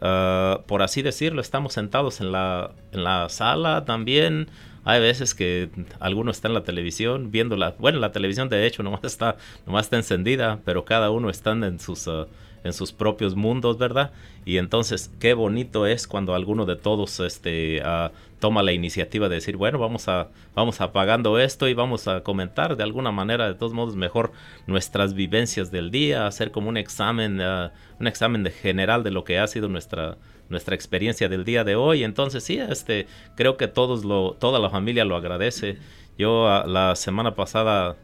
Ah, 0.00 0.60
por 0.66 0.82
así 0.82 1.02
decirlo, 1.02 1.40
estamos 1.40 1.72
sentados 1.72 2.20
en 2.20 2.32
la, 2.32 2.72
en 2.92 3.04
la 3.04 3.28
sala 3.28 3.84
también. 3.84 4.48
Hay 4.84 5.00
veces 5.00 5.34
que 5.34 5.70
alguno 6.00 6.30
está 6.30 6.48
en 6.48 6.54
la 6.54 6.64
televisión 6.64 7.30
viendo 7.30 7.56
la... 7.56 7.74
Bueno, 7.78 7.98
la 7.98 8.12
televisión 8.12 8.48
de 8.48 8.66
hecho 8.66 8.82
nomás 8.82 9.00
está, 9.04 9.36
nomás 9.66 9.86
está 9.86 9.96
encendida, 9.96 10.60
pero 10.64 10.84
cada 10.84 11.10
uno 11.10 11.30
está 11.30 11.52
en 11.52 11.78
sus... 11.80 12.08
Ah, 12.08 12.26
en 12.64 12.72
sus 12.72 12.92
propios 12.92 13.34
mundos, 13.36 13.78
¿verdad? 13.78 14.12
Y 14.44 14.58
entonces, 14.58 15.10
qué 15.20 15.34
bonito 15.34 15.86
es 15.86 16.06
cuando 16.06 16.34
alguno 16.34 16.66
de 16.66 16.76
todos 16.76 17.20
este, 17.20 17.82
uh, 17.82 18.10
toma 18.38 18.62
la 18.62 18.72
iniciativa 18.72 19.28
de 19.28 19.36
decir, 19.36 19.56
bueno, 19.56 19.78
vamos 19.78 20.08
a, 20.08 20.28
vamos 20.54 20.80
apagando 20.80 21.38
esto 21.38 21.68
y 21.68 21.74
vamos 21.74 22.08
a 22.08 22.22
comentar 22.22 22.76
de 22.76 22.82
alguna 22.82 23.12
manera, 23.12 23.46
de 23.46 23.54
todos 23.54 23.72
modos, 23.72 23.96
mejor 23.96 24.32
nuestras 24.66 25.14
vivencias 25.14 25.70
del 25.70 25.90
día, 25.90 26.26
hacer 26.26 26.50
como 26.50 26.68
un 26.68 26.76
examen, 26.76 27.40
uh, 27.40 27.70
un 27.98 28.06
examen 28.06 28.42
de 28.42 28.50
general 28.50 29.02
de 29.02 29.10
lo 29.10 29.24
que 29.24 29.38
ha 29.38 29.46
sido 29.46 29.68
nuestra, 29.68 30.18
nuestra 30.48 30.74
experiencia 30.74 31.28
del 31.28 31.44
día 31.44 31.64
de 31.64 31.76
hoy. 31.76 32.04
Entonces, 32.04 32.44
sí, 32.44 32.58
este, 32.58 33.06
creo 33.36 33.56
que 33.56 33.68
todos 33.68 34.04
lo, 34.04 34.32
toda 34.34 34.58
la 34.58 34.70
familia 34.70 35.04
lo 35.04 35.16
agradece. 35.16 35.78
Yo 36.16 36.44
uh, 36.44 36.68
la 36.68 36.94
semana 36.96 37.34
pasada 37.34 37.96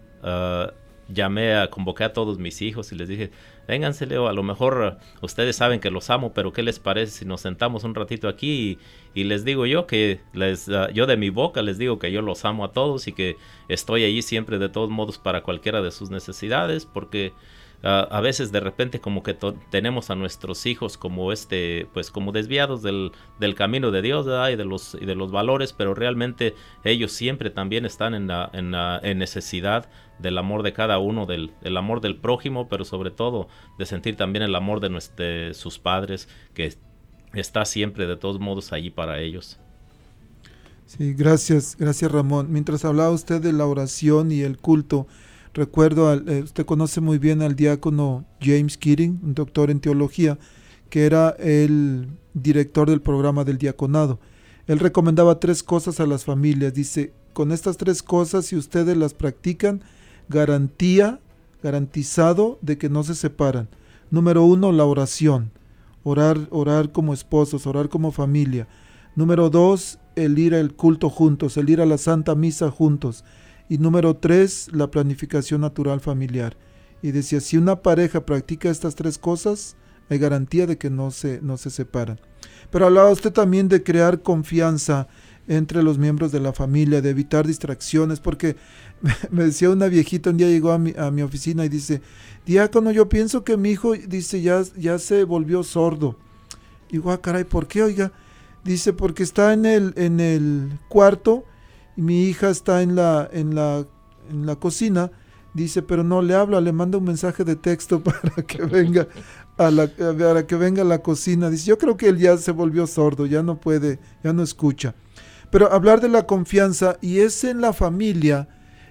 llamé 1.08 1.54
a 1.54 1.68
convocar 1.68 2.10
a 2.10 2.12
todos 2.14 2.38
mis 2.38 2.62
hijos 2.62 2.92
y 2.92 2.96
les 2.96 3.08
dije, 3.08 3.30
vénganse 3.66 4.06
Leo, 4.06 4.28
a 4.28 4.32
lo 4.32 4.42
mejor 4.42 4.98
ustedes 5.20 5.56
saben 5.56 5.80
que 5.80 5.90
los 5.90 6.10
amo, 6.10 6.32
pero 6.32 6.52
¿qué 6.52 6.62
les 6.62 6.78
parece 6.78 7.18
si 7.18 7.24
nos 7.24 7.40
sentamos 7.40 7.84
un 7.84 7.94
ratito 7.94 8.28
aquí 8.28 8.78
y, 9.14 9.24
les 9.24 9.44
digo 9.44 9.66
yo 9.66 9.86
que 9.86 10.20
les, 10.32 10.68
ah, 10.68 10.90
yo 10.90 11.06
de 11.06 11.16
mi 11.16 11.30
boca 11.30 11.62
les 11.62 11.78
digo 11.78 11.98
que 11.98 12.12
yo 12.12 12.22
los 12.22 12.44
amo 12.44 12.64
a 12.64 12.72
todos 12.72 13.08
y 13.08 13.12
que 13.12 13.36
estoy 13.68 14.04
allí 14.04 14.22
siempre 14.22 14.58
de 14.58 14.68
todos 14.68 14.90
modos 14.90 15.18
para 15.18 15.42
cualquiera 15.42 15.82
de 15.82 15.90
sus 15.90 16.10
necesidades, 16.10 16.86
porque 16.86 17.32
a 17.86 18.20
veces 18.22 18.50
de 18.50 18.60
repente 18.60 18.98
como 18.98 19.22
que 19.22 19.36
tenemos 19.68 20.08
a 20.08 20.14
nuestros 20.14 20.64
hijos 20.64 20.96
como 20.96 21.32
este, 21.32 21.86
pues 21.92 22.10
como 22.10 22.32
desviados 22.32 22.82
del, 22.82 23.12
del 23.38 23.54
camino 23.54 23.90
de 23.90 24.00
Dios 24.00 24.26
y 24.26 24.56
de 24.56 24.64
los 24.64 24.96
y 24.98 25.04
de 25.04 25.14
los 25.14 25.30
valores, 25.30 25.74
pero 25.74 25.94
realmente 25.94 26.54
ellos 26.82 27.12
siempre 27.12 27.50
también 27.50 27.84
están 27.84 28.14
en, 28.14 28.26
la, 28.26 28.48
en, 28.54 28.70
la, 28.70 29.00
necesidad 29.14 29.90
del 30.18 30.38
amor 30.38 30.62
de 30.62 30.72
cada 30.72 30.98
uno, 30.98 31.26
del, 31.26 31.52
amor 31.76 32.00
del 32.00 32.16
prójimo, 32.16 32.68
pero 32.70 32.86
sobre 32.86 33.10
todo 33.10 33.48
de 33.78 33.84
sentir 33.84 34.16
también 34.16 34.42
el 34.42 34.54
amor 34.54 34.80
de, 34.80 34.88
nuestro, 34.88 35.52
sus 35.52 35.78
padres, 35.78 36.26
que 36.54 36.74
está 37.34 37.66
siempre 37.66 38.06
de 38.06 38.16
todos 38.16 38.40
modos 38.40 38.72
allí 38.72 38.88
para 38.88 39.20
ellos. 39.20 39.58
Sí, 40.86 41.12
gracias, 41.12 41.76
gracias 41.78 42.10
Ramón. 42.10 42.46
Mientras 42.50 42.84
hablaba 42.84 43.10
usted 43.10 43.42
de 43.42 43.52
la 43.52 43.66
oración 43.66 44.32
y 44.32 44.40
el 44.40 44.56
culto, 44.56 45.06
Recuerdo, 45.54 46.12
eh, 46.12 46.42
usted 46.42 46.66
conoce 46.66 47.00
muy 47.00 47.18
bien 47.18 47.40
al 47.40 47.54
diácono 47.54 48.24
James 48.40 48.76
Keating, 48.76 49.20
un 49.22 49.34
doctor 49.34 49.70
en 49.70 49.78
teología, 49.78 50.36
que 50.90 51.06
era 51.06 51.30
el 51.38 52.08
director 52.34 52.90
del 52.90 53.00
programa 53.00 53.44
del 53.44 53.58
diaconado. 53.58 54.18
Él 54.66 54.80
recomendaba 54.80 55.38
tres 55.38 55.62
cosas 55.62 56.00
a 56.00 56.06
las 56.06 56.24
familias. 56.24 56.74
Dice, 56.74 57.12
con 57.32 57.52
estas 57.52 57.76
tres 57.76 58.02
cosas, 58.02 58.46
si 58.46 58.56
ustedes 58.56 58.96
las 58.96 59.14
practican, 59.14 59.82
garantía, 60.28 61.20
garantizado 61.62 62.58
de 62.60 62.76
que 62.76 62.88
no 62.88 63.04
se 63.04 63.14
separan. 63.14 63.68
Número 64.10 64.44
uno, 64.44 64.72
la 64.72 64.84
oración. 64.84 65.52
Orar, 66.02 66.48
orar 66.50 66.90
como 66.90 67.14
esposos, 67.14 67.64
orar 67.68 67.88
como 67.88 68.10
familia. 68.10 68.66
Número 69.14 69.50
dos, 69.50 70.00
el 70.16 70.36
ir 70.36 70.56
al 70.56 70.74
culto 70.74 71.10
juntos, 71.10 71.56
el 71.56 71.70
ir 71.70 71.80
a 71.80 71.86
la 71.86 71.98
Santa 71.98 72.34
Misa 72.34 72.72
juntos. 72.72 73.24
Y 73.68 73.78
número 73.78 74.16
tres, 74.16 74.68
la 74.72 74.90
planificación 74.90 75.62
natural 75.62 76.00
familiar. 76.00 76.56
Y 77.02 77.12
decía, 77.12 77.40
si 77.40 77.56
una 77.56 77.82
pareja 77.82 78.24
practica 78.24 78.70
estas 78.70 78.94
tres 78.94 79.18
cosas, 79.18 79.76
hay 80.10 80.18
garantía 80.18 80.66
de 80.66 80.78
que 80.78 80.90
no 80.90 81.10
se, 81.10 81.40
no 81.42 81.56
se 81.56 81.70
separan. 81.70 82.20
Pero 82.70 82.86
hablaba 82.86 83.10
usted 83.10 83.32
también 83.32 83.68
de 83.68 83.82
crear 83.82 84.22
confianza 84.22 85.08
entre 85.46 85.82
los 85.82 85.98
miembros 85.98 86.32
de 86.32 86.40
la 86.40 86.52
familia, 86.52 87.02
de 87.02 87.10
evitar 87.10 87.46
distracciones, 87.46 88.20
porque 88.20 88.56
me 89.30 89.44
decía 89.44 89.70
una 89.70 89.88
viejita, 89.88 90.30
un 90.30 90.36
día 90.36 90.48
llegó 90.48 90.72
a 90.72 90.78
mi, 90.78 90.94
a 90.96 91.10
mi 91.10 91.22
oficina 91.22 91.64
y 91.64 91.68
dice, 91.68 92.00
diácono, 92.46 92.90
yo 92.90 93.08
pienso 93.08 93.44
que 93.44 93.56
mi 93.56 93.70
hijo, 93.70 93.92
dice, 93.94 94.42
ya, 94.42 94.62
ya 94.76 94.98
se 94.98 95.24
volvió 95.24 95.62
sordo. 95.62 96.16
Y 96.88 96.94
digo, 96.94 97.12
ah, 97.12 97.20
caray, 97.20 97.44
¿por 97.44 97.66
qué? 97.66 97.82
Oiga, 97.82 98.12
dice, 98.62 98.92
porque 98.92 99.22
está 99.22 99.52
en 99.52 99.66
el, 99.66 99.92
en 99.96 100.20
el 100.20 100.78
cuarto 100.88 101.44
y 101.96 102.02
mi 102.02 102.24
hija 102.24 102.50
está 102.50 102.82
en 102.82 102.94
la, 102.94 103.28
en 103.32 103.54
la, 103.54 103.86
en 104.30 104.46
la 104.46 104.56
cocina, 104.56 105.10
dice, 105.52 105.82
pero 105.82 106.02
no 106.02 106.22
le 106.22 106.34
habla, 106.34 106.60
le 106.60 106.72
manda 106.72 106.98
un 106.98 107.04
mensaje 107.04 107.44
de 107.44 107.56
texto 107.56 108.02
para 108.04 108.42
que 108.46 108.62
venga 108.62 109.06
a 109.56 109.70
la, 109.70 109.86
para 109.86 110.46
que 110.46 110.56
venga 110.56 110.82
a 110.82 110.86
la 110.86 110.98
cocina. 110.98 111.50
Dice, 111.50 111.66
yo 111.66 111.78
creo 111.78 111.96
que 111.96 112.08
él 112.08 112.18
ya 112.18 112.36
se 112.36 112.50
volvió 112.52 112.86
sordo, 112.86 113.26
ya 113.26 113.42
no 113.42 113.60
puede, 113.60 113.98
ya 114.22 114.32
no 114.32 114.42
escucha. 114.42 114.94
Pero 115.50 115.72
hablar 115.72 116.00
de 116.00 116.08
la 116.08 116.26
confianza, 116.26 116.96
y 117.00 117.20
es 117.20 117.44
en 117.44 117.60
la 117.60 117.72
familia 117.72 118.48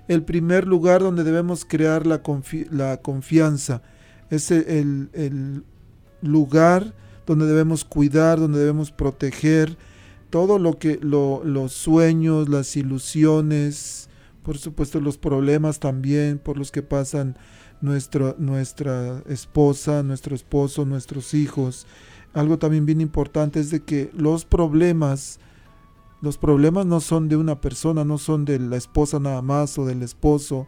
el 0.08 0.24
primer 0.24 0.68
lugar 0.68 1.02
donde 1.02 1.24
debemos 1.24 1.66
crear 1.66 2.08
la, 2.08 2.22
la 2.72 2.98
confianza. 2.98 3.82
Es 4.30 4.52
el, 4.52 5.10
el 5.14 5.64
lugar 6.22 6.94
donde 7.26 7.46
debemos 7.46 7.86
cuidar, 7.86 8.40
donde 8.40 8.60
debemos 8.60 8.92
proteger, 8.92 9.78
todo 10.34 10.58
lo 10.58 10.80
que 10.80 10.98
los 11.00 11.74
sueños, 11.74 12.50
las 12.50 12.76
ilusiones, 12.76 14.10
por 14.42 14.58
supuesto 14.58 15.00
los 15.00 15.20
problemas 15.20 15.80
también 15.80 16.40
por 16.40 16.58
los 16.58 16.72
que 16.72 16.82
pasan 16.82 17.38
nuestro, 17.82 18.36
nuestra 18.40 19.22
esposa, 19.30 20.02
nuestro 20.02 20.34
esposo, 20.34 20.86
nuestros 20.86 21.36
hijos. 21.36 21.86
Algo 22.34 22.58
también 22.58 22.88
bien 22.88 23.00
importante 23.00 23.60
es 23.60 23.70
de 23.70 23.84
que 23.84 24.10
los 24.12 24.44
problemas, 24.44 25.40
los 26.20 26.40
problemas 26.40 26.88
no 26.88 27.00
son 27.00 27.30
de 27.30 27.36
una 27.36 27.62
persona, 27.62 28.04
no 28.04 28.18
son 28.18 28.44
de 28.44 28.58
la 28.58 28.78
esposa 28.78 29.20
nada 29.20 29.44
más 29.44 29.78
o 29.78 29.86
del 29.86 30.02
esposo 30.02 30.66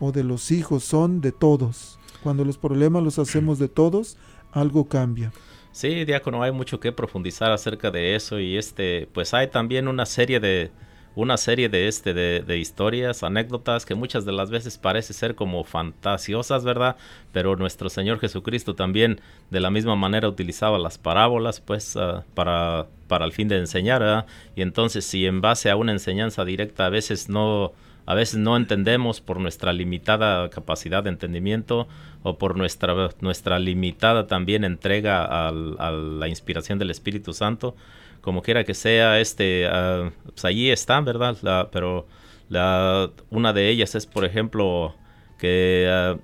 o 0.00 0.10
de 0.10 0.24
los 0.24 0.50
hijos, 0.50 0.82
son 0.82 1.20
de 1.20 1.30
todos. 1.30 2.00
Cuando 2.24 2.44
los 2.44 2.58
problemas 2.58 3.04
los 3.04 3.20
hacemos 3.20 3.60
de 3.60 3.68
todos, 3.68 4.16
algo 4.50 4.88
cambia. 4.88 5.32
Sí, 5.74 6.04
diácono, 6.04 6.40
hay 6.44 6.52
mucho 6.52 6.78
que 6.78 6.92
profundizar 6.92 7.50
acerca 7.50 7.90
de 7.90 8.14
eso 8.14 8.38
y 8.38 8.56
este, 8.56 9.08
pues 9.12 9.34
hay 9.34 9.48
también 9.48 9.88
una 9.88 10.06
serie 10.06 10.38
de 10.38 10.70
una 11.16 11.36
serie 11.36 11.68
de 11.68 11.88
este 11.88 12.14
de, 12.14 12.58
historias, 12.58 13.24
anécdotas 13.24 13.84
que 13.84 13.96
muchas 13.96 14.24
de 14.24 14.30
las 14.30 14.50
veces 14.50 14.78
parece 14.78 15.12
ser 15.14 15.34
como 15.34 15.64
fantasiosas, 15.64 16.62
¿verdad? 16.62 16.96
Pero 17.32 17.56
nuestro 17.56 17.88
Señor 17.90 18.20
Jesucristo 18.20 18.76
también 18.76 19.20
de 19.50 19.58
la 19.58 19.70
misma 19.70 19.96
manera 19.96 20.28
utilizaba 20.28 20.78
las 20.78 20.96
parábolas, 20.96 21.60
pues, 21.60 21.96
ah, 21.96 22.24
para 22.34 22.86
para 23.08 23.24
el 23.24 23.32
fin 23.32 23.48
de 23.48 23.58
enseñar, 23.58 24.00
¿verdad? 24.00 24.26
Y 24.54 24.62
entonces 24.62 25.04
si 25.04 25.26
en 25.26 25.40
base 25.40 25.70
a 25.70 25.76
una 25.76 25.90
enseñanza 25.90 26.44
directa 26.44 26.86
a 26.86 26.90
veces 26.90 27.28
no 27.28 27.72
a 28.06 28.14
veces 28.14 28.38
no 28.38 28.56
entendemos 28.56 29.20
por 29.20 29.40
nuestra 29.40 29.72
limitada 29.72 30.50
capacidad 30.50 31.02
de 31.02 31.10
entendimiento 31.10 31.88
o 32.22 32.36
por 32.38 32.56
nuestra, 32.56 33.10
nuestra 33.20 33.58
limitada 33.58 34.26
también 34.26 34.64
entrega 34.64 35.24
a 35.24 35.52
la 35.52 36.28
inspiración 36.28 36.78
del 36.78 36.90
Espíritu 36.90 37.32
Santo. 37.32 37.76
Como 38.20 38.42
quiera 38.42 38.64
que 38.64 38.74
sea, 38.74 39.20
este, 39.20 39.68
uh, 39.68 40.10
pues 40.24 40.44
allí 40.44 40.70
están, 40.70 41.04
¿verdad? 41.04 41.68
pero 41.70 42.06
la, 42.48 43.10
una 43.30 43.52
de 43.52 43.68
ellas 43.68 43.94
es, 43.94 44.06
por 44.06 44.24
ejemplo, 44.24 44.94
que 45.38 45.88
ah, 45.90 46.16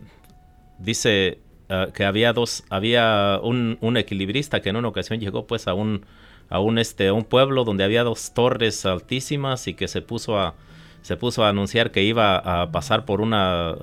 dice 0.78 1.38
ah, 1.68 1.88
que 1.94 2.04
había 2.04 2.32
dos, 2.32 2.64
había 2.70 3.38
un, 3.42 3.78
un, 3.80 3.96
equilibrista 3.96 4.60
que 4.60 4.70
en 4.70 4.76
una 4.76 4.88
ocasión 4.88 5.20
llegó 5.20 5.46
pues 5.46 5.68
a 5.68 5.74
un, 5.74 6.06
a 6.48 6.60
un, 6.60 6.78
este, 6.78 7.08
a 7.08 7.12
un 7.12 7.24
pueblo 7.24 7.64
donde 7.64 7.84
había 7.84 8.04
dos 8.04 8.32
torres 8.32 8.86
altísimas 8.86 9.66
y 9.66 9.74
que 9.74 9.88
se 9.88 10.00
puso 10.00 10.38
a, 10.38 10.54
se 11.02 11.16
puso 11.16 11.44
a 11.44 11.48
anunciar 11.48 11.90
que 11.90 12.02
iba 12.02 12.36
a 12.36 12.70
pasar 12.72 13.04
por 13.04 13.20
una 13.20 13.76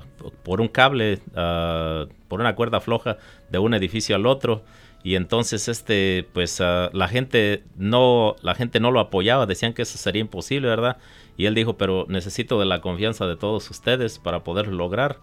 por 0.43 0.61
un 0.61 0.67
cable 0.67 1.19
ah, 1.35 2.05
por 2.27 2.39
una 2.41 2.55
cuerda 2.55 2.79
floja 2.79 3.17
de 3.49 3.59
un 3.59 3.73
edificio 3.73 4.15
al 4.15 4.25
otro. 4.25 4.63
Y 5.03 5.15
entonces 5.15 5.67
este 5.67 6.27
pues 6.33 6.59
ah, 6.61 6.89
la 6.93 7.07
gente 7.07 7.63
no 7.77 8.35
la 8.41 8.55
gente 8.55 8.79
no 8.79 8.91
lo 8.91 8.99
apoyaba 8.99 9.45
decían 9.45 9.73
que 9.73 9.83
eso 9.83 9.97
sería 9.97 10.21
imposible 10.21 10.67
verdad 10.67 10.97
y 11.37 11.45
él 11.45 11.55
dijo 11.55 11.77
pero 11.77 12.05
necesito 12.09 12.59
de 12.59 12.65
la 12.65 12.81
confianza 12.81 13.27
de 13.27 13.37
todos 13.37 13.69
ustedes 13.69 14.19
para 14.19 14.43
poder 14.43 14.67
lograr 14.67 15.19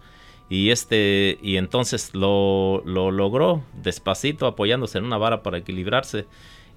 y 0.49 0.69
este 0.71 1.37
y 1.41 1.57
entonces 1.57 2.15
lo, 2.15 2.81
lo 2.85 3.11
logró 3.11 3.63
despacito 3.73 4.47
apoyándose 4.47 4.97
en 4.97 5.05
una 5.05 5.17
vara 5.17 5.43
para 5.43 5.57
equilibrarse 5.57 6.25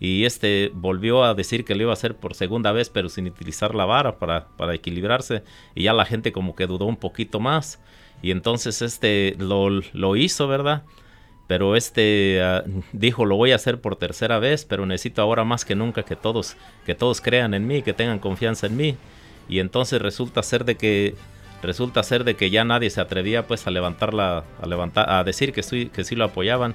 y 0.01 0.25
este 0.25 0.71
volvió 0.75 1.25
a 1.25 1.35
decir 1.35 1.65
que 1.65 1.75
lo 1.75 1.83
iba 1.83 1.93
a 1.93 1.95
hacer 1.95 2.17
por 2.17 2.35
segunda 2.35 2.73
vez 2.73 2.89
pero 2.91 3.09
sin 3.09 3.27
utilizar 3.27 3.75
la 3.75 3.85
vara 3.85 4.19
para, 4.19 4.49
para 4.57 4.75
equilibrarse 4.75 5.43
y 5.75 5.85
ya 5.85 5.93
la 5.93 6.05
gente 6.05 6.33
como 6.33 6.55
que 6.55 6.67
dudó 6.67 6.85
un 6.85 6.97
poquito 6.97 7.41
más 7.41 7.81
y 8.23 8.31
entonces 8.31 8.83
este 8.83 9.37
lo, 9.39 9.69
lo 9.93 10.17
hizo 10.17 10.49
verdad 10.49 10.85
pero 11.47 11.77
este 11.77 12.41
ah, 12.43 12.63
dijo 12.93 13.25
lo 13.25 13.37
voy 13.37 13.53
a 13.53 13.57
hacer 13.57 13.81
por 13.81 13.97
tercera 13.97 14.39
vez 14.39 14.65
pero 14.65 14.87
necesito 14.87 15.23
ahora 15.23 15.45
más 15.45 15.65
que 15.65 15.75
nunca 15.75 16.05
que 16.05 16.17
todos 16.17 16.57
que 16.87 16.95
todos 16.95 17.21
crean 17.21 17.55
en 17.55 17.67
mí 17.67 17.83
que 17.83 17.93
tengan 17.93 18.21
confianza 18.21 18.67
en 18.67 18.77
mí 18.77 18.97
y 19.49 19.59
entonces 19.59 20.01
resulta 20.01 20.43
ser 20.43 20.65
de 20.65 20.77
que 20.77 21.17
resulta 21.63 22.03
ser 22.05 22.23
de 22.23 22.37
que 22.37 22.51
ya 22.51 22.65
nadie 22.65 22.91
se 22.91 23.01
atrevía 23.01 23.47
pues 23.49 23.67
a 23.67 23.71
levantarla 23.71 24.45
a 24.63 24.67
levantar 24.67 25.11
a 25.11 25.25
decir 25.25 25.53
que 25.53 25.65
sí 25.65 25.91
que 25.93 26.05
sí 26.05 26.15
lo 26.15 26.25
apoyaban 26.25 26.75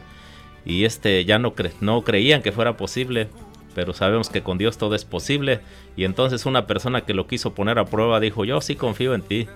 y 0.65 0.85
este 0.85 1.25
ya 1.25 1.39
no, 1.39 1.53
no 1.81 2.01
creían 2.03 2.41
que 2.41 2.51
fuera 2.51 2.77
posible, 2.77 3.27
pero 3.75 3.93
sabemos 3.93 4.29
que 4.29 4.41
con 4.41 4.57
Dios 4.57 4.77
todo 4.77 4.95
es 4.95 5.05
posible. 5.05 5.59
Y 5.95 6.05
entonces 6.05 6.45
una 6.45 6.67
persona 6.67 7.01
que 7.01 7.13
lo 7.13 7.27
quiso 7.27 7.53
poner 7.53 7.79
a 7.79 7.85
prueba 7.85 8.19
dijo, 8.19 8.45
yo 8.45 8.61
sí 8.61 8.75
confío 8.75 9.13
en 9.13 9.21
ti. 9.21 9.47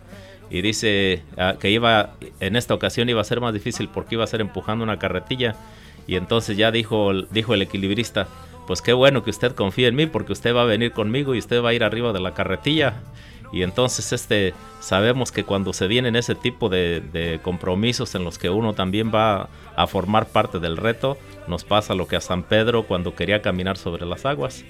Y 0.49 0.61
dice 0.61 1.23
ah, 1.37 1.55
que 1.59 1.69
iba, 1.69 2.13
en 2.39 2.55
esta 2.55 2.73
ocasión 2.73 3.09
iba 3.09 3.19
a 3.21 3.25
ser 3.25 3.41
más 3.41 3.53
difícil 3.53 3.89
porque 3.89 4.15
iba 4.15 4.23
a 4.23 4.27
ser 4.27 4.41
empujando 4.41 4.83
una 4.83 4.99
carretilla. 4.99 5.55
Y 6.07 6.15
entonces 6.15 6.57
ya 6.57 6.71
dijo, 6.71 7.13
dijo 7.13 7.53
el 7.53 7.61
equilibrista, 7.61 8.27
pues 8.65 8.81
qué 8.81 8.93
bueno 8.93 9.23
que 9.23 9.29
usted 9.29 9.53
confíe 9.53 9.87
en 9.87 9.95
mí 9.95 10.07
porque 10.07 10.33
usted 10.33 10.55
va 10.55 10.61
a 10.61 10.65
venir 10.65 10.91
conmigo 10.91 11.35
y 11.35 11.39
usted 11.39 11.61
va 11.61 11.69
a 11.69 11.73
ir 11.73 11.83
arriba 11.83 12.13
de 12.13 12.21
la 12.21 12.33
carretilla. 12.33 13.01
Y 13.51 13.61
entonces 13.61 14.11
este, 14.11 14.53
sabemos 14.79 15.31
que 15.31 15.43
cuando 15.43 15.73
se 15.73 15.87
vienen 15.87 16.15
ese 16.15 16.35
tipo 16.35 16.69
de, 16.69 17.39
compromisos 17.43 18.15
en 18.15 18.23
los 18.23 18.37
que 18.37 18.49
uno 18.49 18.73
también 18.73 19.11
va 19.13 19.49
a 19.75 19.87
formar 19.87 20.27
parte 20.27 20.59
del 20.59 20.77
reto, 20.77 21.17
nos 21.47 21.63
pasa 21.63 21.95
lo 21.95 22.07
que 22.07 22.15
a 22.15 22.21
San 22.21 22.43
Pedro 22.43 22.83
cuando 22.83 23.15
quería 23.15 23.41
caminar 23.41 23.77
sobre 23.77 24.05
las 24.05 24.25
aguas. 24.25 24.63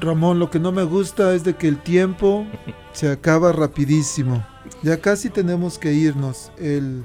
Ramón, 0.00 0.38
lo 0.38 0.48
que 0.48 0.60
no 0.60 0.70
me 0.70 0.84
gusta 0.84 1.34
es 1.34 1.42
de 1.42 1.54
que 1.54 1.66
el 1.66 1.78
tiempo 1.78 2.46
se 2.92 3.10
acaba 3.10 3.52
rapidísimo. 3.52 4.46
Ya 4.82 4.98
casi 4.98 5.28
tenemos 5.28 5.78
que 5.78 5.92
irnos. 5.92 6.52
El... 6.58 7.02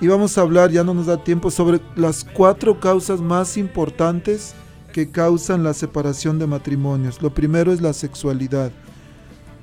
Y 0.00 0.08
vamos 0.08 0.36
a 0.36 0.40
hablar, 0.40 0.70
ya 0.70 0.82
no 0.82 0.94
nos 0.94 1.06
da 1.06 1.22
tiempo, 1.22 1.50
sobre 1.50 1.80
las 1.94 2.24
cuatro 2.24 2.80
causas 2.80 3.20
más 3.20 3.56
importantes 3.56 4.56
que 4.92 5.10
causan 5.10 5.64
la 5.64 5.74
separación 5.74 6.38
de 6.38 6.46
matrimonios. 6.46 7.20
Lo 7.22 7.34
primero 7.34 7.72
es 7.72 7.80
la 7.80 7.92
sexualidad. 7.92 8.70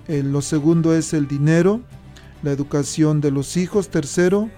Eh, 0.08 0.24
lo 0.24 0.42
segundo 0.42 0.96
es 0.96 1.14
el 1.14 1.28
dinero, 1.28 1.82
la 2.44 2.52
educación 2.52 3.22
de 3.22 3.32
los 3.32 3.56
hijos. 3.56 3.90
Tercero, 3.90 4.50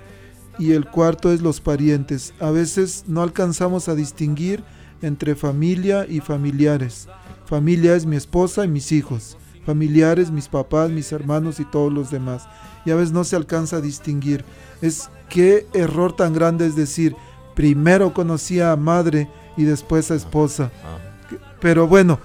y 0.58 0.72
el 0.72 0.86
cuarto 0.86 1.32
es 1.32 1.42
los 1.42 1.62
parientes. 1.62 2.34
A 2.40 2.52
veces 2.52 3.06
no 3.08 3.22
alcanzamos 3.22 3.90
a 3.90 3.96
distinguir 3.96 4.64
entre 5.02 5.36
familia 5.36 6.06
y 6.08 6.20
familiares. 6.20 7.08
Familia 7.46 7.96
es 7.96 8.06
mi 8.06 8.16
esposa 8.16 8.66
y 8.66 8.68
mis 8.68 8.92
hijos. 8.92 9.38
Familiares, 9.66 10.32
mis 10.32 10.48
papás, 10.48 10.90
mis 10.90 11.12
hermanos 11.12 11.60
y 11.60 11.66
todos 11.66 11.92
los 11.92 12.12
demás. 12.12 12.48
Y 12.86 12.92
a 12.92 12.96
veces 12.96 13.12
no 13.12 13.24
se 13.24 13.36
alcanza 13.36 13.78
a 13.78 13.82
distinguir. 13.82 14.46
Es 14.82 15.10
qué 15.30 15.68
error 15.74 16.16
tan 16.16 16.34
grande 16.34 16.66
es 16.66 16.76
decir, 16.76 17.16
primero 17.56 18.14
conocí 18.14 18.60
a 18.60 18.76
madre 18.76 19.30
y 19.58 19.64
después 19.64 20.12
a 20.12 20.16
esposa. 20.16 20.72
Pero 21.60 21.88
bueno, 21.88 22.20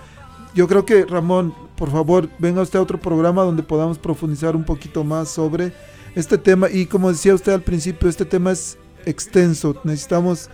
yo 0.55 0.66
creo 0.66 0.87
que 0.87 1.05
Ramón, 1.05 1.55
por 1.77 1.91
favor, 1.91 2.29
venga 2.39 2.62
usted 2.62 2.79
a 2.79 2.83
otro 2.83 2.99
programa 2.99 3.43
donde 3.43 3.62
podamos 3.62 3.99
profundizar 3.99 4.57
un 4.57 4.64
poquito 4.64 5.05
más 5.05 5.29
sobre 5.29 5.72
este 6.14 6.39
tema. 6.39 6.68
Y 6.70 6.87
como 6.87 7.11
decía 7.11 7.35
usted 7.35 7.53
al 7.53 7.62
principio, 7.62 8.09
este 8.09 8.24
tema 8.24 8.53
es 8.53 8.79
extenso. 9.05 9.77
Necesitamos 9.85 10.49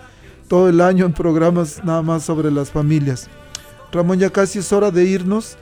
todo 0.49 0.69
el 0.69 0.81
año 0.81 1.07
en 1.07 1.13
programas 1.13 1.83
nada 1.85 2.03
más 2.03 2.25
sobre 2.25 2.51
las 2.51 2.71
familias. 2.71 3.29
Ramón, 3.93 4.19
ya 4.19 4.31
casi 4.31 4.59
es 4.59 4.73
hora 4.73 4.91
de 4.91 5.05
irnos. 5.05 5.57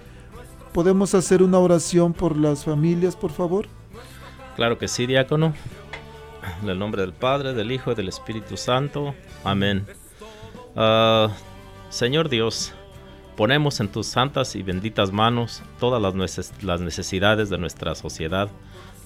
¿Podemos 0.72 1.14
hacer 1.14 1.42
una 1.42 1.58
oración 1.58 2.12
por 2.12 2.36
las 2.36 2.64
familias, 2.64 3.16
por 3.16 3.32
favor? 3.32 3.66
Claro 4.56 4.78
que 4.78 4.88
sí, 4.88 5.06
diácono. 5.06 5.52
En 6.62 6.68
el 6.68 6.78
nombre 6.78 7.02
del 7.02 7.12
Padre, 7.12 7.54
del 7.54 7.72
Hijo 7.72 7.92
y 7.92 7.94
del 7.94 8.08
Espíritu 8.08 8.56
Santo. 8.56 9.14
Amén. 9.44 9.86
Ah, 10.76 11.28
Señor 11.88 12.28
Dios, 12.28 12.72
ponemos 13.36 13.80
en 13.80 13.88
tus 13.88 14.06
santas 14.06 14.54
y 14.54 14.62
benditas 14.62 15.12
manos 15.12 15.62
todas 15.80 16.00
las, 16.00 16.80
necesidades 16.80 17.50
de 17.50 17.58
nuestra 17.58 17.94
sociedad, 17.94 18.48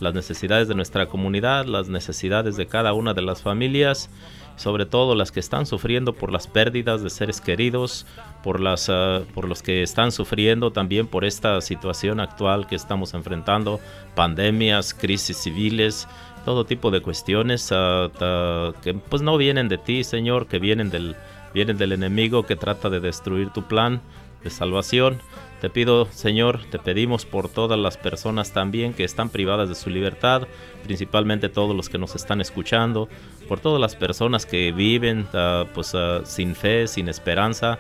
las 0.01 0.13
necesidades 0.13 0.69
de 0.69 0.75
nuestra 0.75 1.07
comunidad, 1.07 1.65
las 1.65 1.89
necesidades 1.89 2.57
de 2.57 2.67
cada 2.67 2.93
una 2.93 3.15
de 3.15 3.23
las 3.23 3.43
familias, 3.43 4.11
sobre 4.57 4.85
todo 4.85 5.15
las 5.15 5.33
que 5.33 5.41
están 5.41 5.67
sufriendo 5.67 6.13
por 6.13 6.31
las 6.31 6.47
pérdidas 6.47 7.03
de 7.03 7.11
seres 7.11 7.41
queridos, 7.41 8.07
por, 8.43 8.61
las, 8.61 8.91
ah, 8.91 9.23
por 9.33 9.49
los 9.49 9.63
que 9.63 9.83
están 9.83 10.13
sufriendo 10.13 10.71
también 10.71 11.07
por 11.07 11.25
esta 11.25 11.61
situación 11.63 12.21
actual 12.21 12.67
que 12.67 12.77
estamos 12.77 13.15
enfrentando, 13.15 13.81
pandemias, 14.15 14.93
crisis 14.93 15.39
civiles, 15.39 16.07
todo 16.45 16.67
tipo 16.67 16.91
de 16.91 17.01
cuestiones 17.01 17.71
ah, 17.73 18.73
que 18.83 18.93
pues 18.93 19.23
no 19.23 19.39
vienen 19.39 19.69
de 19.69 19.79
ti, 19.79 20.05
Señor, 20.05 20.47
que 20.47 20.59
vienen 20.59 20.91
del, 20.91 21.17
vienen 21.55 21.79
del 21.79 21.93
enemigo 21.93 22.45
que 22.45 22.57
trata 22.57 22.91
de 22.91 23.01
destruir 23.01 23.51
tu 23.51 23.63
plan 23.63 24.03
de 24.43 24.51
salvación. 24.51 25.21
Te 25.61 25.71
pido, 25.71 26.07
Señor, 26.11 26.61
te 26.71 26.79
pedimos 26.79 27.25
por 27.25 27.49
todas 27.49 27.79
las 27.79 27.97
personas 27.97 28.53
también 28.53 28.93
que 28.93 29.05
están 29.05 29.31
privadas 29.31 29.71
de 29.71 29.75
su 29.75 29.89
libertad, 29.89 30.47
principalmente 30.83 31.49
todos 31.49 31.75
los 31.75 31.89
que 31.89 31.97
nos 31.97 32.15
están 32.15 32.43
escuchando, 32.43 33.09
por 33.49 33.61
todas 33.61 33.81
las 33.81 33.97
personas 33.97 34.45
que 34.45 34.73
viven 34.73 35.27
ah, 35.33 35.65
pues, 35.73 35.95
ah, 35.95 36.21
sin 36.25 36.55
fe, 36.55 36.87
sin 36.87 37.09
esperanza. 37.09 37.79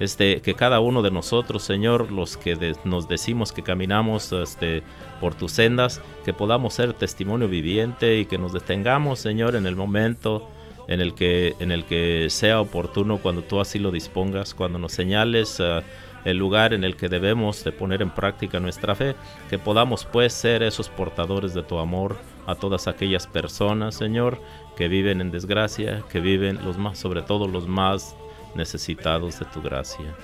Este, 0.00 0.40
que 0.40 0.54
cada 0.54 0.80
uno 0.80 1.00
de 1.00 1.12
nosotros, 1.12 1.62
Señor, 1.62 2.10
los 2.10 2.36
que 2.36 2.74
nos 2.84 3.08
decimos 3.08 3.52
que 3.52 3.62
caminamos 3.62 4.32
este, 4.32 4.82
por 5.20 5.34
tus 5.34 5.52
sendas, 5.52 6.00
que 6.24 6.32
podamos 6.32 6.74
ser 6.74 6.92
testimonio 6.92 7.46
viviente 7.46 8.18
y 8.18 8.26
que 8.26 8.36
nos 8.36 8.52
detengamos, 8.52 9.20
Señor, 9.20 9.54
en 9.54 9.64
el 9.64 9.76
momento 9.76 10.50
en 10.88 11.00
el 11.00 11.14
que, 11.14 11.54
en 11.60 11.72
el 11.72 11.84
que 11.84 12.28
sea 12.30 12.60
oportuno 12.60 13.18
cuando 13.18 13.42
tú 13.42 13.60
así 13.60 13.78
lo 13.78 13.90
dispongas, 13.90 14.54
cuando 14.54 14.78
nos 14.78 14.92
señales 14.92 15.58
eh, 15.60 15.82
el 16.24 16.36
lugar 16.36 16.72
en 16.72 16.84
el 16.84 16.96
que 16.96 17.08
debemos 17.08 17.64
de 17.64 17.72
poner 17.72 18.02
en 18.02 18.10
práctica 18.10 18.60
nuestra 18.60 18.94
fe, 18.94 19.14
que 19.50 19.58
podamos 19.58 20.04
pues 20.04 20.32
ser 20.32 20.62
esos 20.62 20.88
portadores 20.88 21.54
de 21.54 21.62
tu 21.62 21.78
amor 21.78 22.16
a 22.46 22.54
todas 22.54 22.88
aquellas 22.88 23.26
personas, 23.26 23.94
Señor, 23.94 24.40
que 24.76 24.88
viven 24.88 25.20
en 25.20 25.30
desgracia, 25.30 26.02
que 26.10 26.20
viven 26.20 26.64
los 26.64 26.78
más, 26.78 26.98
sobre 26.98 27.22
todo 27.22 27.48
los 27.48 27.66
más 27.66 28.16
necesitados 28.54 29.38
de 29.38 29.46
tu 29.46 29.62
gracia. 29.62 30.14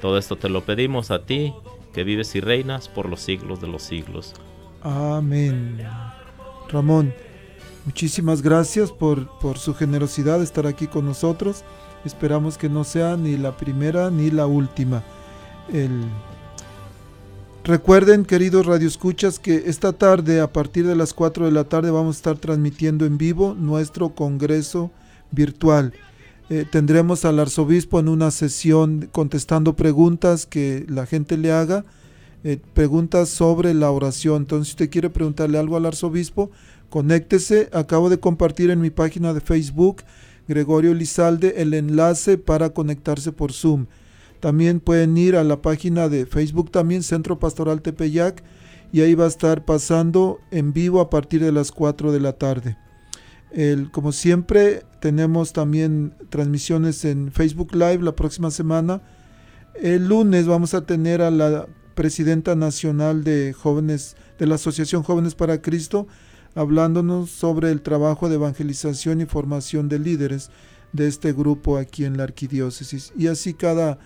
Todo 0.00 0.18
esto 0.18 0.36
te 0.36 0.48
lo 0.48 0.62
pedimos 0.62 1.10
a 1.10 1.24
ti, 1.24 1.54
que 1.92 2.04
vives 2.04 2.34
y 2.34 2.40
reinas 2.40 2.88
por 2.88 3.08
los 3.08 3.20
siglos 3.20 3.60
de 3.60 3.68
los 3.68 3.82
siglos. 3.82 4.34
Amén. 4.82 5.86
Ramón, 6.68 7.14
Muchísimas 7.84 8.40
gracias 8.40 8.92
por, 8.92 9.28
su 9.56 9.74
generosidad 9.74 10.38
de 10.38 10.44
estar 10.44 10.66
aquí 10.66 10.86
con 10.86 11.04
nosotros. 11.04 11.64
Esperamos 12.04 12.56
que 12.56 12.68
no 12.68 12.84
sea 12.84 13.16
ni 13.16 13.36
la 13.36 13.56
primera 13.56 14.10
ni 14.10 14.30
la 14.30 14.46
última. 14.46 15.02
Recuerden, 17.64 18.26
queridos 18.26 18.66
radioescuchas, 18.66 19.38
que 19.38 19.64
esta 19.66 19.94
tarde, 19.94 20.40
a 20.40 20.52
partir 20.52 20.86
de 20.86 20.96
las 20.96 21.14
4 21.14 21.46
de 21.46 21.52
la 21.52 21.64
tarde, 21.64 21.90
vamos 21.90 22.16
a 22.16 22.18
estar 22.18 22.38
transmitiendo 22.38 23.06
en 23.06 23.16
vivo 23.16 23.54
nuestro 23.54 24.10
congreso 24.10 24.90
virtual. 25.30 25.94
Eh, 26.50 26.66
tendremos 26.70 27.24
al 27.24 27.40
arzobispo 27.40 28.00
en 28.00 28.08
una 28.08 28.30
sesión 28.30 29.08
contestando 29.12 29.76
preguntas 29.76 30.44
que 30.44 30.84
la 30.88 31.06
gente 31.06 31.38
le 31.38 31.52
haga, 31.52 31.86
eh, 32.44 32.58
preguntas 32.74 33.30
sobre 33.30 33.72
la 33.72 33.90
oración. 33.90 34.42
Entonces, 34.42 34.68
si 34.68 34.72
usted 34.72 34.90
quiere 34.90 35.08
preguntarle 35.08 35.58
algo 35.58 35.78
al 35.78 35.86
arzobispo, 35.86 36.50
Conéctese, 36.90 37.68
acabo 37.72 38.08
de 38.10 38.20
compartir 38.20 38.70
en 38.70 38.80
mi 38.80 38.90
página 38.90 39.34
de 39.34 39.40
Facebook, 39.40 40.02
Gregorio 40.46 40.94
Lizalde, 40.94 41.54
el 41.56 41.74
enlace 41.74 42.38
para 42.38 42.70
conectarse 42.70 43.32
por 43.32 43.52
Zoom. 43.52 43.86
También 44.40 44.80
pueden 44.80 45.16
ir 45.16 45.36
a 45.36 45.44
la 45.44 45.62
página 45.62 46.08
de 46.08 46.26
Facebook 46.26 46.70
también, 46.70 47.02
Centro 47.02 47.38
Pastoral 47.38 47.82
Tepeyac, 47.82 48.44
y 48.92 49.00
ahí 49.00 49.14
va 49.14 49.24
a 49.24 49.28
estar 49.28 49.64
pasando 49.64 50.38
en 50.50 50.72
vivo 50.72 51.00
a 51.00 51.10
partir 51.10 51.42
de 51.42 51.50
las 51.50 51.72
4 51.72 52.12
de 52.12 52.20
la 52.20 52.34
tarde. 52.34 52.76
Como 53.90 54.12
siempre, 54.12 54.82
tenemos 55.00 55.52
también 55.52 56.14
transmisiones 56.28 57.04
en 57.04 57.32
Facebook 57.32 57.74
Live 57.74 58.02
la 58.02 58.14
próxima 58.14 58.50
semana. 58.50 59.02
El 59.80 60.08
lunes 60.08 60.46
vamos 60.46 60.74
a 60.74 60.86
tener 60.86 61.22
a 61.22 61.30
la 61.30 61.66
presidenta 61.94 62.54
nacional 62.54 63.24
de 63.24 63.52
jóvenes 63.52 64.16
de 64.38 64.46
la 64.46 64.56
Asociación 64.56 65.02
Jóvenes 65.02 65.34
para 65.34 65.62
Cristo 65.62 66.06
hablándonos 66.54 67.30
sobre 67.30 67.70
el 67.70 67.82
trabajo 67.82 68.28
de 68.28 68.36
evangelización 68.36 69.20
y 69.20 69.26
formación 69.26 69.88
de 69.88 69.98
líderes 69.98 70.50
de 70.92 71.08
este 71.08 71.32
grupo 71.32 71.76
aquí 71.76 72.04
en 72.04 72.16
la 72.16 72.24
arquidiócesis. 72.24 73.12
Y 73.16 73.26
así 73.26 73.54
cada, 73.54 73.98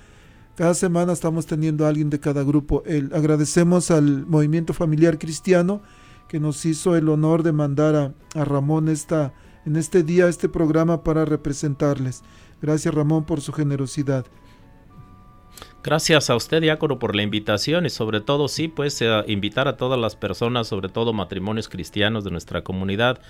cada 0.57 0.75
semana 0.75 1.13
estamos 1.13 1.47
teniendo 1.47 1.85
a 1.85 1.89
alguien 1.89 2.11
de 2.11 2.21
cada 2.21 2.43
grupo. 2.43 2.83
El, 2.87 3.15
agradecemos 3.15 3.91
al 3.91 4.27
movimiento 4.27 4.73
familiar 4.73 5.19
cristiano 5.19 5.83
que 6.29 6.41
nos 6.41 6.65
hizo 6.65 6.97
el 6.97 7.09
honor 7.09 7.43
de 7.43 7.53
mandar 7.53 7.95
a, 7.95 8.15
a 8.35 8.45
Ramón 8.45 8.89
esta, 8.89 9.33
en 9.67 9.77
este 9.77 10.03
día 10.03 10.29
este 10.29 10.49
programa 10.49 11.05
para 11.05 11.25
representarles. 11.25 12.23
Gracias 12.61 12.95
Ramón 12.95 13.25
por 13.25 13.41
su 13.41 13.53
generosidad. 13.53 14.27
Gracias 15.85 16.29
a 16.29 16.35
usted, 16.35 16.61
Diácono, 16.61 16.99
por 16.99 17.15
la 17.15 17.23
invitación 17.23 17.87
y 17.87 17.91
sobre 17.91 18.21
todo, 18.21 18.49
sí, 18.49 18.67
pues 18.67 19.01
eh, 19.01 19.23
invitar 19.29 19.69
a 19.69 19.77
todas 19.77 19.99
las 19.99 20.17
personas, 20.17 20.67
sobre 20.67 20.89
todo 20.89 21.13
matrimonios 21.13 21.69
cristianos 21.69 22.25
de 22.25 22.33
nuestra 22.33 22.63
comunidad, 22.63 23.21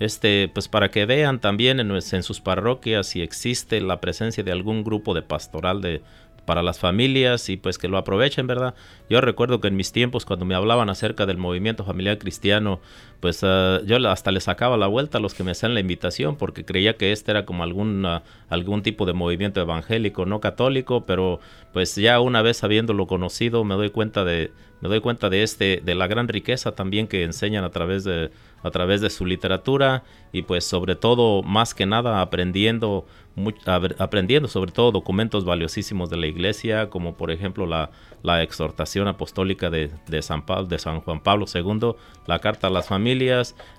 este, 0.00 0.50
pues 0.52 0.68
para 0.68 0.90
que 0.90 1.04
vean 1.04 1.38
también 1.38 1.80
en, 1.80 1.90
en 1.90 2.22
sus 2.22 2.40
parroquias 2.40 3.08
si 3.08 3.20
existe 3.20 3.80
la 3.82 4.00
presencia 4.00 4.42
de 4.42 4.52
algún 4.52 4.84
grupo 4.84 5.12
de 5.12 5.20
pastoral 5.20 5.82
de, 5.82 6.02
para 6.48 6.62
las 6.62 6.78
familias 6.78 7.50
y 7.50 7.58
pues 7.58 7.76
que 7.76 7.88
lo 7.88 7.98
aprovechen, 7.98 8.46
¿verdad? 8.46 8.74
Yo 9.10 9.20
recuerdo 9.20 9.60
que 9.60 9.68
en 9.68 9.76
mis 9.76 9.92
tiempos 9.92 10.24
cuando 10.24 10.46
me 10.46 10.54
hablaban 10.54 10.88
acerca 10.88 11.26
del 11.26 11.36
movimiento 11.36 11.84
familiar 11.84 12.16
cristiano, 12.16 12.80
pues 13.20 13.42
uh, 13.42 13.84
yo 13.84 13.96
hasta 14.08 14.30
le 14.30 14.40
sacaba 14.40 14.76
la 14.76 14.86
vuelta 14.86 15.18
a 15.18 15.20
los 15.20 15.34
que 15.34 15.42
me 15.42 15.50
hacían 15.50 15.74
la 15.74 15.80
invitación 15.80 16.36
porque 16.36 16.64
creía 16.64 16.96
que 16.96 17.12
este 17.12 17.32
era 17.32 17.44
como 17.44 17.62
algún, 17.64 18.06
algún 18.48 18.82
tipo 18.82 19.06
de 19.06 19.12
movimiento 19.12 19.60
evangélico, 19.60 20.24
no 20.24 20.40
católico, 20.40 21.04
pero 21.04 21.40
pues 21.72 21.96
ya 21.96 22.20
una 22.20 22.42
vez 22.42 22.62
habiéndolo 22.62 23.06
conocido 23.06 23.64
me 23.64 23.74
doy 23.74 23.90
cuenta 23.90 24.24
de, 24.24 24.52
me 24.80 24.88
doy 24.88 25.00
cuenta 25.00 25.30
de 25.30 25.42
este, 25.42 25.80
de 25.84 25.94
la 25.94 26.06
gran 26.06 26.28
riqueza 26.28 26.72
también 26.72 27.08
que 27.08 27.24
enseñan 27.24 27.64
a 27.64 27.70
través 27.70 28.04
de, 28.04 28.30
a 28.62 28.70
través 28.70 29.00
de 29.00 29.10
su 29.10 29.26
literatura 29.26 30.04
y 30.32 30.42
pues 30.42 30.64
sobre 30.64 30.94
todo 30.94 31.42
más 31.42 31.74
que 31.74 31.86
nada 31.86 32.20
aprendiendo 32.20 33.06
aprendiendo 33.98 34.48
sobre 34.48 34.72
todo 34.72 34.90
documentos 34.90 35.44
valiosísimos 35.44 36.10
de 36.10 36.16
la 36.16 36.26
iglesia 36.26 36.90
como 36.90 37.16
por 37.16 37.30
ejemplo 37.30 37.66
la, 37.66 37.90
la 38.22 38.42
exhortación 38.42 39.06
apostólica 39.06 39.70
de, 39.70 39.90
de, 40.08 40.22
San 40.22 40.44
Pablo, 40.44 40.66
de 40.66 40.78
San 40.78 41.00
Juan 41.00 41.20
Pablo 41.20 41.46
II, 41.52 41.94
la 42.26 42.40
carta 42.40 42.66
a 42.66 42.70
las 42.70 42.88
familias, 42.88 43.07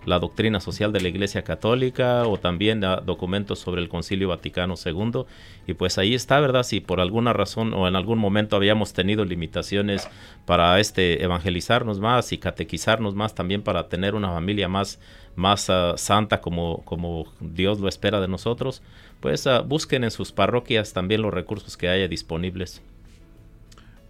la 0.05 0.19
doctrina 0.19 0.59
social 0.59 0.91
de 0.91 1.01
la 1.01 1.07
iglesia 1.07 1.43
católica 1.43 2.27
o 2.27 2.37
también 2.37 2.81
documentos 3.05 3.59
sobre 3.59 3.81
el 3.81 3.89
concilio 3.89 4.29
Vaticano 4.29 4.75
II 4.83 5.25
y 5.67 5.73
pues 5.73 5.97
ahí 5.97 6.13
está, 6.13 6.39
¿verdad? 6.39 6.63
Si 6.63 6.79
por 6.79 6.99
alguna 6.99 7.33
razón 7.33 7.73
o 7.73 7.87
en 7.87 7.95
algún 7.95 8.19
momento 8.19 8.55
habíamos 8.55 8.93
tenido 8.93 9.25
limitaciones 9.25 10.09
para 10.45 10.79
este 10.79 11.23
evangelizarnos 11.23 11.99
más 11.99 12.31
y 12.31 12.37
catequizarnos 12.37 13.15
más 13.15 13.35
también 13.35 13.61
para 13.61 13.87
tener 13.87 14.15
una 14.15 14.29
familia 14.29 14.67
más 14.67 14.99
más 15.35 15.69
uh, 15.69 15.93
santa 15.95 16.41
como, 16.41 16.83
como 16.85 17.25
Dios 17.39 17.79
lo 17.79 17.87
espera 17.87 18.19
de 18.19 18.27
nosotros, 18.27 18.81
pues 19.19 19.45
uh, 19.45 19.63
busquen 19.65 20.03
en 20.03 20.11
sus 20.11 20.31
parroquias 20.31 20.93
también 20.93 21.21
los 21.21 21.33
recursos 21.33 21.77
que 21.77 21.89
haya 21.89 22.07
disponibles. 22.07 22.81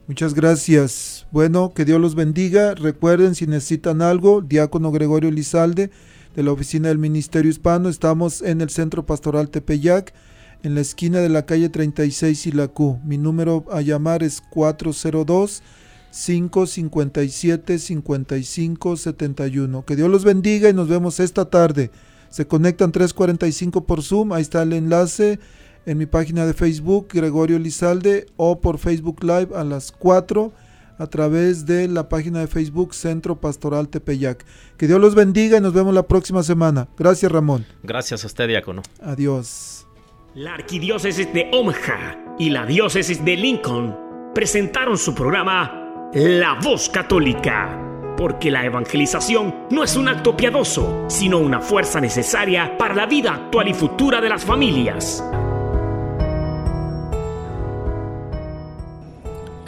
Muchas 0.09 0.33
gracias. 0.33 1.27
Bueno, 1.29 1.71
que 1.75 1.85
Dios 1.85 2.01
los 2.01 2.15
bendiga. 2.15 2.73
Recuerden, 2.73 3.35
si 3.35 3.45
necesitan 3.45 4.01
algo, 4.01 4.41
Diácono 4.41 4.91
Gregorio 4.91 5.29
Lizalde, 5.29 5.91
de 6.35 6.41
la 6.41 6.51
Oficina 6.51 6.87
del 6.87 6.97
Ministerio 6.97 7.51
Hispano, 7.51 7.89
estamos 7.89 8.41
en 8.41 8.61
el 8.61 8.71
Centro 8.71 9.05
Pastoral 9.05 9.51
Tepeyac, 9.51 10.15
en 10.63 10.73
la 10.73 10.81
esquina 10.81 11.19
de 11.19 11.29
la 11.29 11.45
calle 11.45 11.69
36 11.69 12.47
y 12.47 12.51
la 12.53 12.69
Q. 12.69 12.99
Mi 13.05 13.19
número 13.19 13.65
a 13.71 13.81
llamar 13.81 14.23
es 14.23 14.41
402 14.49 15.61
557 16.09 17.77
55 17.77 18.97
71. 18.97 19.85
Que 19.85 19.95
Dios 19.95 20.09
los 20.09 20.23
bendiga 20.23 20.69
y 20.69 20.73
nos 20.73 20.87
vemos 20.87 21.19
esta 21.19 21.51
tarde. 21.51 21.91
Se 22.29 22.47
conectan 22.47 22.91
345 22.91 23.85
por 23.85 24.01
Zoom, 24.01 24.33
ahí 24.33 24.41
está 24.41 24.63
el 24.63 24.73
enlace 24.73 25.39
en 25.85 25.97
mi 25.97 26.05
página 26.05 26.45
de 26.45 26.53
Facebook, 26.53 27.07
Gregorio 27.11 27.59
Lizalde, 27.59 28.27
o 28.37 28.59
por 28.59 28.77
Facebook 28.77 29.23
Live 29.23 29.49
a 29.55 29.63
las 29.63 29.91
4 29.91 30.51
a 30.99 31.07
través 31.07 31.65
de 31.65 31.87
la 31.87 32.09
página 32.09 32.41
de 32.41 32.47
Facebook 32.47 32.93
Centro 32.93 33.39
Pastoral 33.39 33.87
Tepeyac. 33.87 34.45
Que 34.77 34.85
Dios 34.85 34.99
los 34.99 35.15
bendiga 35.15 35.57
y 35.57 35.61
nos 35.61 35.73
vemos 35.73 35.93
la 35.93 36.03
próxima 36.03 36.43
semana. 36.43 36.89
Gracias, 36.97 37.31
Ramón. 37.31 37.65
Gracias 37.83 38.23
a 38.23 38.27
usted, 38.27 38.47
diácono. 38.47 38.83
Adiós. 39.01 39.87
La 40.35 40.53
arquidiócesis 40.53 41.33
de 41.33 41.49
Omaha 41.53 42.35
y 42.37 42.49
la 42.49 42.65
diócesis 42.65 43.23
de 43.23 43.35
Lincoln 43.35 43.97
presentaron 44.35 44.97
su 44.97 45.15
programa 45.15 46.09
la 46.13 46.59
voz 46.61 46.89
católica, 46.89 48.13
porque 48.17 48.51
la 48.51 48.65
evangelización 48.65 49.67
no 49.71 49.83
es 49.83 49.95
un 49.95 50.07
acto 50.07 50.35
piadoso, 50.35 51.05
sino 51.07 51.39
una 51.39 51.61
fuerza 51.61 52.01
necesaria 52.01 52.77
para 52.77 52.93
la 52.93 53.05
vida 53.05 53.33
actual 53.33 53.69
y 53.69 53.73
futura 53.73 54.19
de 54.21 54.29
las 54.29 54.43
familias. 54.43 55.23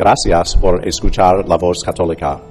Gracias 0.02 0.56
por 0.56 0.88
escuchar 0.88 1.48
la 1.48 1.58
voz 1.58 1.84
católica. 1.84 2.42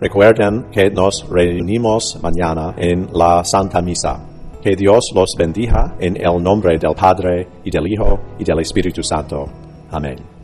Recuerden 0.00 0.70
que 0.72 0.90
nos 0.90 1.28
reunimos 1.28 2.18
mañana 2.22 2.74
en 2.78 3.10
la 3.12 3.44
Santa 3.44 3.82
Misa. 3.82 4.18
Que 4.62 4.74
Dios 4.74 5.10
los 5.14 5.34
bendiga 5.36 5.96
en 6.00 6.16
el 6.16 6.42
nombre 6.42 6.78
del 6.78 6.94
Padre 6.94 7.46
y 7.62 7.70
del 7.70 7.92
Hijo 7.92 8.18
y 8.38 8.44
del 8.44 8.60
Espíritu 8.60 9.02
Santo. 9.02 9.46
Amén. 9.90 10.37